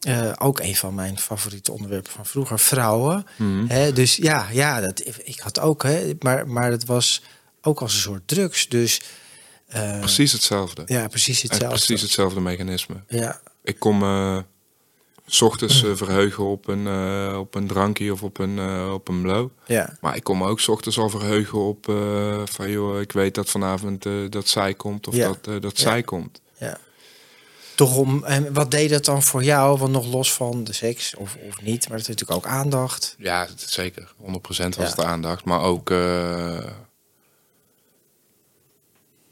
eh, 0.00 0.32
ook 0.38 0.60
een 0.60 0.76
van 0.76 0.94
mijn 0.94 1.18
favoriete 1.18 1.72
onderwerpen 1.72 2.12
van 2.12 2.26
vroeger, 2.26 2.58
vrouwen. 2.58 3.26
Mhm. 3.36 3.94
Dus 3.94 4.16
ja, 4.16 4.48
ja 4.52 4.80
dat, 4.80 5.02
ik 5.24 5.38
had 5.38 5.60
ook, 5.60 5.82
hè, 5.82 6.12
maar, 6.20 6.48
maar 6.48 6.70
het 6.70 6.84
was 6.84 7.22
ook 7.62 7.80
als 7.80 7.92
een 7.94 8.00
soort 8.00 8.28
drugs. 8.28 8.68
Dus 8.68 9.00
eh, 9.66 9.98
Precies 9.98 10.32
hetzelfde. 10.32 10.82
ja, 10.86 11.08
precies 11.08 11.42
hetzelfde. 11.42 11.68
precies 11.76 12.02
hetzelfde 12.02 12.40
mechanisme. 12.40 12.94
Ja, 13.08 13.40
Ik 13.62 13.78
kom 13.78 14.02
eh, 14.02 14.38
s 15.26 15.42
ochtends 15.42 15.84
verheugen 15.94 16.44
op 16.44 16.68
een, 16.68 16.86
op 17.36 17.54
een 17.54 17.66
drankje 17.66 18.12
of 18.12 18.22
op 18.22 18.38
een, 18.38 18.58
op 18.92 19.08
een 19.08 19.22
blow. 19.22 19.48
ja, 19.66 19.96
Maar 20.00 20.16
ik 20.16 20.24
kom 20.24 20.44
ook 20.44 20.60
s 20.60 20.68
ochtends 20.68 20.98
al 20.98 21.08
verheugen 21.10 21.58
op 21.58 21.84
van 22.50 22.70
joh, 22.70 23.00
ik 23.00 23.12
weet 23.12 23.34
dat 23.34 23.50
vanavond 23.50 24.06
dat 24.30 24.48
zij 24.48 24.74
komt 24.74 25.08
of 25.08 25.14
Ja. 25.14 25.26
dat, 25.42 25.62
dat 25.62 25.76
Ja. 25.78 25.82
zij 25.82 26.02
komt. 26.02 26.40
Toch 27.78 27.96
om, 27.96 28.24
en 28.24 28.52
wat 28.52 28.70
deed 28.70 28.90
dat 28.90 29.04
dan 29.04 29.22
voor 29.22 29.44
jou? 29.44 29.78
Want 29.78 29.92
nog 29.92 30.06
los 30.06 30.32
van 30.32 30.64
de 30.64 30.72
seks 30.72 31.14
of, 31.16 31.36
of 31.48 31.62
niet, 31.62 31.88
maar 31.88 31.98
het 31.98 32.08
is 32.08 32.14
natuurlijk 32.16 32.46
ook 32.46 32.52
aandacht. 32.52 33.14
Ja, 33.18 33.46
zeker. 33.56 34.12
100% 34.20 34.24
was 34.46 34.56
Ja. 34.76 34.82
het 34.82 35.00
aandacht. 35.04 35.44
Maar 35.44 35.60
ook 35.60 35.90
eh, 35.90 36.64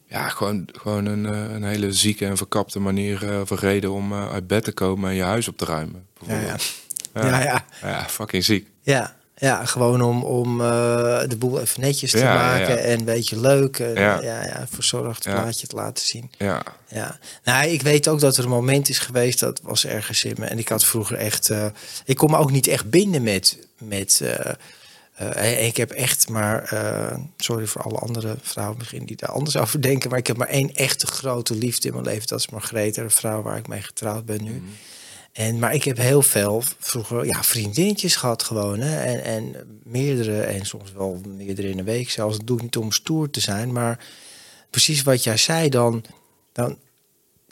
ja, 0.07 0.29
gewoon, 0.29 0.69
gewoon 0.73 1.07
een, 1.07 1.27
eh, 1.27 1.55
een 1.55 1.65
hele 1.65 1.93
zieke 1.93 2.27
en 2.27 2.37
verkapte 2.37 2.79
manier 2.79 3.23
een 3.25 3.47
reden 3.49 3.93
om 3.93 4.15
uit 4.15 4.47
bed 4.47 4.65
te 4.65 4.73
komen 4.73 5.11
en 5.11 5.17
je 5.17 5.23
huis 5.23 5.49
op 5.49 5.57
te 5.57 5.65
ruimen. 5.65 6.07
Ja, 6.27 6.41
ja. 6.41 6.57
Ja, 7.15 7.43
ja. 7.43 7.65
ja, 7.83 8.05
fucking 8.09 8.45
ziek. 8.45 8.69
Ja, 8.81 9.17
ja 9.37 9.64
gewoon 9.64 10.03
om, 10.03 10.25
om 10.25 10.61
eh, 10.61 11.20
de 11.27 11.37
boel 11.38 11.61
even 11.61 11.81
netjes 11.81 12.11
te 12.11 12.18
Ja, 12.18 12.35
maken 12.35 12.75
ja. 12.75 12.77
en 12.77 12.99
een 12.99 13.05
beetje 13.05 13.40
leuk. 13.40 13.79
En, 13.79 13.94
ja. 13.94 14.20
Ja. 14.22 14.44
Ja, 14.44 14.66
verzorgd 14.70 15.22
plaatje 15.22 15.66
te 15.66 15.77
laten 15.77 16.07
zien. 16.07 16.31
Ja, 16.38 16.62
Ja, 16.88 17.18
nou, 17.44 17.68
ik 17.68 17.83
weet 17.83 18.09
ook 18.09 18.20
dat 18.20 18.37
er 18.37 18.44
een 18.44 18.51
moment 18.51 18.88
is 18.88 18.99
geweest, 18.99 19.40
dat 19.40 19.61
was 19.62 19.87
ergens 19.87 20.25
in 20.25 20.35
me. 20.38 20.46
En 20.46 20.59
ik 20.59 20.68
had 20.68 20.85
vroeger 20.85 21.16
echt, 21.16 21.51
eh, 21.51 21.66
ik 22.05 22.16
kon 22.16 22.31
me 22.31 22.37
ook 22.37 22.51
niet 22.51 22.66
echt 22.66 22.90
binden 22.90 23.22
met, 23.22 23.59
met 23.79 24.22
eh, 25.14 25.66
ik 25.66 25.77
heb 25.77 25.90
echt 25.90 26.29
maar, 26.29 26.75
sorry 27.37 27.66
voor 27.66 27.83
alle 27.83 27.99
andere 27.99 28.37
vrouwen 28.42 28.79
misschien 28.79 29.07
die 29.07 29.16
daar 29.16 29.31
anders 29.31 29.57
over 29.57 29.83
denken, 29.83 30.11
maar 30.11 30.18
ik 30.18 30.27
heb 30.27 30.37
maar 30.37 30.49
één 30.49 30.75
echte 30.75 31.07
grote 31.07 31.55
liefde 31.55 31.88
in 31.88 31.94
mijn 31.94 32.07
leven. 32.07 32.27
Dat 32.27 32.38
is 32.38 32.49
Margrethe, 32.49 33.03
de 33.03 33.11
vrouw 33.11 33.42
waar 33.42 33.57
ik 33.57 33.68
mee 33.68 33.83
getrouwd 33.83 34.25
ben 34.25 34.44
nu. 34.44 34.62
En, 35.37 35.59
maar 35.59 35.75
ik 35.75 35.85
heb 35.85 35.96
heel 35.96 36.22
veel 36.22 36.62
vroeger 36.79 37.27
ja, 37.27 37.42
vriendinnetjes 37.42 38.16
gehad 38.16 38.42
gewoon. 38.42 38.81
Hè? 38.81 39.03
En, 39.03 39.25
en 39.25 39.55
meerdere, 39.83 40.42
en 40.42 40.66
soms 40.66 40.92
wel 40.92 41.20
meerdere 41.27 41.68
in 41.68 41.79
een 41.79 41.85
week 41.85 42.11
zelfs. 42.11 42.37
Dat 42.37 42.46
doe 42.46 42.57
ik 42.57 42.62
niet 42.62 42.77
om 42.77 42.92
stoer 42.92 43.31
te 43.31 43.40
zijn. 43.40 43.72
Maar 43.72 44.07
precies 44.70 45.03
wat 45.03 45.22
jij 45.22 45.37
zei, 45.37 45.68
dan, 45.68 46.05
dan, 46.53 46.79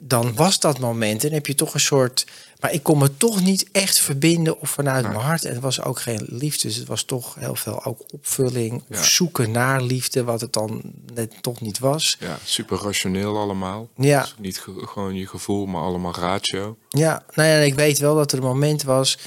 dan 0.03 0.35
was 0.35 0.59
dat 0.59 0.79
moment. 0.79 1.23
En 1.23 1.31
heb 1.33 1.47
je 1.47 1.55
toch 1.55 1.73
een 1.73 1.79
soort... 1.79 2.25
Maar 2.59 2.73
ik 2.73 2.83
kon 2.83 2.97
me 2.97 3.17
toch 3.17 3.41
niet 3.41 3.67
echt 3.71 3.97
verbinden 3.99 4.59
of 4.59 4.69
vanuit 4.69 5.03
Nee. 5.03 5.13
mijn 5.13 5.25
hart. 5.25 5.45
En 5.45 5.53
het 5.53 5.61
was 5.61 5.81
ook 5.81 5.99
geen 5.99 6.25
liefde. 6.29 6.67
Dus 6.67 6.75
het 6.77 6.87
was 6.87 7.03
toch 7.03 7.35
heel 7.35 7.55
veel 7.55 7.83
ook 7.83 8.01
opvulling. 8.13 8.83
Of 8.89 9.05
zoeken 9.05 9.51
naar 9.51 9.81
liefde, 9.81 10.23
wat 10.23 10.41
het 10.41 10.53
dan 10.53 10.81
net 11.13 11.33
toch 11.41 11.61
niet 11.61 11.79
was. 11.79 12.17
ja, 12.19 12.37
super 12.43 12.77
rationeel 12.77 13.37
allemaal. 13.37 13.89
Ja. 13.95 14.21
Dus 14.21 14.35
niet 14.39 14.59
ge- 14.59 14.87
gewoon 14.87 15.15
je 15.15 15.27
gevoel, 15.27 15.65
maar 15.65 15.81
allemaal 15.81 16.15
ratio. 16.15 16.77
Ja, 16.89 17.23
nou 17.33 17.49
ja, 17.49 17.55
ik 17.57 17.73
weet 17.75 17.97
wel 17.99 18.15
dat 18.15 18.31
er 18.31 18.37
een 18.37 18.43
moment 18.43 18.83
was 18.83 19.17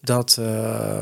dat 0.00 0.36
eh, 0.38 1.00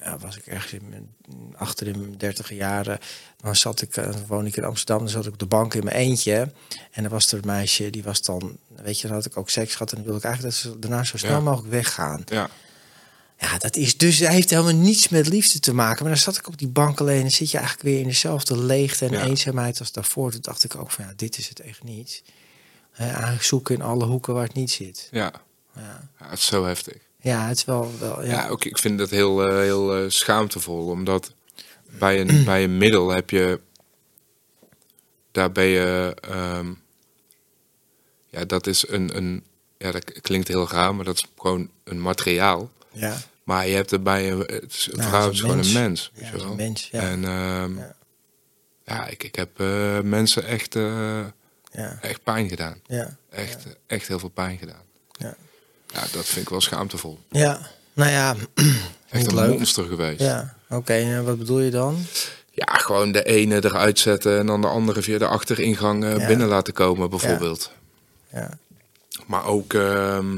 ja, 0.00 0.18
was 0.20 0.36
ik 0.36 0.46
ergens 0.46 0.72
in 0.72 0.88
mijn, 0.88 1.14
achter 1.56 1.86
in 1.86 1.98
mijn 2.00 2.16
dertige 2.18 2.54
jaren. 2.54 2.98
Dan 3.46 3.56
zat 3.56 3.82
ik, 3.82 3.96
eh, 3.96 4.04
dan 4.12 4.26
woon 4.26 4.46
ik 4.46 4.56
in 4.56 4.64
Amsterdam, 4.64 4.98
dan 4.98 5.08
zat 5.08 5.26
ik 5.26 5.32
op 5.32 5.38
de 5.38 5.46
bank 5.46 5.74
in 5.74 5.84
mijn 5.84 5.96
eentje. 5.96 6.52
En 6.90 7.02
dan 7.02 7.08
was 7.10 7.32
er 7.32 7.38
een 7.38 7.46
meisje, 7.46 7.90
die 7.90 8.02
was 8.02 8.22
dan, 8.22 8.56
weet 8.82 9.00
je, 9.00 9.06
dan 9.06 9.16
had 9.16 9.26
ik 9.26 9.36
ook 9.36 9.50
seks 9.50 9.72
gehad. 9.72 9.90
En 9.90 9.96
dan 9.96 10.04
wilde 10.04 10.18
ik 10.18 10.24
eigenlijk 10.24 10.54
dat 10.54 10.62
ze 10.72 10.78
daarna 10.78 11.04
zo 11.04 11.16
snel 11.16 11.30
Ja. 11.30 11.40
mogelijk 11.40 11.70
weggaan. 11.72 12.22
Ja, 12.26 12.50
Ja, 13.38 13.58
dat 13.58 13.76
is 13.76 13.96
dus, 13.96 14.18
dat 14.18 14.28
heeft 14.28 14.50
helemaal 14.50 14.74
niets 14.74 15.08
met 15.08 15.28
liefde 15.28 15.60
te 15.60 15.74
maken. 15.74 16.02
Maar 16.04 16.12
dan 16.12 16.22
zat 16.22 16.36
ik 16.36 16.46
op 16.48 16.58
die 16.58 16.68
bank 16.68 17.00
alleen 17.00 17.22
en 17.24 17.30
zit 17.30 17.50
je 17.50 17.58
eigenlijk 17.58 17.88
weer 17.88 18.00
in 18.00 18.06
dezelfde 18.06 18.58
leegte 18.58 19.04
en 19.06 19.12
Ja. 19.12 19.24
eenzaamheid 19.24 19.78
als 19.78 19.92
daarvoor. 19.92 20.30
Toen 20.30 20.40
dacht 20.40 20.64
ik 20.64 20.76
ook 20.76 20.90
van, 20.90 21.04
ja, 21.04 21.12
dit 21.16 21.38
is 21.38 21.48
het 21.48 21.60
echt 21.60 21.82
niet. 21.82 22.22
Hè, 22.92 23.08
eigenlijk 23.10 23.42
zoeken 23.42 23.74
in 23.74 23.82
alle 23.82 24.04
hoeken 24.04 24.34
waar 24.34 24.44
het 24.44 24.54
niet 24.54 24.70
zit. 24.70 25.08
ja. 25.10 25.32
Ja, 25.74 25.82
ja 26.18 26.28
het 26.28 26.38
is 26.38 26.46
zo 26.46 26.64
heftig. 26.64 26.96
ja 27.20 27.46
het 27.48 27.56
is 27.56 27.64
wel, 27.64 27.90
wel 27.98 28.24
ja. 28.24 28.30
Ja, 28.30 28.48
ook 28.48 28.64
ik 28.64 28.78
vind 28.78 28.98
dat 28.98 29.10
heel, 29.10 29.42
eh, 29.48 29.56
heel 29.56 29.96
eh, 29.96 30.10
schaamtevol, 30.10 30.86
omdat 30.86 31.32
bij 31.98 32.20
een, 32.20 32.44
bij 32.50 32.64
een 32.64 32.78
middel 32.78 33.08
heb 33.08 33.30
je, 33.30 33.60
daar 35.32 35.52
ben 35.52 35.64
je, 35.64 36.16
ehm, 36.20 36.72
ja, 38.26 38.44
dat 38.44 38.66
is 38.66 38.88
een, 38.88 39.16
een, 39.16 39.44
ja, 39.78 39.90
dat 39.90 40.20
klinkt 40.20 40.48
heel 40.48 40.68
raar, 40.68 40.94
maar 40.94 41.04
dat 41.04 41.16
is 41.16 41.24
gewoon 41.38 41.70
een 41.84 42.00
materiaal. 42.00 42.70
ja. 42.92 43.16
Maar 43.44 43.66
je 43.68 43.74
hebt 43.74 43.90
er 43.90 44.02
bij 44.02 44.30
een, 44.30 44.38
het 44.38 44.72
is- 44.72 44.88
een 44.92 45.02
Ja, 45.02 45.08
vrouw 45.08 45.24
het 45.24 45.32
is 45.32 45.40
een 45.40 45.48
gewoon 45.50 45.64
een 45.64 45.72
mens. 45.72 46.10
Ja, 46.14 46.32
een 46.32 46.56
mens, 46.56 46.88
ja. 46.90 47.00
En 47.00 47.24
ehm, 47.24 47.78
Ja. 47.78 47.94
ja, 48.84 49.06
ik, 49.06 49.22
ik 49.22 49.34
heb 49.34 49.60
eh, 49.60 50.00
mensen 50.00 50.44
echt, 50.44 50.74
eh, 50.76 51.20
Ja, 51.72 51.98
echt 52.00 52.22
pijn 52.22 52.48
gedaan. 52.48 52.80
ja, 52.86 53.16
Echt, 53.30 53.64
echt 53.86 54.08
heel 54.08 54.18
veel 54.18 54.28
pijn 54.28 54.58
gedaan. 54.58 54.82
ja. 55.12 55.34
Ja, 55.92 56.00
dat 56.12 56.24
vind 56.26 56.36
ik 56.44 56.48
wel 56.48 56.60
schaamtevol. 56.60 57.18
Ja, 57.30 57.60
nou 57.92 58.10
ja, 58.10 58.34
Echt 59.10 59.26
een 59.26 59.34
leuk. 59.34 59.48
monster 59.58 59.84
geweest. 59.84 60.20
Ja, 60.20 60.55
oké, 60.68 60.92
en 60.92 61.24
wat 61.24 61.38
bedoel 61.38 61.60
je 61.60 61.70
dan? 61.70 61.96
Ja, 62.50 62.74
gewoon 62.74 63.12
de 63.12 63.22
ene 63.24 63.64
eruit 63.64 63.98
zetten 63.98 64.38
en 64.38 64.46
dan 64.46 64.60
de 64.60 64.66
andere 64.66 65.02
via 65.02 65.18
de 65.18 65.26
achteringang 65.26 66.04
eh, 66.04 66.16
Ja. 66.16 66.26
binnen 66.26 66.48
laten 66.48 66.72
komen, 66.72 67.10
bijvoorbeeld. 67.10 67.72
Ja, 68.32 68.58
Maar 69.26 69.44
ook, 69.44 69.74
ehm, 69.74 70.36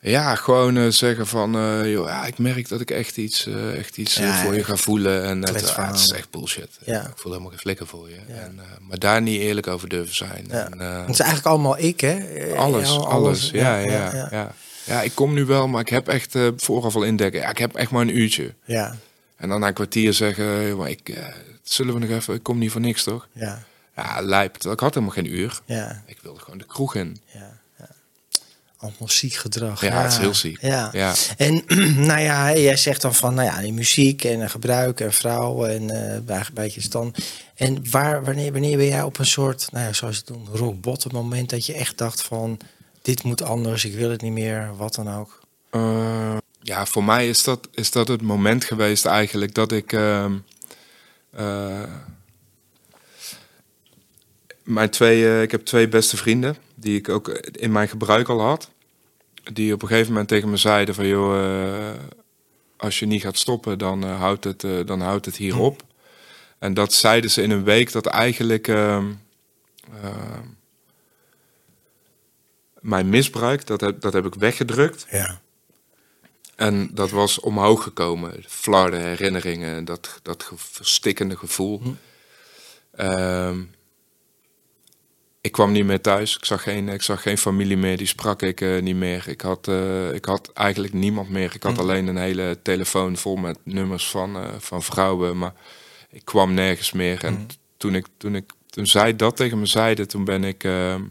ja, 0.00 0.34
gewoon 0.34 0.76
eh, 0.76 0.86
zeggen 0.88 1.26
van, 1.26 1.54
eh, 1.56 1.90
joh, 1.90 2.06
ja, 2.06 2.26
ik 2.26 2.38
merk 2.38 2.68
dat 2.68 2.80
ik 2.80 2.90
echt 2.90 3.16
iets, 3.16 3.46
echt 3.76 3.96
iets 3.96 4.14
Ja, 4.14 4.42
voor 4.42 4.54
je 4.54 4.64
ga 4.64 4.76
voelen. 4.76 5.22
En 5.24 5.42
het, 5.42 5.76
ah, 5.76 5.86
het 5.86 5.98
is 5.98 6.08
echt 6.10 6.30
bullshit. 6.30 6.78
Ja. 6.84 7.00
Ik 7.00 7.12
voel 7.16 7.32
helemaal 7.32 7.50
geen 7.50 7.60
flikker 7.60 7.86
voor 7.86 8.08
je. 8.10 8.18
En, 8.28 8.60
maar 8.88 8.98
daar 8.98 9.22
niet 9.22 9.40
eerlijk 9.40 9.66
over 9.66 9.88
durven 9.88 10.14
zijn. 10.14 10.50
En, 10.50 10.78
het 10.78 11.08
is 11.08 11.18
eigenlijk 11.20 11.48
allemaal 11.50 11.78
ik, 11.78 12.00
hè? 12.00 12.18
Alles, 12.56 12.88
ja, 12.88 12.96
alles. 12.96 13.50
Ja 13.50 13.76
ja 13.78 14.28
ja, 14.30 14.54
ja, 14.90 15.02
ik 15.02 15.14
kom 15.14 15.34
nu 15.34 15.44
wel, 15.44 15.68
maar 15.68 15.80
ik 15.80 15.88
heb 15.88 16.08
echt 16.08 16.34
eh, 16.34 16.48
vooraf 16.56 16.94
al 16.96 17.02
indekken. 17.02 17.40
Ja, 17.40 17.48
ik 17.50 17.58
heb 17.58 17.74
echt 17.74 17.90
maar 17.90 18.02
een 18.02 18.16
uurtje. 18.18 18.54
Ja, 18.64 18.96
En 19.36 19.48
dan 19.48 19.60
na 19.60 19.66
een 19.66 19.74
kwartier 19.74 20.12
zeggen, 20.12 20.76
maar 20.76 20.90
ik, 20.90 21.08
eh, 21.08 21.24
zullen 21.62 21.94
we 21.94 22.00
nog 22.00 22.10
even, 22.10 22.34
ik 22.34 22.42
kom 22.42 22.58
niet 22.58 22.70
voor 22.70 22.80
niks, 22.80 23.02
toch? 23.02 23.28
ja, 23.32 23.62
Ja, 23.96 24.20
lijp. 24.22 24.52
terwijl 24.52 24.74
Ik 24.74 24.80
had 24.80 24.94
helemaal 24.94 25.14
geen 25.14 25.32
uur. 25.34 25.60
ja, 25.64 26.02
Ik 26.06 26.18
wilde 26.22 26.40
gewoon 26.40 26.58
de 26.58 26.66
kroeg 26.66 26.94
in. 26.94 27.20
ja. 27.26 27.58
ja. 27.78 27.88
Allemaal 28.76 29.08
ziek 29.08 29.34
gedrag. 29.34 29.80
Ja, 29.80 30.02
het 30.02 30.12
is 30.12 30.18
heel 30.18 30.34
ziek. 30.34 30.60
Ja. 30.60 30.88
Ja. 30.92 31.14
En 31.36 31.62
nou 32.06 32.20
ja, 32.20 32.56
jij 32.56 32.76
zegt 32.76 33.02
dan 33.02 33.14
van, 33.14 33.34
nou 33.34 33.48
ja, 33.48 33.60
die 33.60 33.72
muziek 33.72 34.24
en 34.24 34.42
eh, 34.42 34.48
gebruik 34.50 35.00
en 35.00 35.12
vrouwen 35.12 35.70
en 35.70 36.14
eh 36.14 36.20
bij, 36.20 36.44
beetje 36.52 36.88
dan. 36.88 37.14
En 37.54 37.90
waar, 37.90 38.24
wanneer, 38.24 38.52
wanneer 38.52 38.76
ben 38.76 38.86
jij 38.86 39.02
op 39.02 39.18
een 39.18 39.26
soort, 39.26 39.68
nou 39.72 39.86
ja, 39.86 39.92
zoals 39.92 40.16
het 40.16 40.30
rock 40.52 40.80
bottom 40.80 41.12
moment 41.12 41.50
dat 41.50 41.66
je 41.66 41.74
echt 41.74 41.98
dacht 41.98 42.22
van, 42.22 42.58
dit 43.02 43.22
moet 43.22 43.42
anders, 43.42 43.84
ik 43.84 43.94
wil 43.94 44.10
het 44.10 44.22
niet 44.22 44.32
meer, 44.32 44.76
wat 44.76 44.94
dan 44.94 45.14
ook. 45.14 45.40
Eh, 45.70 46.36
ja, 46.60 46.86
voor 46.86 47.04
mij 47.04 47.28
is 47.28 47.44
dat, 47.44 47.68
is 47.72 47.90
dat 47.90 48.08
het 48.08 48.22
moment 48.22 48.64
geweest 48.64 49.06
eigenlijk 49.06 49.54
dat 49.54 49.72
ik... 49.72 49.92
ehm, 49.92 50.34
eh, 51.30 51.82
mijn 54.62 54.90
twee, 54.90 55.26
eh, 55.26 55.42
ik 55.42 55.50
heb 55.50 55.64
twee 55.64 55.88
beste 55.88 56.16
vrienden, 56.16 56.56
die 56.74 56.98
ik 56.98 57.08
ook 57.08 57.28
in 57.52 57.72
mijn 57.72 57.88
gebruik 57.88 58.28
al 58.28 58.40
had. 58.40 58.70
Die 59.52 59.72
op 59.72 59.82
een 59.82 59.88
gegeven 59.88 60.10
moment 60.12 60.28
tegen 60.28 60.50
me 60.50 60.56
zeiden 60.56 60.94
van... 60.94 61.06
joh, 61.06 61.94
als 62.76 62.98
je 62.98 63.06
niet 63.06 63.22
gaat 63.22 63.38
stoppen, 63.38 63.78
dan, 63.78 64.02
houdt, 64.02 64.44
het, 64.44 64.64
dan 64.86 65.00
houdt 65.00 65.26
het 65.26 65.36
hier 65.36 65.58
op. 65.58 65.82
En 66.58 66.74
dat 66.74 66.92
zeiden 66.92 67.30
ze 67.30 67.42
in 67.42 67.50
een 67.50 67.64
week 67.64 67.92
dat 67.92 68.06
eigenlijk 68.06 68.68
ehm, 68.68 69.06
mijn 72.80 73.08
misbruik, 73.08 73.66
dat 73.66 73.80
heb, 73.80 74.00
dat 74.00 74.12
heb 74.12 74.26
ik 74.26 74.34
weggedrukt. 74.34 75.06
Ja. 75.10 75.40
En 76.56 76.90
dat 76.94 77.10
was 77.10 77.40
omhoog 77.40 77.82
gekomen. 77.82 78.44
Flarde 78.48 78.96
herinneringen, 78.96 79.84
dat, 79.84 80.18
dat 80.22 80.42
ge- 80.42 80.54
verstikkende 80.56 81.36
gevoel. 81.36 81.82
Ehm, 82.92 83.62
ik 85.40 85.52
kwam 85.52 85.72
niet 85.72 85.84
meer 85.84 86.00
thuis. 86.00 86.36
Ik 86.36 86.44
zag 86.44 86.62
geen, 86.62 86.88
ik 86.88 87.02
zag 87.02 87.22
geen 87.22 87.38
familie 87.38 87.76
meer. 87.76 87.96
Die 87.96 88.06
sprak 88.06 88.42
ik 88.42 88.60
eh, 88.60 88.80
niet 88.82 88.96
meer. 88.96 89.28
Ik 89.28 89.40
had, 89.40 89.68
eh, 89.68 90.12
ik 90.12 90.24
had 90.24 90.52
eigenlijk 90.52 90.92
niemand 90.94 91.28
meer. 91.28 91.54
Ik 91.54 91.62
had 91.62 91.78
alleen 91.78 92.06
een 92.06 92.16
hele 92.16 92.58
telefoon 92.62 93.16
vol 93.16 93.36
met 93.36 93.58
nummers 93.64 94.08
van, 94.10 94.36
eh, 94.36 94.48
van 94.58 94.82
vrouwen. 94.82 95.38
Maar 95.38 95.52
ik 96.10 96.24
kwam 96.24 96.54
nergens 96.54 96.92
meer. 96.92 97.24
En 97.24 97.46
t- 97.46 97.58
toen, 97.76 97.94
ik, 97.94 98.06
toen, 98.16 98.34
ik, 98.34 98.52
toen 98.70 98.86
zij 98.86 99.16
dat 99.16 99.36
tegen 99.36 99.58
me 99.58 99.66
zeiden, 99.66 100.08
toen 100.08 100.24
ben 100.24 100.44
ik 100.44 100.64
ehm, 100.64 101.02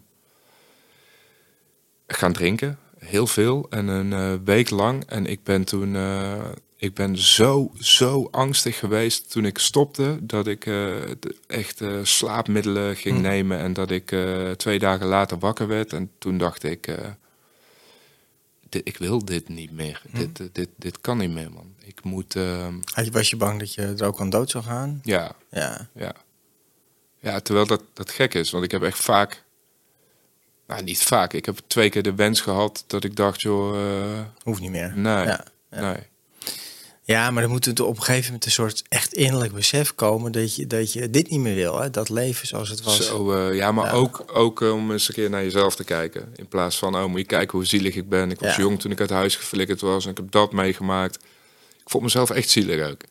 gaan 2.13 2.33
drinken. 2.33 2.77
Heel 2.97 3.27
veel. 3.27 3.67
En 3.69 3.87
een 3.87 4.13
eh, 4.13 4.33
week 4.45 4.69
lang. 4.69 5.05
En 5.05 5.25
ik 5.25 5.43
ben 5.43 5.63
toen... 5.63 5.95
eh, 5.95 6.45
ik 6.75 6.93
ben 6.93 7.17
zo, 7.17 7.71
zo 7.79 8.27
angstig 8.31 8.79
geweest 8.79 9.31
toen 9.31 9.45
ik 9.45 9.57
stopte. 9.57 10.17
Dat 10.21 10.47
ik 10.47 10.65
eh, 10.65 10.73
de- 11.19 11.35
echt 11.47 11.81
slaapmiddelen 12.03 12.95
ging 12.95 13.21
nemen. 13.21 13.57
En 13.59 13.73
dat 13.73 13.91
ik 13.91 14.15
twee 14.57 14.79
dagen 14.79 15.05
later 15.07 15.39
wakker 15.39 15.67
werd. 15.67 15.93
En 15.93 16.11
toen 16.17 16.37
dacht 16.37 16.63
ik... 16.63 16.87
dit, 18.69 18.87
ik 18.87 18.97
wil 18.97 19.25
dit 19.25 19.49
niet 19.49 19.71
meer. 19.71 20.01
Dit, 20.13 20.39
eh, 20.39 20.47
dit, 20.51 20.69
dit 20.75 21.01
kan 21.01 21.17
niet 21.17 21.31
meer, 21.31 21.51
man. 21.51 21.73
Ik 21.83 22.03
moet... 22.03 22.35
ehm, 22.35 22.73
Had 22.93 23.05
je, 23.05 23.11
was 23.11 23.29
je 23.29 23.35
bang 23.37 23.59
dat 23.59 23.73
je 23.73 23.81
er 23.81 24.05
ook 24.05 24.19
aan 24.19 24.29
dood 24.29 24.49
zou 24.49 24.63
gaan? 24.63 24.99
ja, 25.03 25.31
Ja. 25.51 25.87
ja. 25.95 26.13
Ja, 27.21 27.39
terwijl 27.39 27.65
dat, 27.67 27.83
dat 27.93 28.11
gek 28.11 28.33
is. 28.33 28.51
Want 28.51 28.63
ik 28.63 28.71
heb 28.71 28.83
echt 28.83 28.99
vaak... 28.99 29.43
Nou, 30.69 30.83
niet 30.83 31.03
vaak. 31.03 31.33
Ik 31.33 31.45
heb 31.45 31.59
twee 31.67 31.89
keer 31.89 32.03
de 32.03 32.15
wens 32.15 32.41
gehad 32.41 32.83
dat 32.87 33.03
ik 33.03 33.15
dacht, 33.15 33.41
joh... 33.41 33.75
eh, 34.01 34.19
Hoeft 34.43 34.61
niet 34.61 34.69
meer. 34.71 34.93
nee, 34.95 35.13
Ja. 35.25 35.45
Ja. 35.71 35.91
nee. 35.91 36.03
Ja, 37.03 37.31
maar 37.31 37.41
dan 37.41 37.51
moet 37.51 37.65
het 37.65 37.79
op 37.79 37.95
een 37.95 38.03
gegeven 38.03 38.25
moment 38.25 38.45
een 38.45 38.51
soort 38.51 38.83
echt 38.89 39.13
innerlijk 39.13 39.53
besef 39.53 39.95
komen 39.95 40.31
dat 40.31 40.55
je, 40.55 40.67
dat 40.67 40.93
je 40.93 41.09
dit 41.09 41.29
niet 41.29 41.39
meer 41.39 41.55
wil. 41.55 41.79
Hè? 41.79 41.89
Dat 41.89 42.09
leven 42.09 42.47
zoals 42.47 42.69
het 42.69 42.81
was. 42.83 43.05
Zo, 43.07 43.31
eh, 43.31 43.55
ja, 43.55 43.71
maar 43.71 43.85
Ja. 43.85 43.91
ook, 43.91 44.23
ook 44.33 44.61
eh, 44.61 44.71
om 44.73 44.91
eens 44.91 45.07
een 45.07 45.13
keer 45.13 45.29
naar 45.29 45.43
jezelf 45.43 45.75
te 45.75 45.83
kijken. 45.83 46.33
In 46.35 46.47
plaats 46.47 46.77
van, 46.77 46.95
oh, 46.95 47.05
moet 47.05 47.19
je 47.19 47.25
kijken 47.25 47.57
hoe 47.57 47.65
zielig 47.67 47.95
ik 47.95 48.09
ben. 48.09 48.31
Ik 48.31 48.39
was 48.39 48.55
Ja. 48.55 48.61
jong 48.61 48.79
toen 48.79 48.91
ik 48.91 48.99
uit 48.99 49.09
huis 49.09 49.35
geflikkerd 49.35 49.81
was 49.81 50.05
en 50.05 50.11
ik 50.11 50.17
heb 50.17 50.31
dat 50.31 50.51
meegemaakt. 50.51 51.15
Ik 51.81 51.89
vond 51.89 52.03
mezelf 52.03 52.29
echt 52.29 52.49
zielig 52.49 52.89
ook. 52.89 53.01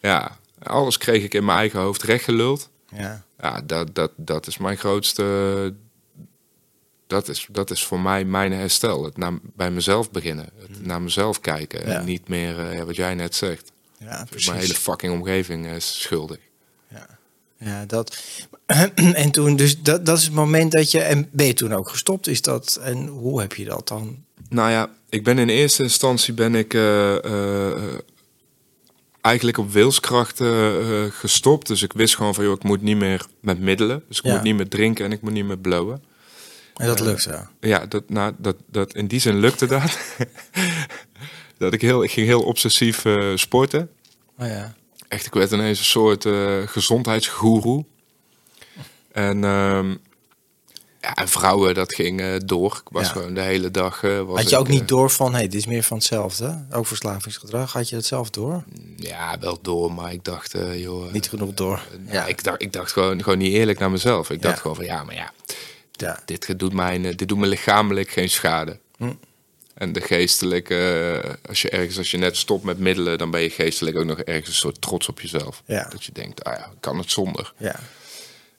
Ja, 0.00 0.38
alles 0.62 0.98
kreeg 0.98 1.22
ik 1.22 1.34
in 1.34 1.44
mijn 1.44 1.58
eigen 1.58 1.80
hoofd 1.80 2.02
rechtgeluld. 2.02 2.68
Ja. 2.96 3.24
Ja, 3.40 3.60
dat, 3.66 3.94
dat, 3.94 4.10
dat 4.16 4.46
is 4.46 4.58
mijn 4.58 4.76
grootste... 4.76 5.74
Dat 7.12 7.28
is, 7.28 7.46
dat 7.50 7.70
is 7.70 7.84
voor 7.84 8.00
mij 8.00 8.24
mijn 8.24 8.52
herstel. 8.52 9.04
Het 9.04 9.16
naar, 9.16 9.32
bij 9.42 9.70
mezelf 9.70 10.10
beginnen. 10.10 10.48
Het 10.58 10.86
naar 10.86 11.02
mezelf 11.02 11.40
kijken. 11.40 11.80
Mm. 11.82 11.88
Ja. 11.90 11.98
En 11.98 12.04
niet 12.04 12.28
meer, 12.28 12.58
eh, 12.58 12.76
ja, 12.76 12.84
wat 12.84 12.96
jij 12.96 13.14
net 13.14 13.34
zegt. 13.34 13.72
Ja, 13.98 14.26
precies. 14.30 14.48
Mijn 14.48 14.60
hele 14.60 14.74
fucking 14.74 15.12
omgeving 15.12 15.66
is 15.66 16.00
schuldig. 16.00 16.38
Ja, 16.88 17.06
ja 17.58 17.84
dat. 17.86 18.22
en 19.22 19.30
toen, 19.30 19.56
dus 19.56 19.80
dat, 19.82 20.06
dat 20.06 20.18
is 20.18 20.24
het 20.24 20.32
moment 20.32 20.72
dat 20.72 20.90
je. 20.90 21.00
En 21.00 21.28
ben 21.32 21.46
je 21.46 21.54
toen 21.54 21.72
ook 21.72 21.88
gestopt? 21.88 22.26
Is 22.26 22.42
dat. 22.42 22.78
En 22.82 23.06
hoe 23.06 23.40
heb 23.40 23.54
je 23.54 23.64
dat 23.64 23.88
dan? 23.88 24.24
Nou 24.48 24.70
ja, 24.70 24.90
ik 25.08 25.24
ben 25.24 25.38
in 25.38 25.48
eerste 25.48 25.82
instantie 25.82 26.34
ben 26.34 26.54
ik 26.54 26.74
eh, 26.74 27.24
eh, 27.24 27.72
eh, 27.72 27.98
eigenlijk 29.20 29.58
op 29.58 29.72
wilskracht 29.72 30.40
eh, 30.40 31.04
eh, 31.04 31.12
gestopt. 31.12 31.66
Dus 31.66 31.82
ik 31.82 31.92
wist 31.92 32.16
gewoon 32.16 32.34
van, 32.34 32.44
joh, 32.44 32.52
ik 32.56 32.62
moet 32.64 32.82
niet 32.82 32.96
meer 32.96 33.26
met 33.40 33.58
middelen. 33.60 34.02
Dus 34.08 34.18
ik 34.18 34.24
Ja. 34.24 34.32
moet 34.34 34.42
niet 34.42 34.56
meer 34.56 34.68
drinken 34.68 35.04
en 35.04 35.12
ik 35.12 35.20
moet 35.22 35.32
niet 35.32 35.44
meer 35.44 35.58
blowen. 35.58 36.02
En 36.82 36.88
dat 36.88 37.00
lukt 37.00 37.22
zo. 37.22 37.46
Ja, 37.60 37.86
dat, 37.86 38.08
nou, 38.10 38.32
dat, 38.38 38.56
dat, 38.70 38.94
in 38.94 39.06
die 39.06 39.20
zin 39.20 39.36
lukte 39.38 39.66
dat. 39.66 39.98
dat 41.58 41.72
ik, 41.72 41.80
heel, 41.80 42.02
ik 42.02 42.10
ging 42.10 42.26
heel 42.26 42.42
obsessief 42.42 43.04
eh, 43.04 43.30
sporten. 43.34 43.90
Oh 44.38 44.46
ja. 44.46 44.74
Echt, 45.08 45.26
ik 45.26 45.32
werd 45.34 45.52
ineens 45.52 45.78
een 45.78 45.84
soort 45.84 46.24
eh 46.24 46.58
gezondheidsgoeroe. 46.66 47.84
En, 49.12 49.44
ehm, 49.44 49.90
ja, 51.00 51.14
en 51.14 51.28
vrouwen, 51.28 51.74
dat 51.74 51.94
ging 51.94 52.20
eh, 52.20 52.34
door. 52.44 52.80
Ik 52.84 52.92
was 52.92 53.06
Ja. 53.06 53.12
gewoon 53.12 53.34
de 53.34 53.40
hele 53.40 53.70
dag... 53.70 54.02
eh, 54.02 54.20
was 54.20 54.40
Had 54.40 54.50
je 54.50 54.56
ook 54.56 54.66
ik, 54.68 54.72
eh, 54.72 54.78
niet 54.80 54.88
door 54.88 55.10
van, 55.10 55.30
hé, 55.32 55.38
hey, 55.38 55.42
dit 55.48 55.54
is 55.54 55.66
meer 55.66 55.82
van 55.82 55.96
hetzelfde? 55.96 56.64
Ook 56.70 56.86
verslavingsgedrag. 56.86 57.72
Had 57.72 57.88
je 57.88 57.94
dat 57.94 58.04
zelf 58.04 58.30
door? 58.30 58.64
Ja, 58.96 59.38
wel 59.38 59.58
door, 59.62 59.92
maar 59.92 60.12
ik 60.12 60.24
dacht, 60.24 60.54
eh, 60.54 60.80
joh... 60.82 61.06
eh, 61.06 61.12
Niet 61.12 61.28
genoeg 61.28 61.54
door. 61.54 61.82
ja, 62.06 62.12
Ja, 62.12 62.26
ik 62.26 62.44
dacht, 62.44 62.62
ik 62.62 62.72
dacht 62.72 62.92
gewoon, 62.92 63.22
gewoon 63.22 63.38
niet 63.38 63.52
eerlijk 63.52 63.78
naar 63.78 63.90
mezelf. 63.90 64.30
Ik 64.30 64.42
dacht 64.42 64.54
Ja. 64.54 64.60
gewoon 64.60 64.76
van, 64.76 64.84
ja, 64.84 65.04
maar 65.04 65.14
ja, 65.14 65.32
ja. 66.02 66.18
dit 66.24 66.58
doet, 66.58 66.72
mij, 66.72 67.00
dit 67.00 67.28
doet 67.28 67.38
me 67.38 67.46
lichamelijk 67.46 68.10
geen 68.10 68.30
schade. 68.30 68.78
Hm. 68.96 69.12
En 69.74 69.92
de 69.92 70.00
geestelijke, 70.00 70.74
eh, 71.24 71.48
als 71.48 71.62
je 71.62 71.70
ergens, 71.70 71.98
als 71.98 72.10
je 72.10 72.18
net 72.18 72.36
stopt 72.36 72.64
met 72.64 72.78
middelen, 72.78 73.18
dan 73.18 73.30
ben 73.30 73.40
je 73.40 73.50
geestelijk 73.50 73.96
ook 73.96 74.04
nog 74.04 74.18
ergens 74.18 74.48
een 74.48 74.54
soort 74.54 74.80
trots 74.80 75.08
op 75.08 75.20
jezelf. 75.20 75.62
Ja. 75.66 75.88
Dat 75.88 76.04
je 76.04 76.12
denkt, 76.12 76.44
ah 76.44 76.58
ja, 76.58 76.64
ik 76.64 76.80
kan 76.80 76.98
het 76.98 77.10
zonder. 77.10 77.52
ja. 77.56 77.76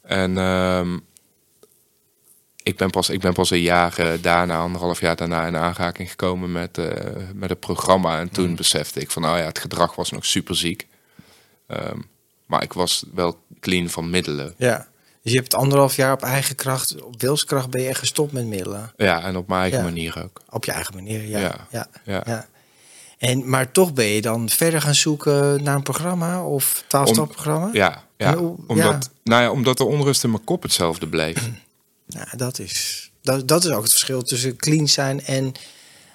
En 0.02 0.38
ehm, 0.38 0.98
ik, 2.64 2.78
ben 2.78 2.90
pas, 2.90 3.10
ik 3.10 3.20
ben 3.20 3.34
pas 3.34 3.50
een 3.50 3.62
jaar 3.62 3.98
eh, 3.98 4.22
daarna, 4.22 4.58
anderhalf 4.58 5.00
jaar 5.00 5.16
daarna 5.16 5.48
in 5.48 5.56
aanraking 5.56 6.10
gekomen 6.10 6.52
met, 6.52 6.78
eh, 6.78 7.16
met 7.34 7.50
het 7.50 7.60
programma. 7.60 8.20
En 8.20 8.30
toen 8.30 8.56
besefte 8.56 9.00
ik 9.00 9.12
van, 9.12 9.26
oh 9.26 9.38
ja, 9.38 9.46
het 9.46 9.60
gedrag 9.60 9.96
was 9.96 10.12
nog 10.12 10.26
super 10.26 10.56
ziek. 10.56 10.88
Ehm, 11.68 12.00
maar 12.46 12.64
ik 12.64 12.74
was 12.74 13.06
wel 13.14 13.44
clean 13.60 13.90
van 13.90 14.10
middelen. 14.10 14.54
ja. 14.58 14.92
Dus 15.24 15.32
je 15.32 15.38
hebt 15.38 15.54
anderhalf 15.54 15.96
jaar 15.96 16.14
op 16.14 16.22
eigen 16.22 16.56
kracht, 16.56 17.02
op 17.02 17.22
wilskracht 17.22 17.70
ben 17.70 17.82
je 17.82 17.88
echt 17.88 18.00
gestopt 18.00 18.32
met 18.32 18.46
middelen. 18.46 18.92
Ja, 18.98 19.22
en 19.24 19.36
op 19.36 19.48
mijn 19.48 19.62
eigen 19.62 19.80
Ja. 19.80 19.84
manier 19.86 20.22
ook. 20.24 20.42
Op 20.50 20.66
je 20.66 20.72
eigen 20.72 20.94
manier, 20.94 21.28
ja. 21.28 21.40
Ja. 21.40 21.68
ja. 21.72 21.88
Ja. 22.06 22.24
ja. 22.26 22.48
En, 23.18 23.50
maar 23.50 23.72
toch 23.72 23.94
ben 23.94 24.06
je 24.06 24.22
dan 24.22 24.50
verder 24.50 24.82
gaan 24.82 24.96
zoeken 24.96 25.64
naar 25.64 25.76
een 25.76 25.84
programma 25.84 26.44
of 26.46 26.84
twaalfstapprogramma? 26.88 27.70
Ja, 27.74 28.04
ja. 28.18 28.36
Omdat. 28.68 29.10
Nou 29.24 29.42
ja, 29.42 29.52
omdat 29.52 29.78
de 29.78 29.84
onrust 29.84 30.24
in 30.24 30.30
mijn 30.32 30.44
kop 30.44 30.64
hetzelfde 30.64 31.08
bleef. 31.08 31.38
Nou, 32.06 32.28
dat 32.38 32.60
is, 32.60 33.12
dat, 33.22 33.48
dat 33.48 33.64
is 33.64 33.72
ook 33.72 33.82
het 33.82 33.92
verschil 33.92 34.22
tussen 34.24 34.56
clean 34.56 34.88
zijn 34.88 35.26
en 35.26 35.52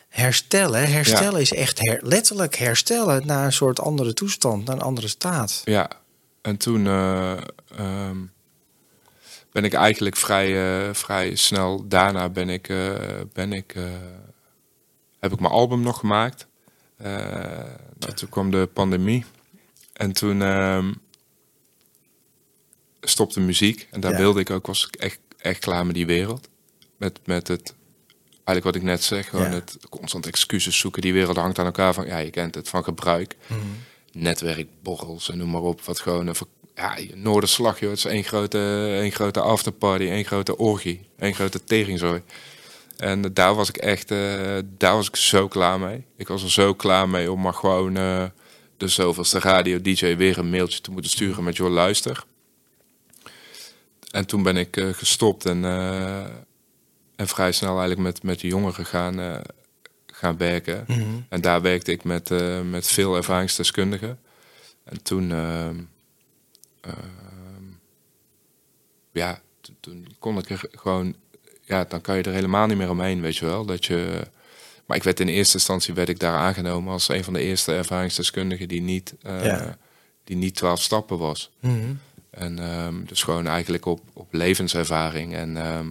herstellen. 0.09 0.91
Herstellen 0.93 1.41
is 1.41 1.53
echt 1.53 1.79
her- 1.79 2.01
letterlijk 2.03 2.57
herstellen 2.57 3.27
naar 3.27 3.45
een 3.45 3.53
soort 3.53 3.81
andere 3.81 4.13
toestand, 4.13 4.65
naar 4.65 4.75
een 4.75 4.83
andere 4.83 5.09
staat. 5.09 5.63
Ja, 5.65 5.91
en 6.43 6.57
toen 6.57 6.87
eh, 6.87 7.33
ehm, 7.77 8.17
ben 9.53 9.65
ik 9.65 9.73
eigenlijk 9.73 10.17
vrij, 10.17 10.87
eh, 10.89 10.95
vrij 10.95 11.35
snel 11.35 11.89
daarna 11.89 12.29
ben 12.29 12.49
ik, 12.49 12.69
eh, 12.69 12.95
ben 13.33 13.53
ik, 13.53 13.75
eh, 13.75 13.85
heb 15.21 15.33
ik 15.33 15.41
mijn 15.41 15.53
album 15.53 15.81
nog 15.81 15.99
gemaakt. 15.99 16.47
Nou, 17.99 18.13
toen 18.15 18.29
kwam 18.29 18.51
de 18.51 18.69
pandemie 18.73 19.25
en 19.93 20.13
toen 20.13 20.43
ehm, 20.43 20.93
stopte 23.01 23.41
muziek 23.41 23.89
en 23.91 24.01
daar 24.01 24.13
Ja. 24.13 24.19
wilde 24.19 24.41
ik 24.41 24.51
ook 24.51 24.67
was 24.67 24.87
ik 24.87 24.97
echt, 24.97 25.19
echt 25.39 25.59
klaar 25.61 25.87
met 25.87 25.95
die 25.95 26.07
wereld. 26.07 26.49
Met, 26.97 27.19
met 27.25 27.49
het 27.49 27.75
eigenlijk 28.45 28.65
wat 28.65 28.75
ik 28.75 28.83
net 28.83 29.03
zeg, 29.03 29.29
gewoon 29.29 29.45
Ja. 29.51 29.55
het 29.55 29.77
constant 29.89 30.27
excuses 30.27 30.79
zoeken. 30.79 31.03
Die 31.03 31.13
wereld 31.13 31.37
hangt 31.37 31.59
aan 31.59 31.65
elkaar 31.67 31.95
van, 31.95 32.07
ja, 32.07 32.19
je 32.19 32.31
kent 32.31 32.55
het 32.55 32.69
van 32.69 32.85
gebruik 32.85 33.37
netwerkborrels 34.13 35.31
en 35.31 35.39
noem 35.39 35.51
maar 35.51 35.63
op. 35.63 35.81
Wat 35.83 36.01
gewoon 36.01 36.27
een 36.27 36.35
ja, 36.79 36.97
Noorderslag, 37.15 37.81
joh. 37.81 37.91
Het 37.91 37.99
is 37.99 38.05
één 38.05 38.25
grote, 38.25 38.89
één 39.01 39.13
grote 39.13 39.41
afterparty, 39.41 40.05
één 40.05 40.25
grote 40.25 40.59
orgie, 40.59 41.09
één 41.19 41.35
grote 41.35 41.65
teringzooi. 41.65 42.23
En 42.97 43.35
daar 43.35 43.55
was 43.55 43.69
ik 43.69 43.77
echt, 43.77 44.11
eh, 44.11 44.59
daar 44.79 44.95
was 44.95 45.09
ik 45.09 45.17
zo 45.17 45.49
klaar 45.49 45.81
mee. 45.81 46.05
Ik 46.17 46.29
was 46.29 46.43
er 46.43 46.51
zo 46.51 46.75
klaar 46.75 47.09
mee 47.09 47.33
om 47.33 47.41
maar 47.41 47.55
gewoon 47.55 47.97
eh, 47.97 48.25
de 48.77 48.89
zoveelste 48.89 49.39
radio-dj 49.39 50.17
weer 50.17 50.39
een 50.39 50.51
mailtje 50.51 50.81
te 50.81 50.91
moeten 50.91 51.11
sturen 51.11 51.45
met 51.45 51.57
joh, 51.57 51.71
luister. 51.71 52.25
En 54.11 54.27
toen 54.27 54.43
ben 54.43 54.57
ik 54.57 54.77
eh, 54.77 54.89
gestopt 54.93 55.45
en, 55.45 55.65
en 57.17 57.29
vrij 57.29 57.53
snel 57.53 57.79
eigenlijk 57.79 58.01
met, 58.01 58.23
met 58.23 58.41
de 58.41 58.49
jongeren 58.49 58.87
gaan, 58.87 59.43
gaan 60.07 60.37
werken. 60.37 60.87
En 61.29 61.41
daar 61.41 61.63
werkte 61.63 61.93
ik 61.93 62.05
met, 62.05 62.31
met 62.71 62.89
veel 62.89 63.17
ervaringsdeskundigen. 63.17 64.19
En 64.85 65.03
toen, 65.03 65.33
ehm, 65.33 65.77
ja, 69.13 69.41
to- 69.61 69.73
toen 69.81 70.07
kon 70.19 70.39
ik 70.39 70.51
er 70.51 70.65
gewoon, 70.73 71.15
ja, 71.65 71.85
dan 71.85 72.01
kan 72.01 72.17
je 72.17 72.23
er 72.23 72.33
helemaal 72.33 72.67
niet 72.67 72.77
meer 72.77 72.91
omheen, 72.91 73.21
weet 73.21 73.37
je 73.37 73.45
wel. 73.47 73.65
Dat 73.65 73.85
je, 73.85 74.27
maar 74.87 74.97
ik 74.97 75.03
werd 75.03 75.21
in 75.21 75.29
eerste 75.29 75.57
instantie 75.57 75.95
werd 75.95 76.09
ik 76.09 76.19
daar 76.21 76.37
aangenomen 76.37 76.93
als 76.93 77.09
een 77.09 77.25
van 77.25 77.33
de 77.33 77.41
eerste 77.43 77.75
ervaringsdeskundigen 77.75 78.69
die 78.69 78.81
niet, 78.83 79.15
eh, 79.23 79.45
Ja. 79.45 79.79
die 80.25 80.37
niet 80.37 80.55
twaalf 80.55 80.83
stappen 80.83 81.19
was. 81.19 81.51
Mhm. 81.61 81.95
En 82.31 82.59
ehm, 82.59 83.05
dus 83.05 83.23
gewoon 83.23 83.47
eigenlijk 83.47 83.85
op, 83.87 84.01
op 84.13 84.33
levenservaring. 84.33 85.35
En 85.35 85.57
ehm, 85.57 85.91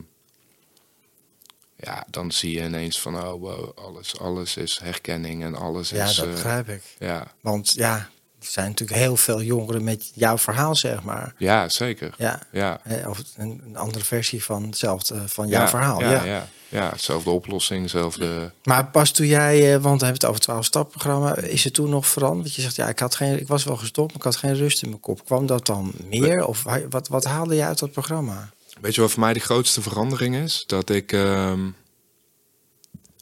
ja, 1.76 2.06
dan 2.10 2.32
zie 2.32 2.52
je 2.60 2.64
ineens 2.66 3.00
van, 3.02 3.16
oh 3.16 3.42
wow, 3.42 3.78
alles, 3.78 4.20
alles 4.20 4.58
is 4.58 4.80
herkenning 4.80 5.44
en 5.44 5.56
alles 5.56 5.90
Ja, 5.90 6.06
is... 6.06 6.16
dat 6.16 6.26
eh, 6.26 6.32
begrijp 6.32 6.70
ik. 6.70 6.84
ja. 7.00 7.34
Want 7.42 7.72
ja, 7.72 8.10
zijn 8.52 8.68
natuurlijk 8.68 9.00
heel 9.00 9.16
veel 9.18 9.42
jongeren 9.42 9.84
met 9.84 10.12
jouw 10.14 10.38
verhaal, 10.38 10.76
zeg 10.76 11.04
maar. 11.04 11.34
ja, 11.38 11.70
zeker. 11.70 12.14
Ja. 12.18 12.40
Ja. 12.52 12.80
Of 13.08 13.22
een, 13.38 13.62
een 13.66 13.78
andere 13.78 14.04
versie 14.06 14.44
van 14.44 14.64
hetzelfde, 14.64 15.28
van 15.28 15.48
jouw 15.48 15.62
ja, 15.62 15.70
verhaal. 15.70 16.00
Ja, 16.02 16.12
Ja, 16.12 16.24
ja. 16.24 16.48
ja. 16.70 16.94
zelfde 16.98 17.30
oplossing, 17.30 17.90
zelfde... 17.90 18.52
Maar 18.64 18.86
pas 18.88 19.12
toen 19.12 19.28
jij, 19.28 19.58
eh, 19.74 19.82
want 19.82 20.00
we 20.00 20.06
hebben 20.06 20.14
het 20.14 20.24
over 20.26 20.36
het 20.36 20.44
12 20.44 20.66
stapprogramma, 20.66 21.36
is 21.36 21.64
het 21.64 21.74
toen 21.74 21.90
nog 21.90 22.08
veranderd? 22.08 22.56
Je 22.56 22.62
zegt 22.62 22.76
ja, 22.76 22.88
ik 22.90 23.00
had 23.00 23.16
geen, 23.16 23.40
ik 23.40 23.48
was 23.48 23.64
wel 23.64 23.78
gestopt, 23.78 24.08
maar 24.08 24.18
ik 24.18 24.24
had 24.24 24.36
geen 24.36 24.56
rust 24.56 24.84
in 24.84 24.90
mijn 24.90 25.02
kop. 25.02 25.26
Kwam 25.26 25.46
dat 25.46 25.66
dan 25.66 25.92
meer? 26.10 26.46
Of 26.46 26.64
wa- 26.64 26.88
wat, 26.90 27.08
wat 27.08 27.24
haalde 27.24 27.56
je 27.56 27.64
uit 27.64 27.80
dat 27.80 27.92
programma? 27.92 28.50
Weet 28.82 28.96
je 28.96 29.02
wat 29.02 29.12
voor 29.12 29.20
mij 29.20 29.34
de 29.34 29.40
grootste 29.40 29.82
verandering 29.82 30.36
is? 30.36 30.64
Dat 30.68 30.90
ik 30.90 31.12
ehm, 31.12 31.70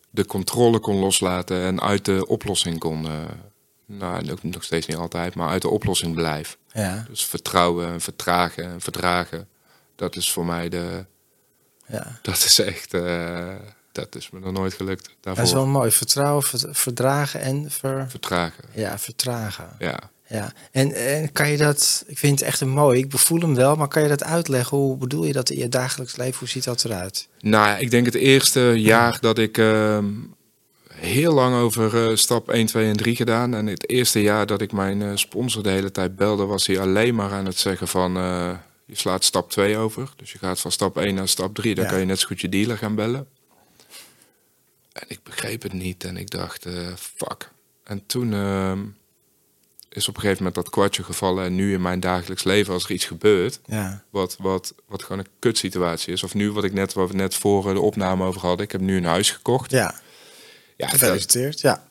de 0.09 0.25
controle 0.25 0.79
kon 0.79 0.95
loslaten 0.95 1.61
en 1.63 1.81
uit 1.81 2.05
de 2.05 2.27
oplossing 2.27 2.79
kon... 2.79 3.05
eh, 3.05 3.11
nou, 3.85 4.31
ook 4.31 4.43
nog 4.43 4.63
steeds 4.63 4.87
niet 4.87 4.97
altijd, 4.97 5.35
maar 5.35 5.49
uit 5.49 5.61
de 5.61 5.69
oplossing 5.69 6.15
blijf. 6.15 6.57
Ja, 6.73 7.05
Dus 7.09 7.25
vertrouwen 7.25 7.87
en 7.87 8.01
vertragen 8.01 8.63
en 8.63 8.81
verdragen. 8.81 9.47
Dat 9.95 10.15
is 10.15 10.31
voor 10.31 10.45
mij 10.45 10.69
de... 10.69 11.05
ja. 11.87 12.19
Dat 12.21 12.35
is 12.37 12.59
echt... 12.59 12.93
eh, 12.93 13.53
dat 13.91 14.15
is 14.15 14.29
me 14.29 14.39
nog 14.39 14.51
nooit 14.51 14.73
gelukt. 14.73 15.05
Daarvoor 15.05 15.35
Dat 15.43 15.45
is 15.45 15.53
wel 15.59 15.67
mooi. 15.67 15.91
Vertrouwen, 15.91 16.43
ver- 16.43 16.75
verdragen 16.75 17.41
en 17.41 17.71
ver, 17.71 18.09
vertragen. 18.09 18.63
ja, 18.73 18.99
vertragen. 18.99 19.69
Ja. 19.79 19.99
Ja, 20.27 20.51
en, 20.71 20.91
en 20.93 21.31
kan 21.31 21.49
je 21.49 21.57
dat, 21.57 22.03
ik 22.07 22.17
vind 22.17 22.39
het 22.39 22.47
echt 22.47 22.61
een 22.61 22.69
mooi, 22.69 22.99
ik 22.99 23.09
bevoel 23.09 23.39
hem 23.39 23.55
wel, 23.55 23.75
maar 23.75 23.87
kan 23.87 24.01
je 24.01 24.07
dat 24.07 24.23
uitleggen? 24.23 24.77
Hoe 24.77 24.97
bedoel 24.97 25.23
je 25.25 25.33
dat 25.33 25.49
in 25.49 25.57
je 25.57 25.69
dagelijks 25.69 26.15
leven? 26.15 26.39
Hoe 26.39 26.47
ziet 26.47 26.63
dat 26.63 26.85
eruit? 26.85 27.27
Nou 27.39 27.79
ik 27.79 27.91
denk 27.91 28.05
het 28.05 28.15
eerste 28.15 28.59
jaar 28.61 29.17
dat 29.21 29.37
ik 29.37 29.57
ehm, 29.57 30.05
heel 30.95 31.33
lang 31.33 31.55
over 31.55 32.09
eh, 32.09 32.15
stap 32.15 32.49
1, 32.49 32.65
2 32.65 32.89
en 32.89 32.97
3 32.97 33.15
gedaan. 33.15 33.53
En 33.53 33.65
het 33.67 33.89
eerste 33.89 34.21
jaar 34.21 34.45
dat 34.45 34.61
ik 34.61 34.71
mijn 34.71 35.01
eh, 35.01 35.11
sponsor 35.15 35.63
de 35.63 35.69
hele 35.69 35.91
tijd 35.91 36.15
belde, 36.15 36.45
was 36.45 36.67
hij 36.67 36.79
alleen 36.79 37.15
maar 37.15 37.31
aan 37.31 37.45
het 37.45 37.57
zeggen 37.57 37.87
van 37.87 38.17
eh, 38.17 38.51
je 38.85 38.95
slaat 38.97 39.23
stap 39.23 39.49
2 39.51 39.77
over. 39.77 40.09
Dus 40.15 40.31
je 40.31 40.37
gaat 40.37 40.59
van 40.59 40.71
stap 40.71 40.97
1 40.97 41.15
naar 41.15 41.27
stap 41.27 41.55
3. 41.55 41.75
Dan 41.75 41.83
Ja. 41.83 41.89
kan 41.89 41.99
je 41.99 42.05
net 42.05 42.19
zo 42.19 42.27
goed 42.27 42.41
je 42.41 42.49
dealer 42.49 42.77
gaan 42.77 42.95
bellen. 42.95 43.27
En 44.93 45.03
ik 45.07 45.19
begreep 45.23 45.61
het 45.61 45.73
niet 45.73 46.03
en 46.03 46.17
ik 46.17 46.29
dacht, 46.29 46.65
fuck. 46.97 47.51
En 47.83 48.03
toen 48.05 48.33
ehm, 48.33 48.79
is 49.89 50.07
op 50.07 50.15
een 50.15 50.21
gegeven 50.21 50.43
moment 50.43 50.55
dat 50.55 50.69
kwartje 50.73 51.03
gevallen. 51.03 51.45
En 51.45 51.55
nu 51.55 51.73
in 51.73 51.81
mijn 51.81 51.99
dagelijks 51.99 52.43
leven, 52.43 52.73
als 52.73 52.83
er 52.83 52.91
iets 52.91 53.05
gebeurt, 53.05 53.59
Ja, 53.65 54.03
wat, 54.09 54.35
wat, 54.39 54.73
wat 54.87 55.03
gewoon 55.03 55.19
een 55.19 55.27
kutsituatie 55.39 56.13
is. 56.13 56.23
Of 56.23 56.33
nu 56.33 56.51
wat 56.51 56.63
ik 56.63 56.73
net, 56.73 56.93
wat 56.93 57.09
we 57.09 57.15
net 57.15 57.35
voor 57.35 57.73
de 57.73 57.79
opname 57.79 58.25
over 58.25 58.41
hadden. 58.41 58.65
Ik 58.65 58.71
heb 58.71 58.81
nu 58.81 58.97
een 58.97 59.05
huis 59.05 59.31
gekocht. 59.31 59.71
ja. 59.71 60.03
Ja, 60.77 60.87
dat, 60.87 60.99
gefeliciteerd. 60.99 61.61
Ja, 61.61 61.83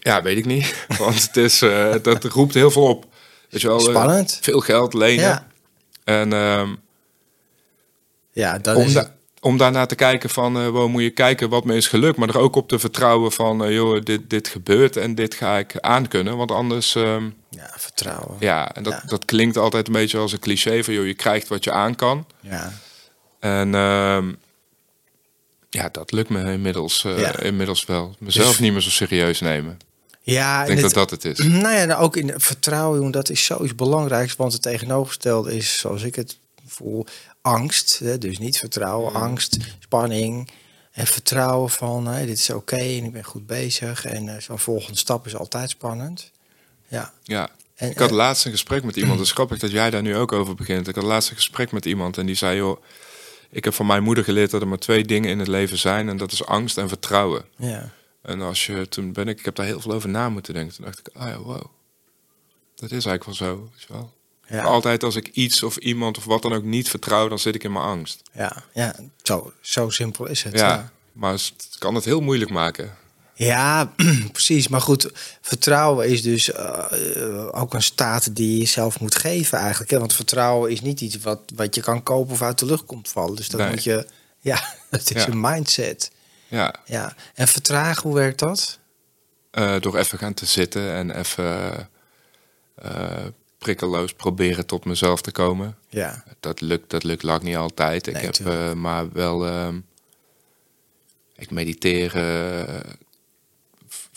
ja 0.00 0.22
weet 0.22 0.36
ik 0.36 0.44
niet. 0.44 0.84
Want 0.98 1.22
het 1.22 1.36
is, 1.36 1.62
eh, 1.62 1.94
dat 2.02 2.24
roept 2.24 2.54
heel 2.54 2.70
veel 2.70 2.82
op. 2.88 3.06
Weet 3.50 3.60
je 3.60 3.68
wel, 3.68 3.78
eh, 3.78 3.84
spannend. 3.84 4.38
veel 4.42 4.60
geld 4.60 4.94
lenen. 4.94 5.24
Ja, 5.24 5.46
En 6.04 6.32
ehm, 6.32 6.74
ja 8.32 8.58
dat 8.58 8.76
om, 8.76 8.82
is 8.82 8.92
da- 8.92 9.14
om 9.40 9.56
daarna 9.56 9.86
te 9.86 9.94
kijken 9.94 10.30
van, 10.30 10.72
waar 10.72 10.88
moet 10.90 11.02
je 11.02 11.10
kijken 11.10 11.48
wat 11.48 11.64
me 11.64 11.76
is 11.76 11.86
gelukt. 11.86 12.16
Maar 12.16 12.28
er 12.28 12.38
ook 12.38 12.56
op 12.56 12.68
te 12.68 12.78
vertrouwen 12.78 13.32
van, 13.32 13.72
joh, 13.72 14.02
dit, 14.04 14.30
dit 14.30 14.48
gebeurt 14.48 14.96
en 14.96 15.14
dit 15.14 15.34
ga 15.34 15.58
ik 15.58 15.78
aankunnen. 15.80 16.36
Want 16.36 16.50
anders, 16.50 16.94
ehm, 16.94 17.24
ja, 17.50 17.70
vertrouwen. 17.76 18.36
ja, 18.38 18.74
en 18.74 18.82
dat, 18.82 18.92
Ja. 18.92 19.02
dat 19.06 19.24
klinkt 19.24 19.56
altijd 19.56 19.86
een 19.86 19.92
beetje 19.92 20.18
als 20.18 20.32
een 20.32 20.38
cliché 20.38 20.84
van, 20.84 20.94
joh, 20.94 21.06
je 21.06 21.14
krijgt 21.14 21.48
wat 21.48 21.64
je 21.64 21.72
aan 21.72 21.94
kan. 21.94 22.26
Ja, 22.40 22.72
En 23.40 23.74
ehm, 23.74 24.32
ja, 25.70 25.88
dat 25.88 26.12
lukt 26.12 26.28
me 26.28 26.52
inmiddels, 26.52 27.04
eh, 27.04 27.18
Ja. 27.18 27.38
inmiddels 27.40 27.84
wel. 27.84 28.16
Mezelf 28.18 28.48
Dus- 28.48 28.58
niet 28.58 28.72
meer 28.72 28.80
zo 28.80 28.90
serieus 28.90 29.40
nemen. 29.40 29.78
ja 30.22 30.60
Ik 30.60 30.66
denk 30.66 30.78
en 30.78 30.84
dat 30.84 30.94
dat 30.94 31.10
het 31.10 31.24
is. 31.24 31.38
Nou 31.38 31.74
ja, 31.74 31.84
nou 31.84 32.02
ook 32.02 32.16
in 32.16 32.32
vertrouwen, 32.36 33.10
dat 33.10 33.30
is 33.30 33.44
zoiets 33.44 33.74
belangrijks. 33.74 34.36
Want 34.36 34.52
het 34.52 34.62
tegenovergestelde 34.62 35.56
is, 35.56 35.78
zoals 35.78 36.02
ik 36.02 36.14
het 36.14 36.38
voel, 36.66 37.06
angst. 37.42 37.98
Hè? 37.98 38.18
Dus 38.18 38.38
niet 38.38 38.58
vertrouwen, 38.58 39.12
angst, 39.14 39.56
spanning. 39.78 40.50
En 40.92 41.06
vertrouwen 41.06 41.70
van, 41.70 42.14
dit 42.26 42.38
is 42.38 42.50
oké 42.50 42.76
en 42.76 43.04
ik 43.04 43.12
ben 43.12 43.24
goed 43.24 43.46
bezig. 43.46 44.04
En 44.04 44.28
eh, 44.28 44.40
zo'n 44.40 44.58
volgende 44.58 44.98
stap 44.98 45.26
is 45.26 45.36
altijd 45.36 45.70
spannend. 45.70 46.30
Ja. 46.88 47.12
Ja. 47.22 47.48
En, 47.74 47.90
Ik 47.90 47.98
had 47.98 48.10
eh, 48.10 48.16
laatst 48.16 48.44
een 48.44 48.50
gesprek 48.50 48.82
met 48.84 48.96
iemand. 48.96 49.20
Is 49.20 49.32
grappig 49.38 49.58
dat 49.58 49.70
jij 49.70 49.90
daar 49.90 50.02
nu 50.02 50.16
ook 50.16 50.32
over 50.32 50.54
begint. 50.54 50.88
Ik 50.88 50.94
had 50.94 51.04
laatst 51.04 51.30
een 51.30 51.36
gesprek 51.36 51.72
met 51.72 51.84
iemand 51.84 52.18
en 52.18 52.26
die 52.26 52.34
zei... 52.34 52.56
joh, 52.56 52.82
ik 53.50 53.64
heb 53.64 53.74
van 53.74 53.86
mijn 53.86 54.02
moeder 54.02 54.24
geleerd 54.24 54.50
dat 54.50 54.60
er 54.60 54.68
maar 54.68 54.78
twee 54.78 55.04
dingen 55.04 55.30
in 55.30 55.38
het 55.38 55.48
leven 55.48 55.78
zijn... 55.78 56.08
en 56.08 56.16
dat 56.16 56.32
is 56.32 56.44
angst 56.44 56.78
en 56.78 56.88
vertrouwen. 56.88 57.44
ja. 57.56 57.96
En 58.22 58.40
als 58.40 58.66
je, 58.66 58.88
toen 58.88 59.12
ben 59.12 59.28
ik, 59.28 59.38
ik 59.38 59.44
heb 59.44 59.54
daar 59.54 59.66
heel 59.66 59.80
veel 59.80 59.92
over 59.92 60.08
na 60.08 60.28
moeten 60.28 60.54
denken. 60.54 60.74
Toen 60.74 60.84
dacht 60.84 60.98
ik, 60.98 61.08
ah 61.14 61.28
ja, 61.28 61.38
wow. 61.38 61.64
Dat 62.74 62.90
is 62.90 63.06
eigenlijk 63.06 63.24
wel 63.24 63.34
zo. 63.34 63.70
Weet 63.72 63.82
je 63.82 63.92
wel. 63.92 64.12
Ja. 64.48 64.62
Altijd 64.62 65.02
als 65.02 65.16
ik 65.16 65.28
iets 65.28 65.62
of 65.62 65.76
iemand 65.76 66.18
of 66.18 66.24
wat 66.24 66.42
dan 66.42 66.52
ook 66.52 66.62
niet 66.62 66.88
vertrouw... 66.88 67.28
dan 67.28 67.38
zit 67.38 67.54
ik 67.54 67.64
in 67.64 67.72
mijn 67.72 67.84
angst. 67.84 68.22
Ja, 68.32 68.64
ja. 68.74 68.96
Zo, 69.22 69.52
zo 69.60 69.90
simpel 69.90 70.26
is 70.26 70.42
het. 70.42 70.58
Ja, 70.58 70.68
ja. 70.68 70.92
maar 71.12 71.32
het 71.32 71.76
kan 71.78 71.94
het 71.94 72.04
heel 72.04 72.20
moeilijk 72.20 72.50
maken. 72.50 72.96
Ja, 73.38 73.92
precies. 74.32 74.68
Maar 74.68 74.80
goed, 74.80 75.10
vertrouwen 75.40 76.08
is 76.08 76.22
dus 76.22 76.52
eh, 76.52 77.22
eh, 77.22 77.48
ook 77.62 77.74
een 77.74 77.82
staat 77.82 78.36
die 78.36 78.58
je 78.58 78.64
zelf 78.66 79.00
moet 79.00 79.14
geven 79.14 79.58
eigenlijk. 79.58 79.90
Hè? 79.90 79.98
Want 79.98 80.12
vertrouwen 80.12 80.70
is 80.70 80.80
niet 80.80 81.00
iets 81.00 81.18
wat, 81.18 81.40
wat 81.54 81.74
je 81.74 81.80
kan 81.80 82.02
kopen 82.02 82.32
of 82.32 82.42
uit 82.42 82.58
de 82.58 82.66
lucht 82.66 82.84
komt 82.84 83.08
vallen. 83.08 83.36
Dus 83.36 83.48
dat 83.48 83.60
Nee. 83.60 83.70
moet 83.70 83.84
je... 83.84 84.06
Ja, 84.40 84.74
het 84.90 85.14
is 85.14 85.24
Ja. 85.24 85.28
een 85.30 85.40
mindset. 85.40 86.10
Ja, 86.48 86.74
Ja. 86.84 87.14
En 87.34 87.48
vertragen, 87.48 88.02
hoe 88.02 88.14
werkt 88.14 88.38
dat? 88.38 88.78
Eh, 89.50 89.80
door 89.80 89.96
even 89.96 90.18
gaan 90.18 90.34
te 90.34 90.46
zitten 90.46 90.92
en 90.92 91.10
even 91.18 91.88
eh, 92.74 93.24
prikkeloos 93.58 94.12
proberen 94.12 94.66
tot 94.66 94.84
mezelf 94.84 95.20
te 95.20 95.30
komen. 95.32 95.76
Ja, 95.88 96.24
Dat 96.40 96.60
lukt, 96.60 96.90
dat 96.90 97.04
lukt 97.04 97.22
lang 97.22 97.42
niet 97.42 97.56
altijd. 97.56 98.06
Ik 98.06 98.12
Nee, 98.14 98.22
heb 98.24 98.32
tuurlijk. 98.32 98.58
eh, 98.70 98.72
maar 98.72 99.12
wel. 99.12 99.46
ehm, 99.46 99.80
ik 101.36 101.50
mediteer 101.50 102.12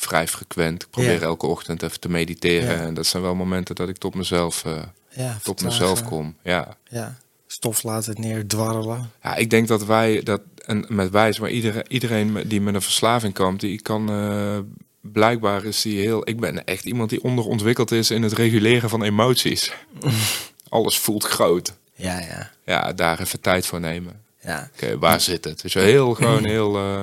vrij 0.01 0.27
frequent. 0.27 0.81
Ik 0.83 0.89
probeer 0.89 1.11
Ja. 1.13 1.19
elke 1.21 1.45
ochtend 1.45 1.83
even 1.83 1.99
te 1.99 2.09
mediteren. 2.09 2.75
Ja. 2.75 2.81
En 2.85 2.93
dat 2.93 3.05
zijn 3.05 3.23
wel 3.23 3.35
momenten 3.35 3.75
dat 3.75 3.89
ik 3.89 3.97
tot 3.97 4.15
mezelf, 4.15 4.65
eh, 4.65 4.71
ja 5.09 5.31
tot 5.33 5.41
vertragen. 5.43 5.65
mezelf 5.65 6.03
kom. 6.03 6.35
Ja. 6.43 6.77
Ja, 6.89 7.17
stof 7.47 7.83
laten 7.83 8.21
neerdwarrelen. 8.21 9.11
ja, 9.23 9.35
ik 9.35 9.49
denk 9.49 9.67
dat 9.67 9.85
wij 9.85 10.21
dat. 10.23 10.41
En 10.65 10.85
met 10.87 11.09
wij, 11.09 11.35
maar 11.39 11.49
iedereen, 11.49 11.83
iedereen 11.87 12.43
die 12.47 12.61
met 12.61 12.73
een 12.73 12.81
verslaving 12.81 13.33
kampt, 13.33 13.61
die 13.61 13.81
kan. 13.81 14.09
eh, 14.09 14.57
blijkbaar 15.01 15.63
is 15.65 15.81
die 15.81 15.99
heel. 15.99 16.27
Ik 16.29 16.39
ben 16.39 16.65
echt 16.65 16.85
iemand 16.85 17.09
die 17.09 17.23
onderontwikkeld 17.23 17.91
is 17.91 18.11
in 18.11 18.23
het 18.23 18.33
reguleren 18.33 18.89
van 18.89 19.03
emoties. 19.03 19.73
Alles 20.69 20.99
voelt 20.99 21.23
groot. 21.23 21.73
Ja, 21.95 22.19
ja, 22.19 22.51
Ja, 22.65 22.93
daar 22.93 23.19
even 23.19 23.39
tijd 23.41 23.65
voor 23.65 23.79
nemen. 23.79 24.21
ja. 24.43 24.69
Oké, 24.73 24.97
waar 24.97 25.21
zit 25.21 25.43
het? 25.43 25.61
Dus 25.61 25.73
heel 25.73 26.13
gewoon 26.13 26.43
heel 26.55 26.75
eh, 26.77 26.99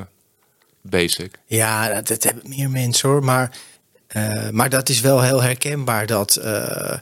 basic. 0.90 1.38
Ja, 1.46 1.94
dat, 1.94 2.08
dat 2.08 2.22
hebben 2.22 2.48
meer 2.48 2.70
mensen 2.70 3.08
hoor. 3.08 3.24
Maar, 3.24 3.56
eh, 4.06 4.48
maar 4.50 4.68
dat 4.70 4.88
is 4.88 5.00
wel 5.00 5.22
heel 5.22 5.42
herkenbaar 5.42 6.06
dat. 6.06 6.36
eh, 6.36 6.92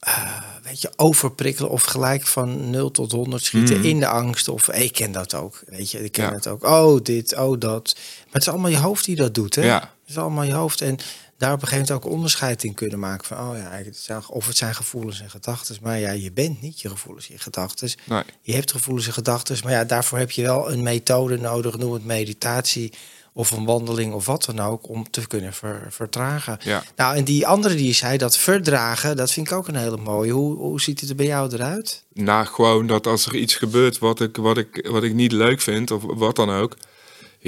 eh, 0.00 0.32
weet 0.62 0.80
je, 0.80 0.92
overprikkelen 0.96 1.70
of 1.70 1.82
gelijk 1.82 2.26
van 2.26 2.70
0 2.70 2.90
tot 2.90 3.12
100 3.12 3.44
schieten 3.44 3.76
Mm. 3.78 3.84
in 3.84 4.00
de 4.00 4.06
angst. 4.06 4.48
Of 4.48 4.68
ik 4.68 4.92
ken 4.92 5.12
dat 5.12 5.34
ook. 5.34 5.62
Weet 5.66 5.90
je, 5.90 6.04
ik 6.04 6.12
ken 6.12 6.24
Ja. 6.24 6.32
het 6.32 6.46
ook. 6.46 6.64
Oh, 6.64 7.00
dit, 7.02 7.36
oh, 7.36 7.60
dat. 7.60 7.92
Maar 7.96 8.32
het 8.32 8.42
is 8.42 8.48
allemaal 8.48 8.70
je 8.70 8.78
hoofd 8.78 9.04
die 9.04 9.16
dat 9.16 9.34
doet. 9.34 9.54
Hè? 9.54 9.64
Ja. 9.64 9.80
Het 9.80 10.10
is 10.10 10.18
allemaal 10.18 10.44
je 10.44 10.52
hoofd. 10.52 10.80
En 10.80 10.96
daar 11.38 11.52
op 11.52 11.62
een 11.62 11.68
gegeven 11.68 11.86
moment 11.88 12.06
ook 12.06 12.12
onderscheid 12.12 12.64
in 12.64 12.74
kunnen 12.74 12.98
maken. 12.98 13.26
Van, 13.26 13.38
oh 13.38 13.56
ja, 13.56 13.70
het 13.70 13.96
zijn, 13.96 14.28
of 14.28 14.46
het 14.46 14.56
zijn 14.56 14.74
gevoelens 14.74 15.20
en 15.20 15.30
gedachten. 15.30 15.76
Maar 15.82 15.98
ja, 15.98 16.10
je 16.10 16.32
bent 16.32 16.62
niet 16.62 16.80
je 16.80 16.88
gevoelens 16.88 17.28
en 17.28 17.34
je 17.34 17.40
gedachten. 17.40 17.90
Nee. 18.04 18.22
Je 18.40 18.54
hebt 18.54 18.70
gevoelens 18.70 19.06
en 19.06 19.12
gedachten, 19.12 19.56
maar 19.62 19.72
ja, 19.72 19.84
daarvoor 19.84 20.18
heb 20.18 20.30
je 20.30 20.42
wel 20.42 20.72
een 20.72 20.82
methode 20.82 21.38
nodig, 21.38 21.78
noem 21.78 21.92
het 21.92 22.04
meditatie 22.04 22.92
of 23.32 23.50
een 23.50 23.64
wandeling 23.64 24.12
of 24.12 24.26
wat 24.26 24.44
dan 24.44 24.60
ook, 24.60 24.88
om 24.88 25.10
te 25.10 25.26
kunnen 25.26 25.52
ver- 25.52 25.86
vertragen. 25.90 26.58
Ja. 26.62 26.82
Nou, 26.96 27.16
en 27.16 27.24
die 27.24 27.46
andere 27.46 27.74
die 27.74 27.86
je 27.86 27.92
zei, 27.92 28.18
dat 28.18 28.36
verdragen, 28.36 29.16
dat 29.16 29.32
vind 29.32 29.46
ik 29.46 29.52
ook 29.52 29.68
een 29.68 29.76
hele 29.76 29.96
mooie. 29.96 30.32
Hoe, 30.32 30.56
hoe 30.56 30.80
ziet 30.80 31.00
het 31.00 31.10
er 31.10 31.16
bij 31.16 31.26
jou 31.26 31.52
eruit? 31.54 32.02
Nou, 32.12 32.46
gewoon 32.46 32.86
dat 32.86 33.06
als 33.06 33.26
er 33.26 33.34
iets 33.36 33.54
gebeurt 33.54 33.98
wat 33.98 34.20
ik, 34.20 34.36
wat 34.36 34.56
ik, 34.56 34.86
wat 34.90 35.02
ik 35.02 35.14
niet 35.14 35.32
leuk 35.32 35.60
vind, 35.60 35.90
of 35.90 36.02
wat 36.06 36.36
dan 36.36 36.50
ook. 36.50 36.76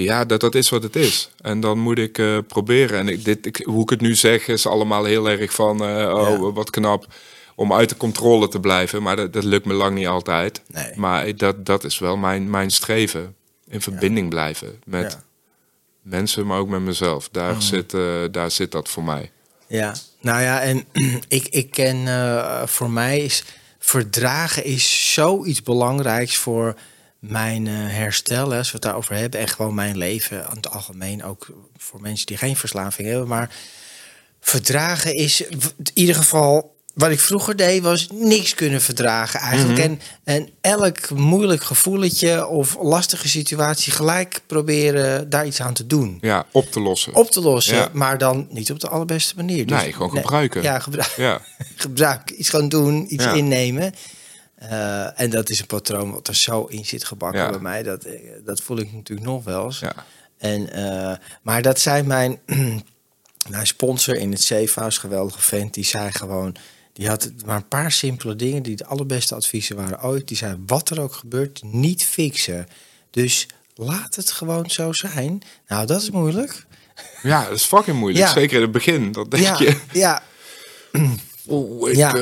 Ja, 0.02 0.24
dat, 0.24 0.40
dat 0.40 0.54
is 0.54 0.68
wat 0.68 0.82
het 0.82 0.96
is. 0.96 1.30
En 1.40 1.60
dan 1.60 1.78
moet 1.78 1.98
ik 1.98 2.18
eh, 2.18 2.38
proberen. 2.48 2.98
En 2.98 3.08
ik, 3.08 3.24
dit, 3.24 3.46
ik, 3.46 3.56
hoe 3.64 3.82
ik 3.82 3.90
het 3.90 4.00
nu 4.00 4.14
zeg, 4.14 4.48
is 4.48 4.66
allemaal 4.66 5.04
heel 5.04 5.28
erg 5.30 5.52
van, 5.52 5.84
eh, 5.84 6.14
oh, 6.14 6.28
Ja. 6.28 6.52
wat 6.52 6.70
knap. 6.70 7.06
Om 7.54 7.72
uit 7.72 7.88
de 7.88 7.96
controle 7.96 8.48
te 8.48 8.60
blijven. 8.60 9.02
Maar 9.02 9.16
dat, 9.16 9.32
dat 9.32 9.44
lukt 9.44 9.66
me 9.66 9.72
lang 9.74 9.94
niet 9.94 10.06
altijd. 10.06 10.62
Nee. 10.66 10.92
Maar 10.94 11.36
dat, 11.36 11.66
dat 11.66 11.84
is 11.84 11.98
wel 11.98 12.16
mijn, 12.16 12.50
mijn 12.50 12.70
streven. 12.70 13.34
In 13.68 13.80
verbinding 13.80 14.28
blijven 14.28 14.80
met 14.84 15.12
Ja. 15.12 15.22
mensen, 16.02 16.46
maar 16.46 16.58
ook 16.58 16.68
met 16.68 16.80
mezelf. 16.80 17.28
Daar, 17.32 17.62
zit, 17.62 17.94
eh, 17.94 18.00
daar 18.30 18.50
zit 18.50 18.72
dat 18.72 18.88
voor 18.88 19.04
mij. 19.04 19.30
Ja, 19.66 19.94
nou 20.20 20.42
ja, 20.42 20.60
en 20.60 20.84
ik, 21.28 21.46
ik 21.48 21.70
ken 21.70 22.08
voor 22.68 22.90
mij 22.90 23.18
is 23.18 23.44
verdragen 23.78 24.64
is 24.64 25.12
zoiets 25.14 25.62
belangrijks 25.62 26.36
voor 26.36 26.74
mijn 27.18 27.66
eh, 27.66 27.72
herstel, 27.74 28.54
als 28.54 28.66
we 28.66 28.72
het 28.72 28.82
daarover 28.82 29.14
hebben, 29.14 29.40
en 29.40 29.48
gewoon 29.48 29.74
mijn 29.74 29.96
leven 29.98 30.46
aan 30.48 30.56
het 30.56 30.70
algemeen, 30.70 31.24
ook 31.24 31.46
voor 31.76 32.00
mensen 32.00 32.26
die 32.26 32.36
geen 32.36 32.56
verslaving 32.56 33.08
hebben, 33.08 33.28
maar 33.28 33.50
verdragen 34.40 35.14
is 35.14 35.40
in 35.40 35.60
ieder 35.94 36.14
geval. 36.14 36.76
Wat 36.94 37.10
ik 37.10 37.20
vroeger 37.20 37.56
deed, 37.56 37.82
was 37.82 38.08
niks 38.12 38.54
kunnen 38.54 38.80
verdragen 38.82 39.40
eigenlijk. 39.40 39.78
en, 39.78 40.00
en 40.24 40.48
elk 40.60 41.10
moeilijk 41.10 41.62
gevoeletje 41.62 42.46
of 42.46 42.76
lastige 42.80 43.28
situatie 43.28 43.92
gelijk 43.92 44.40
proberen 44.46 45.30
daar 45.30 45.46
iets 45.46 45.60
aan 45.60 45.74
te 45.74 45.86
doen. 45.86 46.18
Ja, 46.20 46.46
op 46.52 46.70
te 46.72 46.80
lossen. 46.80 47.14
Op 47.14 47.30
te 47.30 47.40
lossen, 47.40 47.76
Ja. 47.76 47.90
maar 47.92 48.18
dan 48.18 48.46
niet 48.50 48.70
op 48.70 48.80
de 48.80 48.88
allerbeste 48.88 49.34
manier. 49.36 49.66
Dus 49.66 49.82
Nee, 49.82 49.92
gewoon 49.92 50.10
gebruiken. 50.10 50.62
Ja, 50.62 50.78
gebruik, 50.78 51.14
Ja, 51.16 51.40
gebruik. 51.76 52.30
Iets 52.30 52.48
gaan 52.48 52.68
doen, 52.68 53.14
iets 53.14 53.24
Ja. 53.24 53.32
innemen. 53.32 53.94
Eh, 54.58 55.20
en 55.20 55.30
dat 55.30 55.48
is 55.48 55.60
een 55.60 55.66
patroon 55.66 56.12
wat 56.12 56.28
er 56.28 56.34
zo 56.36 56.64
in 56.64 56.84
zit 56.86 57.04
gebakken 57.04 57.40
Ja. 57.40 57.50
bij 57.50 57.58
mij. 57.60 57.82
Dat, 57.82 58.04
eh, 58.04 58.20
dat 58.44 58.60
voel 58.60 58.78
ik 58.78 58.92
natuurlijk 58.92 59.28
nog 59.28 59.44
wel 59.44 59.64
eens. 59.64 59.78
ja. 59.78 59.94
En, 60.38 60.72
eh, 60.72 61.16
maar 61.42 61.62
dat 61.62 61.80
zei 61.80 62.02
mijn, 62.02 62.38
mijn 63.50 63.66
sponsor 63.66 64.16
in 64.16 64.30
het 64.30 64.42
Safehouse, 64.42 65.00
geweldige 65.00 65.40
vent, 65.40 65.74
die 65.74 65.84
zei 65.84 66.12
gewoon, 66.12 66.56
die 66.92 67.08
had 67.08 67.30
maar 67.46 67.56
een 67.56 67.68
paar 67.68 67.92
simpele 67.92 68.36
dingen 68.36 68.62
die 68.62 68.76
de 68.76 68.86
allerbeste 68.86 69.34
adviezen 69.34 69.76
waren 69.76 70.02
ooit. 70.02 70.28
Die 70.28 70.36
zei, 70.36 70.56
wat 70.66 70.90
er 70.90 71.00
ook 71.00 71.12
gebeurt, 71.14 71.62
niet 71.62 72.04
fixen. 72.04 72.68
Dus 73.10 73.46
laat 73.74 74.14
het 74.14 74.30
gewoon 74.30 74.70
zo 74.70 74.92
zijn. 74.92 75.42
Nou, 75.68 75.86
dat 75.86 76.02
is 76.02 76.10
moeilijk. 76.10 76.66
ja, 77.22 77.44
dat 77.44 77.52
is 77.56 77.64
fucking 77.64 77.98
moeilijk. 77.98 78.24
Ja. 78.26 78.32
Zeker 78.32 78.56
in 78.56 78.62
het 78.62 78.72
begin. 78.72 79.12
Dat 79.12 79.30
denk 79.30 79.42
Ja, 79.44 79.56
je. 79.58 79.80
ja, 79.92 80.22
Oeh, 81.48 81.90
ik 81.90 81.96
Ja. 81.96 82.12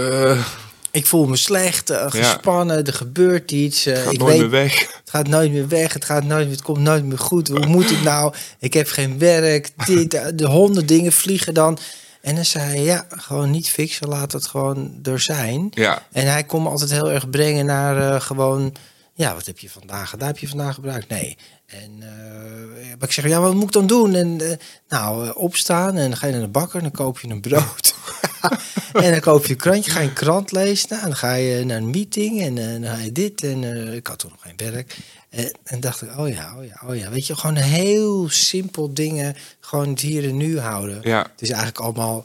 Ik 0.96 1.06
voel 1.06 1.26
me 1.26 1.36
slecht, 1.36 1.90
eh, 1.90 2.04
gespannen, 2.10 2.86
er 2.86 2.92
gebeurt 2.92 3.52
iets. 3.52 3.86
eh, 3.86 4.02
ga 4.02 4.10
ik 4.10 4.18
nooit 4.18 4.30
weet, 4.32 4.40
meer 4.40 4.50
weg. 4.50 4.80
Het 4.80 5.10
gaat 5.10 5.28
nooit 5.28 5.52
meer 5.52 5.68
weg. 5.68 5.92
Het 5.92 6.04
gaat 6.04 6.24
nooit 6.24 6.50
het 6.50 6.62
komt 6.62 6.78
nooit 6.78 7.04
meer 7.04 7.18
goed. 7.18 7.48
Hoe 7.48 7.66
moet 7.66 7.90
ik 7.90 8.02
nou? 8.02 8.34
Ik 8.58 8.74
heb 8.74 8.88
geen 8.88 9.18
werk. 9.18 9.70
Dit, 9.86 10.14
eh, 10.14 10.26
de 10.34 10.46
honderd 10.46 10.88
dingen 10.88 11.12
vliegen 11.12 11.54
dan. 11.54 11.78
En 12.20 12.34
dan 12.34 12.44
zei 12.44 12.64
hij, 12.64 12.82
ja, 12.82 13.06
gewoon 13.08 13.50
niet 13.50 13.68
fixen. 13.68 14.08
Laat 14.08 14.32
het 14.32 14.46
gewoon 14.46 14.98
er 15.02 15.20
zijn. 15.20 15.68
Ja, 15.70 16.02
En 16.12 16.26
hij 16.32 16.44
kon 16.44 16.62
me 16.62 16.68
altijd 16.68 16.90
heel 16.90 17.10
erg 17.12 17.30
brengen 17.30 17.66
naar 17.66 18.20
gewoon... 18.20 18.74
Ja, 19.16 19.34
wat 19.34 19.46
heb 19.46 19.58
je 19.58 19.70
vandaag 19.70 20.10
gedaan? 20.10 20.28
Heb 20.28 20.38
je 20.38 20.48
vandaag 20.48 20.74
gebruikt? 20.74 21.08
Nee. 21.08 21.36
En 21.66 21.92
eh, 22.00 22.88
maar 22.98 23.08
ik 23.08 23.12
zeg, 23.12 23.28
ja, 23.28 23.40
wat 23.40 23.54
moet 23.54 23.62
ik 23.62 23.72
dan 23.72 23.86
doen? 23.86 24.14
En 24.14 24.40
eh, 24.40 24.56
nou, 24.88 25.26
eh, 25.26 25.36
opstaan 25.36 25.96
en 25.96 26.08
dan 26.08 26.16
ga 26.16 26.26
je 26.26 26.32
naar 26.32 26.42
de 26.42 26.48
bakker. 26.48 26.82
Dan 26.82 26.90
koop 26.90 27.20
je 27.20 27.28
een 27.28 27.40
brood. 27.40 27.94
en 28.92 29.10
dan 29.10 29.20
koop 29.20 29.46
je 29.46 29.52
een 29.52 29.58
krantje. 29.58 29.90
Ga 29.90 30.00
je 30.00 30.08
een 30.08 30.12
krant 30.14 30.52
lezen. 30.52 30.88
Nou, 30.90 31.02
dan 31.02 31.16
ga 31.16 31.34
je 31.34 31.64
naar 31.64 31.76
een 31.76 31.90
meeting. 31.90 32.40
En 32.40 32.54
dan 32.54 32.96
ga 32.96 33.02
je 33.02 33.12
dit. 33.12 33.42
En 33.42 33.92
ik 33.94 34.06
had 34.06 34.18
toen 34.18 34.30
nog 34.30 34.42
geen 34.42 34.72
werk. 34.72 34.96
En, 35.28 35.52
en 35.64 35.80
dacht 35.80 36.02
ik, 36.02 36.18
oh 36.18 36.28
ja, 36.28 36.54
oh 36.58 36.64
ja, 36.64 36.80
oh 36.86 36.96
ja. 36.96 37.10
Weet 37.10 37.26
je, 37.26 37.36
gewoon 37.36 37.56
heel 37.56 38.28
simpel 38.28 38.94
dingen. 38.94 39.36
Gewoon 39.60 39.88
het 39.88 40.00
hier 40.00 40.24
en 40.28 40.36
nu 40.36 40.58
houden. 40.58 41.00
ja, 41.02 41.22
Het 41.32 41.42
is 41.42 41.48
eigenlijk 41.48 41.80
allemaal 41.80 42.24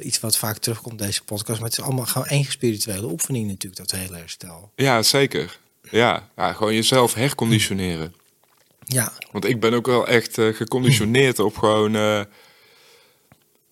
iets 0.00 0.20
wat 0.20 0.36
vaak 0.36 0.58
terugkomt 0.58 1.00
in 1.00 1.06
deze 1.06 1.22
podcast. 1.22 1.60
Maar 1.60 1.68
het 1.68 1.78
is 1.78 1.84
allemaal 1.84 2.06
gewoon 2.06 2.26
één 2.26 2.44
spirituele 2.44 3.10
oefening 3.10 3.48
natuurlijk, 3.48 3.76
dat 3.88 4.00
hele 4.00 4.16
herstel. 4.16 4.72
ja, 4.76 5.02
zeker. 5.02 5.60
Ja, 5.92 6.28
ja, 6.36 6.52
gewoon 6.52 6.74
jezelf 6.74 7.14
herconditioneren. 7.14 8.14
Ja, 8.84 9.12
Want 9.32 9.44
ik 9.44 9.60
ben 9.60 9.74
ook 9.74 9.86
wel 9.86 10.06
echt 10.06 10.38
eh, 10.38 10.54
geconditioneerd 10.54 11.38
op 11.38 11.56
gewoon... 11.56 11.94
eh, 11.96 12.20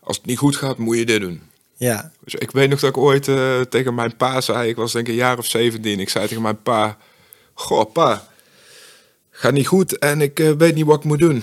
als 0.01 0.17
het 0.17 0.27
niet 0.27 0.39
goed 0.39 0.57
gaat, 0.57 0.79
moet 0.79 0.97
je 0.97 1.07
dit 1.07 1.21
doen. 1.21 1.43
ja, 1.77 2.13
Dus 2.25 2.35
ik 2.35 2.51
weet 2.51 2.69
nog 2.71 2.81
dat 2.81 2.91
ik 2.91 2.97
ooit 2.97 3.29
eh, 3.29 3.61
tegen 3.61 3.95
mijn 3.95 4.17
pa 4.17 4.41
zei... 4.41 4.69
Ik 4.69 4.77
was 4.77 4.93
denk 4.93 5.07
ik 5.07 5.13
een 5.13 5.19
jaar 5.19 5.39
of 5.39 5.47
17. 5.47 6.01
Ik 6.01 6.09
zei 6.09 6.27
tegen 6.27 6.43
mijn 6.43 6.63
pa... 6.63 6.97
Goh, 7.55 7.93
pa, 7.93 8.29
gaat 9.31 9.53
niet 9.53 9.67
goed 9.67 9.99
en 9.99 10.21
ik 10.21 10.39
weet 10.39 10.75
niet 10.75 10.85
wat 10.87 10.99
ik 10.99 11.05
moet 11.05 11.19
doen. 11.19 11.43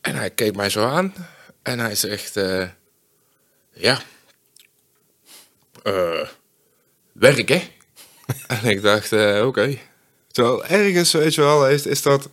En 0.00 0.14
hij 0.14 0.30
keek 0.30 0.56
mij 0.56 0.70
zo 0.70 0.86
aan 0.86 1.14
en 1.62 1.78
hij 1.78 1.94
zegt... 1.94 2.34
ja, 3.72 4.00
werk 7.12 7.48
hè? 7.48 7.62
en 8.46 8.64
ik 8.64 8.82
dacht, 8.82 9.12
oké. 9.42 9.78
Terwijl 10.34 10.64
ergens, 10.64 11.12
weet 11.12 11.34
je 11.34 11.40
wel, 11.40 11.68
is, 11.68 11.86
is 11.86 12.02
dat... 12.02 12.28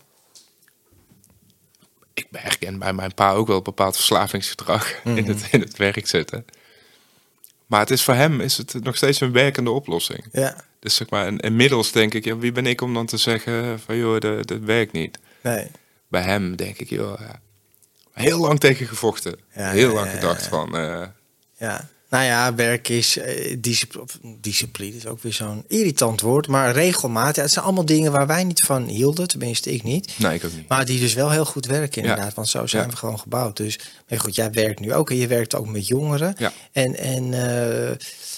Ik 2.14 2.28
herken 2.32 2.80
bij 2.80 2.94
mijn 2.94 3.14
pa 3.14 3.32
ook 3.32 3.48
wel 3.48 3.58
een 3.58 3.64
bepaald 3.64 3.96
verslavingsgedrag 3.96 4.94
in, 5.04 5.28
het, 5.28 5.48
in 5.52 5.60
het 5.60 5.78
werk 5.78 6.08
zitten. 6.08 6.46
Maar 7.66 7.80
het 7.80 7.90
is 7.90 8.04
voor 8.04 8.14
hem 8.14 8.42
is 8.42 8.58
het 8.58 8.84
nog 8.84 8.96
steeds 8.96 9.20
een 9.20 9.32
werkende 9.32 9.70
oplossing. 9.72 10.26
ja. 10.32 10.56
Dus 10.80 10.96
zeg 10.96 11.10
maar, 11.10 11.44
inmiddels 11.44 11.92
denk 11.92 12.14
ik, 12.14 12.26
ja, 12.26 12.38
wie 12.38 12.52
ben 12.52 12.66
ik 12.66 12.82
om 12.82 12.94
dan 12.94 13.06
te 13.06 13.18
zeggen 13.18 13.80
van 13.80 13.98
joh, 13.98 14.20
dat, 14.20 14.48
dat 14.48 14.60
werkt 14.60 14.92
niet. 14.92 15.20
Nee. 15.42 15.72
Bij 16.08 16.22
hem 16.22 16.56
denk 16.56 16.78
ik, 16.78 16.90
joh, 16.90 17.20
ja, 17.20 17.42
heel 18.14 18.40
lang 18.40 18.60
tegen 18.60 18.88
gevochten. 18.88 19.40
Ja, 19.56 19.70
heel 19.70 19.90
ja, 19.90 19.94
lang 19.94 20.10
gedacht 20.10 20.48
van, 20.48 20.78
eh, 20.78 21.04
Ja. 21.58 21.90
Nou 22.12 22.24
ja, 22.24 22.56
werk 22.56 22.90
is 22.90 23.18
eh, 23.18 23.56
discipline, 23.60 24.06
discipline 24.42 24.96
is 24.96 25.06
ook 25.06 25.22
weer 25.22 25.34
zo'n 25.34 25.64
irritant 25.68 26.22
woord, 26.22 26.48
maar 26.48 26.72
regelmaat. 26.74 27.36
Ja, 27.36 27.42
het 27.42 27.52
zijn 27.52 27.66
allemaal 27.66 27.86
dingen 27.86 28.12
waar 28.12 28.28
wij 28.28 28.44
niet 28.44 28.66
van 28.66 28.86
hielden, 28.86 29.28
tenminste 29.28 29.72
ik 29.74 29.84
niet. 29.84 30.14
nee, 30.20 30.36
ik 30.36 30.44
ook 30.46 30.54
niet. 30.54 30.68
Maar 30.68 30.86
die 30.86 31.00
dus 31.00 31.14
wel 31.14 31.30
heel 31.30 31.46
goed 31.46 31.66
werken 31.66 32.02
inderdaad, 32.02 32.34
want 32.34 32.50
zo 32.50 32.68
zijn 32.68 32.84
Ja. 32.84 32.90
we 32.90 32.96
gewoon 32.96 33.20
gebouwd. 33.20 33.58
Dus 33.58 33.80
maar 34.10 34.20
goed, 34.20 34.36
jij 34.36 34.52
werkt 34.52 34.80
nu 34.80 34.94
ook 34.94 35.10
en 35.10 35.16
je 35.16 35.28
werkt 35.28 35.56
ook 35.56 35.68
met 35.68 35.88
jongeren. 35.88 36.36
Ja. 36.38 36.52
En, 36.72 36.96
en 36.96 37.34
eh, 37.34 37.96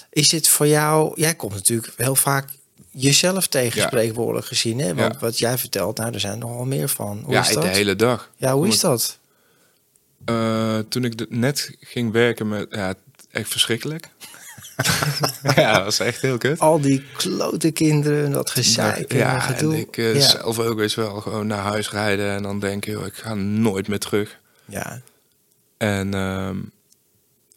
is 0.09 0.31
het 0.31 0.47
voor 0.47 0.67
jou, 0.67 1.11
jij 1.15 1.35
komt 1.35 1.53
natuurlijk 1.53 1.93
heel 1.97 2.15
vaak 2.15 2.49
jezelf 2.91 3.47
tegen 3.47 3.91
Ja. 3.91 4.41
gezien, 4.41 4.79
hè? 4.79 4.95
Want 4.95 5.13
Ja. 5.13 5.19
wat 5.19 5.39
jij 5.39 5.57
vertelt, 5.57 5.97
nou, 5.97 6.13
er 6.13 6.19
zijn 6.19 6.39
nogal 6.39 6.65
meer 6.65 6.89
van. 6.89 7.21
Hoe 7.23 7.33
ja, 7.33 7.41
is 7.41 7.53
dat? 7.53 7.63
de 7.63 7.69
hele 7.69 7.95
dag. 7.95 8.29
Ja, 8.37 8.53
hoe 8.53 8.67
is 8.67 8.79
dat? 8.79 9.17
Eh, 10.25 10.77
toen 10.89 11.03
ik 11.03 11.29
net 11.29 11.71
ging 11.79 12.11
werken 12.11 12.47
met, 12.47 12.67
ja, 12.69 12.93
echt 13.33 13.49
verschrikkelijk. 13.49 14.09
ja, 15.55 15.73
dat 15.73 15.83
was 15.83 15.99
echt 15.99 16.21
heel 16.21 16.37
kut. 16.37 16.59
Al 16.59 16.81
die 16.81 17.03
klote 17.17 17.71
kinderen, 17.71 18.31
dat 18.31 18.49
gezeik 18.49 19.11
en 19.11 19.17
ja, 19.17 19.39
gedoe. 19.39 19.73
en 19.73 19.79
ik 19.79 19.97
eh, 19.97 20.15
ja. 20.15 20.21
zelf 20.21 20.59
ook 20.59 20.79
eens 20.79 20.95
wel 20.95 21.21
gewoon 21.21 21.47
naar 21.47 21.61
huis 21.63 21.89
rijden 21.91 22.31
en 22.31 22.43
dan 22.43 22.59
denk 22.59 22.85
je, 22.85 22.91
joh, 22.91 23.05
ik 23.05 23.13
ga 23.13 23.33
nooit 23.33 23.87
meer 23.87 23.99
terug. 23.99 24.39
ja, 24.65 25.01
En 25.77 26.13
ehm, 26.13 26.57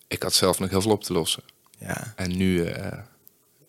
ik 0.09 0.23
had 0.23 0.35
zelf 0.35 0.59
nog 0.59 0.71
heel 0.71 0.83
veel 0.83 0.91
op 0.91 1.05
te 1.05 1.13
lossen. 1.13 1.43
ja, 1.79 2.13
En 2.17 2.37
nu, 2.37 2.65
eh, 2.65 2.99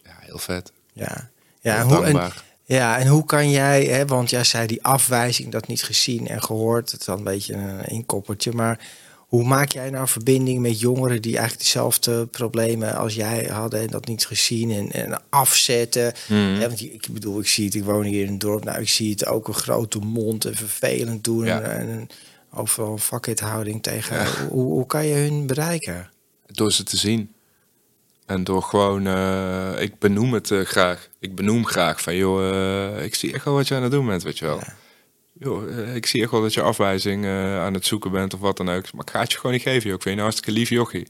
ja, 0.04 0.16
heel 0.20 0.40
vet. 0.40 0.72
ja. 0.94 1.30
Ja, 1.62 1.76
Heel 1.88 1.96
hoe, 1.96 2.06
en, 2.06 2.32
ja, 2.64 2.98
en 2.98 3.08
hoe 3.08 3.26
kan 3.26 3.50
jij, 3.50 3.84
hè, 3.84 4.06
want 4.06 4.30
jij 4.30 4.44
zei 4.44 4.68
die 4.68 4.84
afwijzing, 4.84 5.52
dat 5.52 5.68
niet 5.68 5.84
gezien 5.84 6.28
en 6.28 6.44
gehoord, 6.44 6.92
het 6.92 7.00
is 7.00 7.06
dan 7.06 7.18
een 7.18 7.24
beetje 7.24 7.54
een 7.54 7.86
inkoppertje, 7.86 8.52
maar 8.52 8.80
hoe 9.28 9.44
maak 9.44 9.72
jij 9.72 9.90
nou 9.90 10.08
verbinding 10.08 10.60
met 10.60 10.80
jongeren 10.80 11.22
die 11.22 11.32
eigenlijk 11.38 11.64
dezelfde 11.64 12.26
problemen 12.26 12.96
als 12.96 13.16
jij 13.16 13.46
hadden 13.46 13.80
en 13.82 13.88
dat 13.88 14.08
niet 14.08 14.26
gezien 14.26 14.72
en, 14.72 14.92
en 14.92 15.22
afzetten? 15.30 16.14
Ja, 16.28 16.60
want 16.60 16.82
ik 16.82 17.08
bedoel, 17.12 17.40
ik 17.40 17.48
zie 17.48 17.66
het, 17.66 17.76
ik 17.76 17.84
woon 17.84 18.04
hier 18.04 18.24
in 18.24 18.28
een 18.28 18.40
dorp, 18.40 18.64
nou 18.64 18.80
ik 18.82 18.90
zie 18.90 19.12
het 19.12 19.26
ook 19.26 19.48
een 19.48 19.54
grote 19.54 20.00
mond 20.00 20.46
en 20.46 20.56
vervelend 20.56 21.24
doen 21.24 21.46
Ja. 21.46 21.62
en, 21.62 21.90
en 21.90 22.08
overal 22.54 22.92
een 22.92 23.00
fuck 23.00 23.28
it 23.28 23.40
houding 23.40 23.84
tegen. 23.84 24.16
Ja. 24.16 24.48
Hoe, 24.50 24.64
hoe 24.64 24.86
kan 24.86 25.06
je 25.06 25.16
hun 25.16 25.48
bereiken? 25.48 26.10
Door 26.46 26.72
ze 26.72 26.84
te 26.84 26.98
zien. 26.98 27.32
En 28.26 28.44
door 28.44 28.64
gewoon, 28.64 29.08
eh, 29.08 29.82
ik 29.82 30.00
benoem 30.00 30.34
het 30.34 30.52
eh, 30.52 30.62
graag. 30.62 31.10
Ik 31.20 31.36
benoem 31.36 31.66
graag 31.66 32.02
van, 32.02 32.16
joh, 32.16 32.50
eh, 32.98 33.04
ik 33.04 33.16
zie 33.16 33.34
echt 33.34 33.46
wel 33.46 33.54
wat 33.54 33.68
je 33.68 33.76
aan 33.76 33.84
het 33.84 33.92
doen 33.92 34.06
bent, 34.08 34.24
weet 34.24 34.38
je 34.38 34.46
wel. 34.46 34.58
Ja. 34.58 34.76
Joh, 35.40 35.80
eh, 35.80 35.96
ik 35.96 36.06
zie 36.06 36.22
echt 36.22 36.32
wel 36.32 36.42
dat 36.42 36.54
je 36.54 36.62
afwijzing 36.62 37.26
eh, 37.26 37.60
aan 37.60 37.74
het 37.74 37.86
zoeken 37.86 38.12
bent 38.12 38.34
of 38.34 38.40
wat 38.40 38.58
dan 38.58 38.70
ook. 38.70 38.94
Maar 38.94 39.06
ik 39.06 39.12
ga 39.12 39.20
het 39.20 39.32
je 39.32 39.38
gewoon 39.38 39.52
niet 39.52 39.62
geven, 39.62 39.84
joh. 39.90 39.96
Ik 39.96 40.02
vind 40.02 40.04
je 40.04 40.12
een 40.12 40.28
hartstikke 40.28 40.52
lief 40.52 40.70
jochie. 40.70 41.08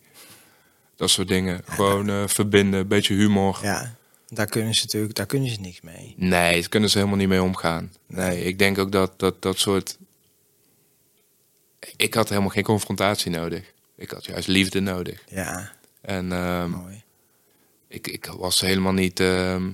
Dat 0.96 1.10
soort 1.10 1.28
dingen. 1.28 1.62
Gewoon 1.66 2.10
eh, 2.10 2.28
verbinden, 2.28 2.80
een 2.80 2.88
beetje 2.88 3.14
humor. 3.14 3.60
Ja, 3.62 3.96
daar 4.28 4.46
kunnen 4.46 4.76
ze 4.76 4.82
natuurlijk, 4.84 5.16
daar 5.16 5.26
kunnen 5.26 5.50
ze 5.50 5.60
niks 5.60 5.82
mee. 5.82 6.14
Nee, 6.18 6.60
daar 6.60 6.70
kunnen 6.70 6.90
ze 6.90 6.98
helemaal 6.98 7.20
niet 7.20 7.28
mee 7.28 7.42
omgaan. 7.42 7.94
Nee, 8.08 8.44
ik 8.44 8.60
denk 8.60 8.78
ook 8.78 8.92
dat 8.92 9.20
dat, 9.20 9.42
dat 9.42 9.58
soort... 9.60 9.98
Ik 11.96 12.14
had 12.14 12.30
helemaal 12.30 12.50
geen 12.50 12.64
confrontatie 12.64 13.32
nodig. 13.32 13.74
Ik 13.96 14.12
had 14.12 14.26
juist 14.26 14.48
liefde 14.48 14.80
nodig. 14.80 15.24
Ja, 15.30 15.72
En 16.02 16.32
ehm, 16.32 16.70
mooi. 16.70 17.04
ik, 17.88 18.08
ik 18.08 18.26
was 18.26 18.62
helemaal 18.62 18.94
niet... 18.94 19.20
ehm, 19.20 19.70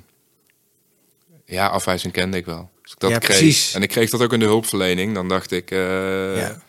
ja, 1.45 1.67
afwijzing 1.67 2.13
kende 2.13 2.37
ik 2.37 2.45
wel. 2.45 2.71
Dus 2.83 2.91
ik 2.91 2.99
dat 2.99 3.09
Ja, 3.11 3.17
kreeg. 3.17 3.37
precies. 3.37 3.73
En 3.73 3.81
ik 3.81 3.89
kreeg 3.89 4.09
dat 4.09 4.21
ook 4.21 4.33
in 4.33 4.39
de 4.39 4.45
hulpverlening. 4.45 5.13
Dan 5.13 5.27
dacht 5.29 5.51
ik... 5.51 5.71
eh, 5.71 6.37
Ja. 6.37 6.61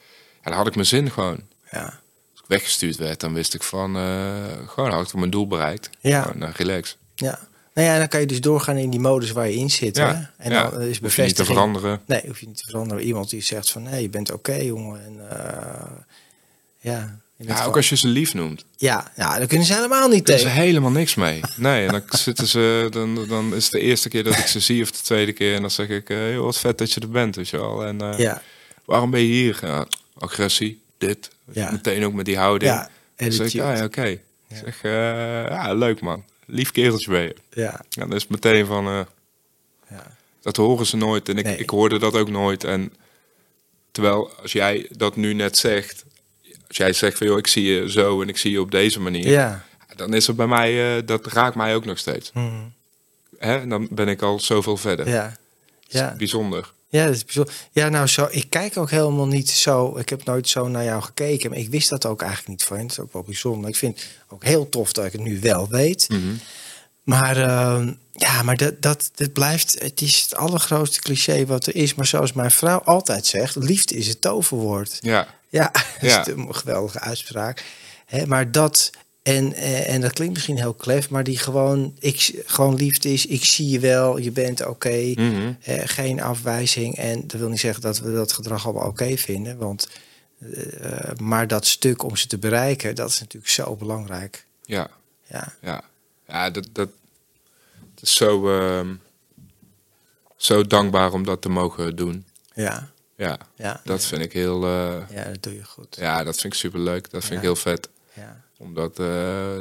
dan 0.42 0.52
had 0.52 0.66
ik 0.66 0.74
mijn 0.74 0.86
zin 0.86 1.10
gewoon. 1.10 1.40
Ja. 1.70 1.82
Als 2.32 2.40
ik 2.42 2.48
weggestuurd 2.48 2.96
werd, 2.96 3.20
dan 3.20 3.34
wist 3.34 3.54
ik 3.54 3.62
van... 3.62 3.96
eh, 3.96 4.34
gewoon 4.66 4.90
had 4.90 5.08
ik 5.08 5.14
mijn 5.14 5.30
doel 5.30 5.46
bereikt. 5.46 5.90
Ja. 6.00 6.22
Gewoon, 6.22 6.42
eh, 6.42 6.54
relax. 6.54 6.96
Ja. 7.14 7.38
Nou 7.74 7.88
ja, 7.88 7.98
dan 7.98 8.08
kan 8.08 8.20
je 8.20 8.26
dus 8.26 8.40
doorgaan 8.40 8.76
in 8.76 8.90
die 8.90 9.00
modus 9.00 9.30
waar 9.30 9.48
je 9.48 9.54
in 9.54 9.70
zit. 9.70 9.96
Hè? 9.96 10.04
Ja, 10.04 10.30
En 10.36 10.50
ja. 10.52 10.70
dan 10.70 10.80
is 10.80 10.86
Hoef 10.86 10.86
je 10.86 10.90
niet 10.90 10.94
te 10.94 11.00
bevestiging. 11.02 11.46
veranderen. 11.46 12.00
Nee, 12.06 12.22
hoef 12.26 12.40
je 12.40 12.46
niet 12.46 12.56
te 12.56 12.64
veranderen. 12.66 13.04
Iemand 13.04 13.30
die 13.30 13.40
zegt 13.42 13.70
van, 13.70 13.82
nee, 13.82 14.02
je 14.02 14.08
bent 14.08 14.32
oké, 14.32 14.54
jongen. 14.54 15.04
En, 15.04 15.20
ja, 16.78 17.18
Ja, 17.46 17.64
ook 17.64 17.76
als 17.76 17.88
je 17.88 17.96
ze 17.96 18.08
lief 18.08 18.34
noemt. 18.34 18.64
ja, 18.76 19.12
ja, 19.16 19.38
daar 19.38 19.46
kunnen 19.46 19.66
ze 19.66 19.74
helemaal 19.74 20.08
niet 20.08 20.28
is 20.28 20.34
tegen. 20.42 20.50
helemaal 20.56 20.90
niks 20.90 21.14
mee. 21.14 21.40
Nee, 21.56 21.86
en 21.86 21.92
dan 21.92 22.02
zitten 22.08 22.46
ze, 22.46 22.86
dan, 22.90 23.26
dan 23.28 23.54
is 23.54 23.62
het 23.64 23.72
de 23.72 23.80
eerste 23.80 24.08
keer 24.08 24.24
dat 24.24 24.38
ik 24.38 24.46
ze 24.46 24.60
zie 24.60 24.82
of 24.82 24.90
de 24.90 25.02
tweede 25.02 25.32
keer. 25.32 25.54
En 25.54 25.60
dan 25.60 25.70
zeg 25.70 25.88
ik, 25.88 26.10
eh, 26.10 26.32
joh, 26.32 26.44
wat 26.44 26.58
vet 26.58 26.78
dat 26.78 26.92
je 26.92 27.00
er 27.00 27.08
bent, 27.10 27.36
weet 27.36 27.48
je 27.48 27.56
wel. 27.56 27.84
En 27.84 28.00
eh, 28.00 28.18
Ja, 28.18 28.42
waarom 28.84 29.10
ben 29.10 29.20
je 29.20 29.26
hier? 29.26 29.58
Ja, 29.62 29.86
agressie, 30.18 30.80
dit. 30.98 31.30
Ja. 31.52 31.70
Meteen 31.70 32.04
ook 32.04 32.12
met 32.12 32.24
die 32.24 32.36
houding. 32.38 32.72
ja, 32.72 32.90
Dan 33.16 33.32
zeg 33.32 33.54
ik, 33.54 33.60
ah, 33.60 33.76
ja, 33.76 33.84
oké. 33.84 34.18
Zeg, 34.64 34.82
eh, 34.82 34.92
ja, 35.48 35.74
leuk 35.74 36.00
man. 36.00 36.24
Lief 36.46 36.70
kereltje 36.70 37.10
ben 37.10 37.22
je. 37.22 37.34
ja, 37.50 37.80
dan 37.88 38.12
is 38.12 38.22
het 38.22 38.30
meteen 38.30 38.66
van, 38.66 38.84
ja, 39.90 40.16
dat 40.42 40.56
horen 40.56 40.86
ze 40.86 40.96
nooit. 40.96 41.28
En 41.28 41.38
ik, 41.38 41.44
Nee. 41.44 41.56
ik 41.56 41.70
hoorde 41.70 41.98
dat 41.98 42.14
ook 42.14 42.30
nooit. 42.30 42.64
En 42.64 42.92
terwijl, 43.90 44.30
als 44.42 44.52
jij 44.52 44.86
dat 44.90 45.16
nu 45.16 45.32
net 45.34 45.56
zegt, 45.58 46.04
als 46.78 46.86
jij 46.86 46.92
zegt 46.92 47.18
van, 47.18 47.26
joh, 47.26 47.38
ik 47.38 47.46
zie 47.46 47.64
je 47.64 47.90
zo 47.90 48.22
en 48.22 48.28
ik 48.28 48.36
zie 48.36 48.50
je 48.50 48.60
op 48.60 48.70
deze 48.70 49.00
manier. 49.00 49.28
ja. 49.30 49.64
Dan 49.96 50.14
is 50.14 50.26
het 50.26 50.36
bij 50.36 50.46
mij, 50.46 50.96
eh, 50.96 51.06
dat 51.06 51.26
raakt 51.26 51.56
mij 51.56 51.74
ook 51.74 51.84
nog 51.84 51.98
steeds. 51.98 52.32
Mhm. 52.32 52.54
Hè? 53.38 53.66
Dan 53.66 53.88
ben 53.90 54.08
ik 54.08 54.22
al 54.22 54.40
zoveel 54.40 54.76
verder. 54.76 55.08
ja. 55.08 55.36
Ja. 55.88 56.10
is 56.10 56.16
bijzonder. 56.16 56.72
Ja, 56.88 57.04
dat 57.04 57.14
is 57.14 57.24
bijzonder. 57.24 57.54
Ja, 57.72 57.88
nou 57.88 58.06
zo. 58.06 58.28
Ik 58.30 58.50
kijk 58.50 58.76
ook 58.76 58.90
helemaal 58.90 59.26
niet 59.26 59.50
zo. 59.50 59.96
Ik 59.96 60.08
heb 60.08 60.24
nooit 60.24 60.48
zo 60.48 60.68
naar 60.68 60.84
jou 60.84 61.02
gekeken. 61.02 61.50
Maar 61.50 61.58
ik 61.58 61.68
wist 61.68 61.88
dat 61.88 62.06
ook 62.06 62.20
eigenlijk 62.20 62.50
niet 62.50 62.62
van. 62.62 62.76
Dat 62.76 62.90
is 62.90 63.00
ook 63.00 63.12
wel 63.12 63.22
bijzonder. 63.22 63.70
Ik 63.70 63.76
vind 63.76 64.00
het 64.00 64.08
ook 64.28 64.44
heel 64.44 64.68
tof 64.68 64.92
dat 64.92 65.04
ik 65.04 65.12
het 65.12 65.20
nu 65.20 65.40
wel 65.40 65.68
weet. 65.68 66.08
Mhm. 66.08 66.34
Maar 67.02 67.36
ehm, 67.36 67.92
ja, 68.12 68.42
maar 68.42 68.56
dat, 68.56 68.82
dat, 68.82 69.10
dat 69.14 69.32
blijft. 69.32 69.76
Het 69.82 70.00
is 70.00 70.20
het 70.20 70.34
allergrootste 70.34 71.00
cliché 71.00 71.46
wat 71.46 71.66
er 71.66 71.76
is. 71.76 71.94
Maar 71.94 72.06
zoals 72.06 72.32
mijn 72.32 72.50
vrouw 72.50 72.80
altijd 72.80 73.26
zegt: 73.26 73.56
liefde 73.56 73.94
is 73.94 74.06
het 74.06 74.20
toverwoord. 74.20 74.98
Ja, 75.00 75.34
Ja, 75.54 75.70
dat 76.00 76.26
is 76.26 76.32
een 76.34 76.54
geweldige 76.54 77.00
uitspraak. 77.00 77.64
Hè, 78.06 78.26
maar 78.26 78.50
dat, 78.52 78.90
en, 79.22 79.52
eh, 79.52 79.94
en 79.94 80.00
dat 80.00 80.12
klinkt 80.12 80.34
misschien 80.34 80.56
heel 80.56 80.74
klef, 80.74 81.10
maar 81.10 81.24
die 81.24 81.38
gewoon, 81.38 81.96
ik, 81.98 82.42
gewoon 82.46 82.74
liefde 82.74 83.12
is, 83.12 83.26
ik 83.26 83.44
zie 83.44 83.68
je 83.68 83.78
wel, 83.80 84.18
je 84.18 84.30
bent 84.30 84.66
oké, 84.66 85.12
Mhm. 85.16 85.52
eh, 85.62 85.80
geen 85.84 86.22
afwijzing. 86.22 86.96
En 86.96 87.26
dat 87.26 87.40
wil 87.40 87.48
niet 87.48 87.60
zeggen 87.60 87.82
dat 87.82 87.98
we 87.98 88.12
dat 88.12 88.32
gedrag 88.32 88.64
allemaal 88.66 88.88
oké 88.88 89.16
vinden, 89.16 89.56
want, 89.56 89.88
eh, 90.38 91.10
maar 91.20 91.46
dat 91.46 91.66
stuk 91.66 92.02
om 92.02 92.16
ze 92.16 92.26
te 92.26 92.38
bereiken, 92.38 92.94
dat 92.94 93.10
is 93.10 93.20
natuurlijk 93.20 93.52
zo 93.52 93.76
belangrijk. 93.76 94.46
ja, 94.62 94.90
Ja, 95.28 95.52
ja. 95.60 95.82
Ja, 96.28 96.50
dat, 96.50 96.68
dat, 96.72 96.88
is 98.00 98.14
zo, 98.14 98.58
ehm, 98.58 98.94
zo 100.36 100.62
dankbaar 100.66 101.12
om 101.12 101.24
dat 101.24 101.42
te 101.42 101.48
mogen 101.48 101.96
doen. 101.96 102.26
ja, 102.54 102.92
Ja, 103.16 103.38
ja. 103.56 103.80
dat 103.84 104.04
vind 104.04 104.22
ik 104.22 104.32
heel, 104.32 104.64
eh, 104.64 104.96
ja, 105.10 105.24
dat 105.24 105.42
doe 105.42 105.54
je 105.54 105.64
goed. 105.64 105.96
ja, 106.00 106.24
dat 106.24 106.36
vind 106.40 106.52
ik 106.52 106.58
super 106.58 106.80
leuk. 106.80 107.10
Dat 107.10 107.22
vind 107.24 107.34
ik 107.34 107.40
heel 107.40 107.56
vet. 107.56 107.88
Ja, 108.12 108.40
Om 108.58 108.74
dat 108.74 108.98
eh, 108.98 109.56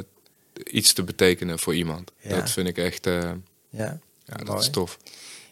iets 0.64 0.92
te 0.92 1.02
betekenen 1.02 1.58
voor 1.58 1.74
iemand. 1.74 2.10
Ja. 2.20 2.36
Dat 2.36 2.50
vind 2.50 2.68
ik 2.68 2.78
echt, 2.78 3.06
eh, 3.06 3.20
ja. 3.70 3.98
ja, 4.26 4.34
dat 4.36 4.46
Mooi. 4.46 4.58
is 4.60 4.70
tof. 4.70 4.98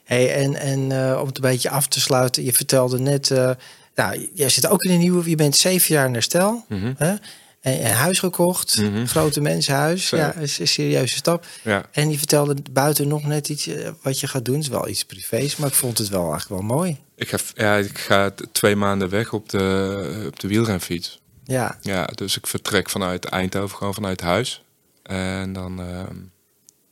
Hey, 0.05 0.35
en 0.35 0.55
en 0.57 0.81
om 1.21 1.27
het 1.27 1.37
een 1.37 1.43
beetje 1.43 1.71
af 1.71 1.89
te 1.89 2.01
sluiten, 2.01 2.45
je 2.45 2.53
vertelde 2.53 2.99
net, 2.99 3.31
eh, 3.31 3.51
nou, 3.95 4.29
jij 4.35 4.49
zit 4.49 4.67
ook 4.67 4.83
in 4.83 4.91
een 4.91 4.99
nieuwe, 4.99 5.31
je 5.31 5.37
bent 5.37 5.57
zeven 5.57 5.95
jaar 5.95 6.07
in 6.07 6.13
herstel, 6.13 6.65
Mhm. 6.69 6.93
hè? 6.97 7.15
En 7.61 7.93
huis 7.95 8.19
gekocht, 8.19 8.77
Mhm. 8.79 9.07
grote 9.07 9.41
mensenhuis, 9.41 10.07
Zo. 10.07 10.17
ja, 10.17 10.35
is 10.35 10.59
een 10.59 10.69
serieuze 10.69 11.17
stap. 11.17 11.47
Ja. 11.65 11.89
En 11.93 12.11
je 12.11 12.19
vertelde 12.19 12.57
buiten 12.71 13.09
nog 13.09 13.25
net 13.27 13.49
iets 13.49 13.69
wat 14.03 14.21
je 14.21 14.27
gaat 14.27 14.45
doen, 14.45 14.55
het 14.55 14.63
is 14.65 14.69
wel 14.71 14.89
iets 14.89 15.05
privés, 15.05 15.57
maar 15.57 15.69
ik 15.69 15.75
vond 15.75 15.99
het 15.99 16.09
wel 16.09 16.31
eigenlijk 16.33 16.49
wel 16.61 16.77
mooi. 16.77 16.99
Ik 17.23 17.29
ga, 17.29 17.39
ja, 17.55 17.77
ik 17.77 17.99
ga 17.99 18.35
twee 18.53 18.77
maanden 18.77 19.09
weg 19.09 19.33
op 19.33 19.49
de, 19.49 20.25
op 20.27 20.41
de 20.41 20.49
wielrenfiets. 20.49 21.21
Ja, 21.45 21.79
Ja, 21.81 22.05
dus 22.07 22.37
ik 22.37 22.47
vertrek 22.47 22.91
vanuit 22.91 23.25
Eindhoven, 23.25 23.77
gewoon 23.77 23.95
vanuit 23.95 24.21
huis. 24.21 24.63
En 25.03 25.53
dan, 25.53 25.81
ehm, 25.81 26.17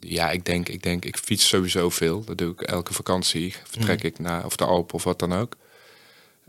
ja, 0.01 0.31
ik 0.31 0.45
denk, 0.45 0.68
ik 0.68 0.83
denk, 0.83 1.05
ik 1.05 1.16
fiets 1.16 1.49
sowieso 1.49 1.91
veel. 1.91 2.24
Dat 2.24 2.39
doe 2.39 2.53
ik 2.53 2.61
elke 2.61 2.93
vakantie. 2.93 3.55
Vertrek 3.64 3.99
Mhm. 3.99 4.07
ik 4.07 4.18
naar, 4.18 4.45
of 4.45 4.57
de 4.57 4.64
Alpen 4.64 4.95
of 4.95 5.05
wat 5.05 5.18
dan 5.18 5.33
ook. 5.35 5.57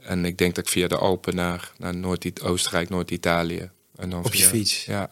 En 0.02 0.26
ik 0.26 0.38
denk 0.38 0.56
dat 0.56 0.66
ik 0.66 0.72
via 0.72 0.88
de 0.88 0.98
Alpen 0.98 1.36
naar, 1.36 1.72
naar 1.78 1.96
Noord 1.96 2.42
Oostenrijk, 2.42 2.90
Noord-Italië. 2.90 3.70
En 3.96 4.10
dan 4.10 4.26
Op 4.26 4.34
je 4.34 4.44
fiets? 4.44 4.86
Ja. 4.86 5.10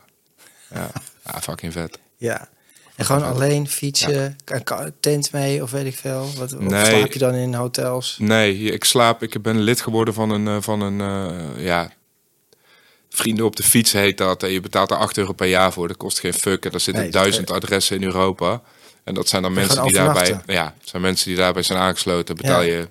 Ja, 0.73 0.91
ja 1.25 1.41
fucking 1.41 1.73
vet. 1.73 1.99
ja. 2.17 2.49
En 2.99 3.05
gewoon 3.05 3.23
alleen 3.23 3.67
fietsen, 3.67 4.37
tent 4.99 5.31
mee 5.31 5.63
of 5.63 5.71
weet 5.71 5.85
ik 5.85 5.97
veel. 5.97 6.29
Wat, 6.37 6.59
Nee. 6.59 6.85
slaap 6.85 7.11
je 7.11 7.19
dan 7.19 7.33
in 7.33 7.53
hotels? 7.53 8.15
Nee, 8.19 8.57
ik 8.57 8.83
slaap. 8.83 9.23
Ik 9.23 9.41
ben 9.41 9.59
lid 9.59 9.81
geworden 9.81 10.13
van 10.13 10.29
een, 10.29 10.47
eh, 10.47 10.57
van 10.59 10.81
een 10.81 11.01
eh, 11.01 11.65
ja, 11.65 11.91
vrienden 13.09 13.45
op 13.45 13.55
de 13.55 13.63
fiets 13.63 13.91
heet 13.91 14.17
dat. 14.17 14.43
En 14.43 14.49
je 14.51 14.59
betaalt 14.61 14.91
er 14.91 14.97
8 14.97 15.17
euro 15.17 15.33
per 15.33 15.47
jaar 15.47 15.73
voor. 15.73 15.87
Dat 15.87 15.97
kost 15.97 16.19
geen 16.19 16.33
fuck. 16.33 16.65
En 16.65 16.71
er 16.71 16.79
zitten 16.79 17.03
Nee, 17.03 17.11
dat- 17.11 17.21
duizend 17.21 17.51
adressen 17.51 17.95
in 17.95 18.03
Europa. 18.03 18.61
En 19.03 19.13
dat 19.13 19.27
zijn 19.27 19.41
dan 19.41 19.53
mensen 19.53 19.83
die 19.83 19.93
daarbij, 19.93 20.39
ja, 20.45 20.73
zijn 20.83 21.01
mensen 21.01 21.27
die 21.27 21.37
daarbij 21.37 21.63
zijn 21.63 21.79
aangesloten. 21.79 22.35
Betaal 22.35 22.61
Ja. 22.61 22.75
je 22.77 22.87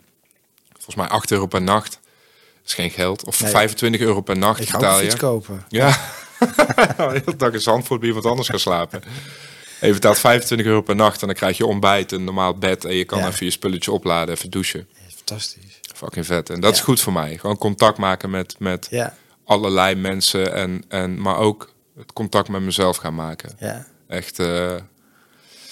volgens 0.73 0.95
mij 0.97 1.07
8 1.09 1.31
euro 1.31 1.47
per 1.47 1.63
nacht. 1.63 1.91
Dat 1.93 2.67
is 2.67 2.75
geen 2.75 2.91
geld. 2.91 3.25
Of 3.25 3.41
Nee. 3.43 3.51
25 3.51 4.01
euro 4.01 4.21
per 4.21 4.39
nacht 4.39 4.61
Ik 4.61 4.71
betaal 4.71 4.97
je. 4.99 5.03
fiets 5.03 5.17
kopen. 5.17 5.65
Ja. 5.69 5.97
de 6.39 6.95
hele 7.25 7.37
dag 7.37 7.53
in 7.53 7.61
Zandvoort 7.61 8.01
bij 8.01 8.09
iemand 8.09 8.27
anders 8.27 8.49
gaan 8.49 8.59
slapen. 8.59 9.03
Je 9.81 9.93
betaalt 9.93 10.18
25 10.18 10.66
euro 10.66 10.81
per 10.81 10.97
nacht 10.97 11.20
en 11.20 11.26
dan 11.26 11.37
krijg 11.37 11.57
je 11.57 11.66
ontbijt, 11.66 12.12
een 12.12 12.24
normaal 12.24 12.55
bed 12.55 12.85
en 12.85 12.95
je 12.95 13.05
kan 13.05 13.26
even 13.26 13.47
je 13.47 13.53
spulletje 13.53 13.93
opladen, 13.93 14.35
even 14.35 14.51
douchen. 14.51 14.89
Fantastisch. 15.16 15.81
Fucking 15.95 16.26
vet. 16.26 16.51
En 16.51 16.61
dat 16.61 16.74
is 16.74 16.81
goed 16.81 17.01
voor 17.01 17.12
mij. 17.12 17.39
Gewoon 17.39 17.59
contact 17.59 17.99
maken 17.99 18.31
met, 18.31 18.55
met 18.59 18.89
allerlei 19.45 19.95
mensen. 19.95 20.55
En, 20.55 20.85
en, 20.89 21.20
maar 21.20 21.37
ook 21.37 21.72
het 21.97 22.12
contact 22.12 22.49
met 22.49 22.62
mezelf 22.62 22.97
gaan 22.97 23.14
maken. 23.14 23.57
ja. 23.59 23.87
Echt, 24.09 24.39
eh, 24.39 24.74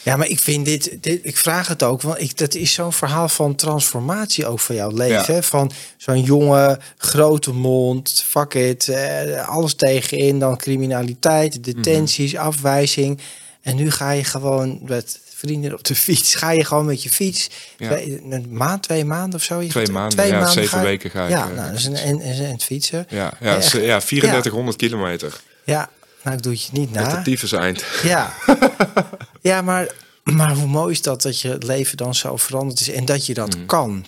Ja, 0.03 0.17
maar 0.17 0.29
ik 0.29 0.39
vind 0.39 0.65
dit, 0.65 0.99
dit 1.01 1.21
ik 1.23 1.37
vraag 1.37 1.69
het 1.69 1.83
ook, 1.83 2.03
want 2.03 2.21
ik, 2.21 2.39
dat 2.39 2.55
is 2.55 2.73
zo'n 2.73 2.93
verhaal 2.93 3.29
van 3.29 3.55
transformatie 3.55 4.47
ook 4.47 4.61
van 4.61 4.75
jouw 4.75 4.91
leven. 4.91 5.35
Ja. 5.35 5.43
Van 5.43 5.71
zo'n 5.97 6.23
jonge, 6.23 6.79
grote 6.97 7.53
mond, 7.53 8.23
fuck 8.27 8.55
it, 8.55 8.89
eh, 8.89 9.49
alles 9.49 9.75
tegenin, 9.75 10.39
dan 10.39 10.57
criminaliteit, 10.57 11.65
detenties, 11.65 12.37
afwijzing. 12.37 13.21
En 13.67 13.77
nu 13.77 13.91
ga 13.91 14.11
je 14.11 14.25
gewoon 14.25 14.79
met 14.83 15.21
vrienden 15.35 15.73
op 15.73 15.85
de 15.85 15.95
fiets, 15.95 16.35
ga 16.35 16.51
je 16.51 16.65
gewoon 16.65 16.85
met 16.87 17.03
je 17.03 17.11
fiets, 17.11 17.51
Ja. 17.79 17.89
twee- 17.89 18.23
een 18.31 18.47
maand, 18.51 18.83
twee 18.83 19.05
maanden 19.05 19.39
of 19.39 19.45
zo? 19.45 19.61
Je 19.61 19.69
Twee 19.69 19.85
gaat- 19.85 19.95
maanden, 19.95 20.27
ja, 20.27 20.47
zeven 20.47 20.69
ga 20.69 20.79
je- 20.81 20.85
weken 20.87 21.11
ga 21.11 21.25
ik, 21.25 21.31
Ja, 21.31 21.49
eh, 21.51 21.57
nou, 21.57 21.75
is 21.75 21.85
een, 21.85 21.97
en, 21.97 22.21
het 22.51 22.63
fietsen. 22.65 23.07
ja, 23.09 23.33
ja, 23.41 23.57
Echt. 23.57 23.65
ze- 23.69 23.81
ja, 23.83 24.01
3400 24.01 24.77
kilometer. 24.77 25.41
Ja, 25.65 25.89
nou, 26.23 26.37
ik 26.37 26.43
doe 26.43 26.53
het 26.53 26.63
je 26.63 26.69
niet 26.73 26.93
Met 26.93 27.03
na. 27.03 27.17
de 27.17 27.23
tyfus 27.23 27.53
eind. 27.53 27.85
Ja, 28.03 28.33
ja 29.41 29.63
maar, 29.63 29.89
maar 30.25 30.55
hoe 30.55 30.67
mooi 30.67 30.93
is 30.93 31.03
dat 31.03 31.23
dat 31.23 31.41
je 31.41 31.49
het 31.49 31.63
leven 31.63 31.97
dan 31.97 32.15
zo 32.15 32.37
veranderd 32.37 32.81
is 32.81 32.91
en 32.91 33.05
dat 33.05 33.27
je 33.27 33.35
dat 33.35 33.57
Mm. 33.57 33.67
kan. 33.67 34.07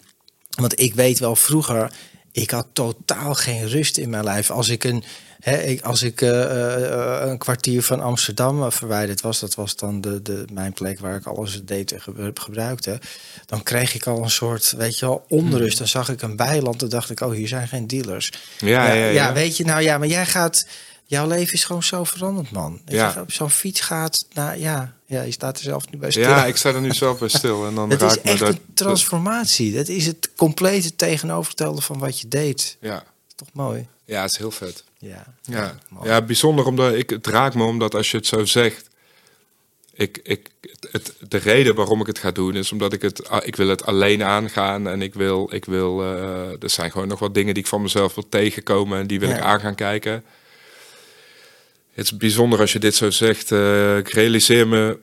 Want 0.50 0.80
ik 0.80 0.94
weet 0.94 1.18
wel 1.18 1.36
vroeger, 1.36 1.92
ik 2.32 2.50
had 2.50 2.66
totaal 2.72 3.34
geen 3.34 3.68
rust 3.68 3.96
in 3.98 4.11
mijn 4.11 4.24
lijf. 4.24 4.50
Als 4.50 4.68
ik 4.68 4.84
een, 4.84 5.04
hè, 5.41 5.57
ik, 5.62 5.80
als 5.82 6.03
ik 6.03 6.20
eh, 6.20 7.22
eh, 7.22 7.28
een 7.30 7.39
kwartier 7.39 7.82
van 7.82 8.01
Amsterdam 8.01 8.62
eh, 8.62 8.70
verwijderd 8.70 9.20
was, 9.20 9.39
dat 9.41 9.55
was 9.55 9.76
dan 9.76 10.01
de, 10.01 10.22
de, 10.22 10.45
mijn 10.53 10.72
plek 10.72 10.99
waar 11.01 11.16
ik 11.16 11.26
alles 11.26 11.61
deed 11.64 11.93
en 11.93 12.01
ge- 12.01 12.30
gebruikte, 12.34 13.01
dan 13.47 13.62
kreeg 13.62 13.95
ik 13.95 14.07
al 14.07 14.22
een 14.22 14.30
soort, 14.30 14.74
weet 14.76 14.99
je 14.99 15.07
wel, 15.07 15.24
onrust. 15.28 15.78
Dan 15.78 15.89
zag 15.89 16.09
ik 16.09 16.22
een 16.22 16.36
weiland, 16.36 16.80
dan 16.80 16.89
dacht 16.89 17.11
ik, 17.11 17.20
oh, 17.20 17.32
hier 17.32 17.49
zijn 17.49 17.68
geen 17.68 17.86
dealers. 17.86 18.32
Mm. 18.61 18.68
Ja, 18.68 18.93
ja, 18.93 19.07
ja. 19.09 19.32
weet 19.32 19.57
je, 19.57 19.64
nou 19.64 19.82
ja, 19.82 19.99
maar 19.99 20.09
jij 20.09 20.26
gaat. 20.26 20.66
Jouw 21.05 21.26
leven 21.26 21.53
is 21.55 21.64
gewoon 21.64 21.82
zo 21.82 22.05
veranderd, 22.05 22.51
man. 22.51 22.80
Dat 22.84 22.95
Ja. 22.95 23.12
je 23.14 23.20
op 23.20 23.32
zo'n 23.32 23.51
fiets 23.51 23.80
gaat, 23.80 24.24
nou 24.32 24.59
ja, 24.59 24.95
ja, 25.07 25.22
je 25.22 25.30
staat 25.30 25.57
er 25.57 25.62
zelf 25.62 25.91
nu 25.91 25.99
bij 25.99 26.11
stil. 26.11 26.22
Ja, 26.22 26.45
ik 26.47 26.57
sta 26.57 26.68
er 26.72 26.80
nu 26.80 26.93
zelf 26.93 27.18
bij 27.18 27.28
stil. 27.28 27.66
En 27.66 27.74
dan 27.74 27.91
het 27.91 28.03
is 28.03 28.09
raakt 28.09 28.24
me 28.24 28.30
echt 28.30 28.39
dat, 28.41 28.49
een 28.49 28.61
transformatie. 28.74 29.74
Dat 29.74 29.89
is 29.89 30.07
het 30.07 30.30
complete 30.36 30.97
tegenovergestelde 30.97 31.80
van 31.80 31.99
wat 31.99 32.20
je 32.20 32.28
deed. 32.28 32.76
Ja. 32.80 33.05
Toch 33.34 33.49
mooi. 33.53 33.86
ja, 34.05 34.22
het 34.22 34.30
is 34.30 34.36
heel 34.36 34.51
vet. 34.51 34.84
Ja, 34.99 35.34
Ja, 35.42 35.78
mooi. 35.88 36.09
ja 36.09 36.22
bijzonder 36.22 36.66
omdat 36.66 36.94
ik, 36.94 37.11
het 37.11 37.26
raakt 37.26 37.55
me 37.55 37.64
omdat 37.64 37.94
als 37.94 38.11
je 38.11 38.16
het 38.16 38.26
zo 38.26 38.44
zegt. 38.44 38.86
Ik, 39.92 40.20
ik, 40.22 40.49
het, 40.90 41.14
de 41.28 41.36
reden 41.36 41.74
waarom 41.74 42.01
ik 42.01 42.07
het 42.07 42.18
ga 42.18 42.30
doen 42.30 42.55
is 42.57 42.72
omdat 42.72 42.92
ik 42.92 43.03
het, 43.03 43.28
ik 43.44 43.57
wil 43.57 43.68
het 43.68 43.84
alleen 43.86 44.22
aangaan 44.22 44.88
en 44.88 45.03
ik 45.03 45.14
wil, 45.14 45.49
ik 45.55 45.64
wil, 45.64 46.03
eh, 46.03 46.62
er 46.62 46.70
zijn 46.70 46.90
gewoon 46.90 47.09
nog 47.09 47.18
wat 47.18 47.34
dingen 47.34 47.55
die 47.55 47.62
ik 47.62 47.68
van 47.68 47.82
mezelf 47.82 48.14
wil 48.14 48.28
tegenkomen 48.28 48.99
en 49.01 49.07
die 49.07 49.20
wil 49.20 49.28
Ja. 49.28 49.36
ik 49.36 49.42
aan 49.42 49.61
gaan 49.61 49.74
kijken. 49.74 50.24
Het 51.92 52.05
is 52.05 52.16
bijzonder 52.16 52.61
als 52.61 52.72
je 52.72 52.78
dit 52.78 52.94
zo 52.94 53.11
zegt. 53.11 53.53
eh, 53.53 53.96
ik 53.96 54.09
realiseer 54.09 54.68
me, 54.68 54.99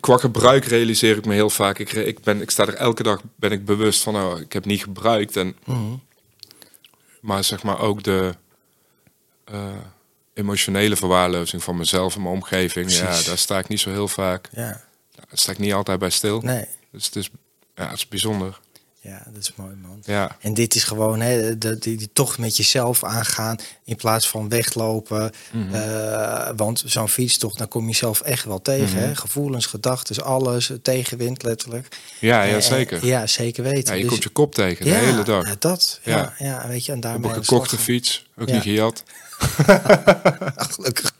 qua 0.00 0.16
gebruik 0.16 0.64
realiseer 0.64 1.16
ik 1.16 1.24
me 1.26 1.34
heel 1.34 1.50
vaak. 1.50 1.78
Ik, 1.78 1.92
ik, 1.92 2.20
ben, 2.20 2.40
ik 2.42 2.50
sta 2.50 2.66
er 2.66 2.74
elke 2.74 3.02
dag, 3.02 3.20
ben 3.36 3.52
ik 3.52 3.64
bewust 3.64 4.02
van, 4.02 4.16
oh, 4.16 4.40
ik 4.40 4.52
heb 4.52 4.64
niet 4.64 4.82
gebruikt 4.82 5.36
en 5.36 5.56
Mhm. 5.64 5.92
Maar 7.20 7.44
zeg 7.44 7.62
maar 7.62 7.78
ook 7.78 8.02
de 8.02 8.34
eh, 9.44 9.68
emotionele 10.34 10.96
verwaarlozing 10.96 11.62
van 11.62 11.76
mezelf 11.76 12.14
en 12.16 12.22
mijn 12.22 12.34
omgeving. 12.34 12.92
Ja, 12.92 13.22
daar 13.22 13.38
sta 13.38 13.58
ik 13.58 13.68
niet 13.68 13.80
zo 13.80 13.90
heel 13.90 14.08
vaak. 14.08 14.48
ja, 14.52 14.84
Daar 15.14 15.26
sta 15.32 15.52
ik 15.52 15.58
niet 15.58 15.72
altijd 15.72 15.98
bij 15.98 16.10
stil. 16.10 16.40
nee. 16.40 16.66
Dus 16.90 17.06
het 17.06 17.16
is, 17.16 17.30
ja, 17.74 17.84
het 17.88 17.96
is 17.96 18.08
bijzonder. 18.08 18.60
Ja, 19.06 19.22
dat 19.32 19.42
is 19.42 19.52
mooi, 19.56 19.74
man. 19.82 20.02
Ja. 20.04 20.36
En 20.40 20.54
dit 20.54 20.74
is 20.74 20.84
gewoon 20.84 21.20
hè, 21.20 21.58
de, 21.58 21.78
die, 21.78 21.96
die 21.96 22.10
tocht 22.12 22.38
met 22.38 22.56
jezelf 22.56 23.04
aangaan 23.04 23.56
in 23.84 23.96
plaats 23.96 24.28
van 24.28 24.48
weglopen. 24.48 25.30
Mhm. 25.52 25.74
Eh, 25.74 26.48
want 26.56 26.82
zo'n 26.86 27.08
fietstocht, 27.08 27.58
dan 27.58 27.68
kom 27.68 27.80
je 27.82 27.86
jezelf 27.88 28.20
echt 28.20 28.44
wel 28.44 28.62
tegen. 28.62 28.96
Mhm. 28.96 29.06
hè? 29.06 29.14
Gevoelens, 29.16 29.66
gedachten, 29.66 30.24
alles, 30.24 30.70
tegenwind 30.82 31.42
letterlijk. 31.42 31.88
Ja, 32.20 32.42
ja, 32.42 32.56
Eh, 32.56 32.62
zeker. 32.62 33.06
ja, 33.06 33.26
zeker 33.26 33.62
weten. 33.62 33.84
Ja, 33.84 33.92
je 33.94 34.00
Dus- 34.00 34.10
komt 34.10 34.22
je 34.22 34.28
kop 34.28 34.54
tegen 34.54 34.84
de 34.84 34.90
hele 34.90 35.22
dag. 35.22 35.46
Ja, 35.46 35.54
dat. 35.58 36.00
Ja, 36.02 36.34
Ja. 36.38 36.68
weet 36.68 36.84
je, 36.84 36.90
en 36.92 36.96
Op 36.96 37.02
daarmee 37.02 37.30
een 37.30 37.44
gekochte 37.44 37.74
gaan. 37.76 37.84
fiets, 37.84 38.25
ook 38.38 38.48
Ja. 38.48 38.54
niet 38.54 38.62
gejat. 38.62 39.02
Gelukkig. 40.72 41.12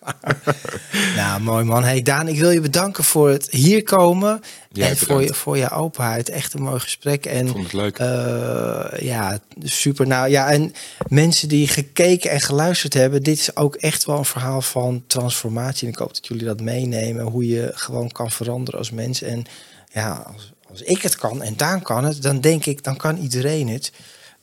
nou, 1.17 1.41
mooi 1.41 1.65
man. 1.65 1.85
Hey 1.85 2.03
Daan, 2.03 2.29
ik 2.29 2.39
wil 2.39 2.51
je 2.51 2.61
bedanken 2.61 3.05
voor 3.05 3.29
het 3.31 3.51
hier 3.51 3.83
komen. 3.83 4.41
Jij 4.73 4.89
en 4.89 4.97
voor 4.97 5.23
je, 5.23 5.35
voor 5.35 5.57
je 5.59 5.71
openheid. 5.71 6.29
Echt 6.29 6.55
een 6.55 6.63
mooi 6.63 6.81
gesprek. 6.81 7.27
En 7.27 7.47
Ik 7.47 7.53
vond 7.53 7.63
het 7.65 7.73
leuk. 7.73 7.99
eh, 7.99 9.01
ja, 9.01 9.39
super. 9.63 10.07
Nou 10.07 10.29
ja, 10.29 10.51
en 10.51 10.73
mensen 11.09 11.49
die 11.49 11.69
gekeken 11.69 12.31
en 12.31 12.41
geluisterd 12.41 12.95
hebben, 12.95 13.23
dit 13.23 13.39
is 13.39 13.57
ook 13.57 13.75
echt 13.75 14.05
wel 14.05 14.19
een 14.19 14.25
verhaal 14.25 14.63
van 14.63 15.05
transformatie. 15.07 15.87
En 15.87 15.93
ik 15.93 15.99
hoop 15.99 16.15
dat 16.15 16.27
jullie 16.27 16.45
dat 16.45 16.61
meenemen. 16.61 17.25
Hoe 17.25 17.47
je 17.49 17.71
gewoon 17.75 18.11
kan 18.13 18.31
veranderen 18.31 18.79
als 18.81 18.91
mens. 18.91 19.23
En 19.23 19.45
ja, 19.93 20.31
als, 20.35 20.53
als 20.71 20.83
ik 20.83 21.03
het 21.03 21.17
kan 21.17 21.43
en 21.43 21.57
Daan 21.57 21.83
kan 21.83 22.05
het, 22.05 22.23
dan 22.23 22.41
denk 22.41 22.67
ik, 22.67 22.85
dan 22.85 22.97
kan 22.97 23.17
iedereen 23.17 23.69
het. 23.69 23.93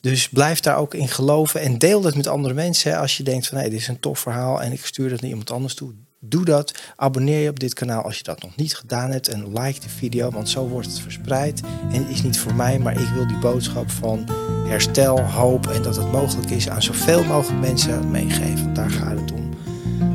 Dus 0.04 0.28
blijf 0.28 0.60
daar 0.60 0.76
ook 0.76 0.94
in 0.94 1.08
geloven 1.08 1.60
en 1.60 1.78
deel 1.78 2.00
dat 2.00 2.14
met 2.14 2.26
andere 2.26 2.54
mensen. 2.54 2.98
Als 2.98 3.16
je 3.16 3.22
denkt 3.22 3.46
van 3.46 3.58
hé, 3.58 3.68
dit 3.68 3.80
is 3.80 3.88
een 3.88 4.00
tof 4.00 4.18
verhaal 4.18 4.62
en 4.62 4.72
ik 4.72 4.86
stuur 4.86 5.08
dat 5.08 5.20
naar 5.20 5.30
iemand 5.30 5.50
anders 5.50 5.74
toe. 5.74 5.92
Doe 6.20 6.44
dat. 6.44 6.74
Abonneer 6.96 7.40
je 7.40 7.48
op 7.48 7.60
dit 7.60 7.74
kanaal 7.74 8.02
als 8.02 8.16
je 8.16 8.22
dat 8.22 8.42
nog 8.42 8.56
niet 8.56 8.76
gedaan 8.76 9.10
hebt. 9.10 9.28
En 9.28 9.58
like 9.58 9.80
de 9.80 9.88
video, 9.88 10.30
want 10.30 10.48
zo 10.48 10.68
wordt 10.68 10.86
het 10.86 11.00
verspreid. 11.00 11.60
En 11.92 12.02
het 12.02 12.10
is 12.10 12.22
niet 12.22 12.38
voor 12.38 12.54
mij, 12.54 12.78
maar 12.78 13.00
ik 13.00 13.08
wil 13.08 13.26
die 13.26 13.38
boodschap 13.38 13.90
van 13.90 14.28
herstel, 14.68 15.20
hoop 15.20 15.66
en 15.66 15.82
dat 15.82 15.96
het 15.96 16.12
mogelijk 16.12 16.50
is 16.50 16.68
aan 16.68 16.82
zoveel 16.82 17.24
mogelijk 17.24 17.60
mensen 17.60 18.10
meegeven. 18.10 18.74
Daar 18.74 18.90
gaat 18.90 19.20
het 19.20 19.32
om. 19.32 19.50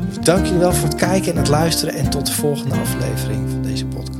Dus 0.08 0.24
dank 0.24 0.44
jullie 0.44 0.60
wel 0.60 0.72
voor 0.72 0.88
het 0.88 0.98
kijken 0.98 1.32
en 1.32 1.38
het 1.38 1.48
luisteren. 1.48 1.94
En 1.94 2.10
tot 2.10 2.26
de 2.26 2.32
volgende 2.32 2.74
aflevering 2.74 3.50
van 3.50 3.62
deze 3.62 3.86
podcast. 3.86 4.19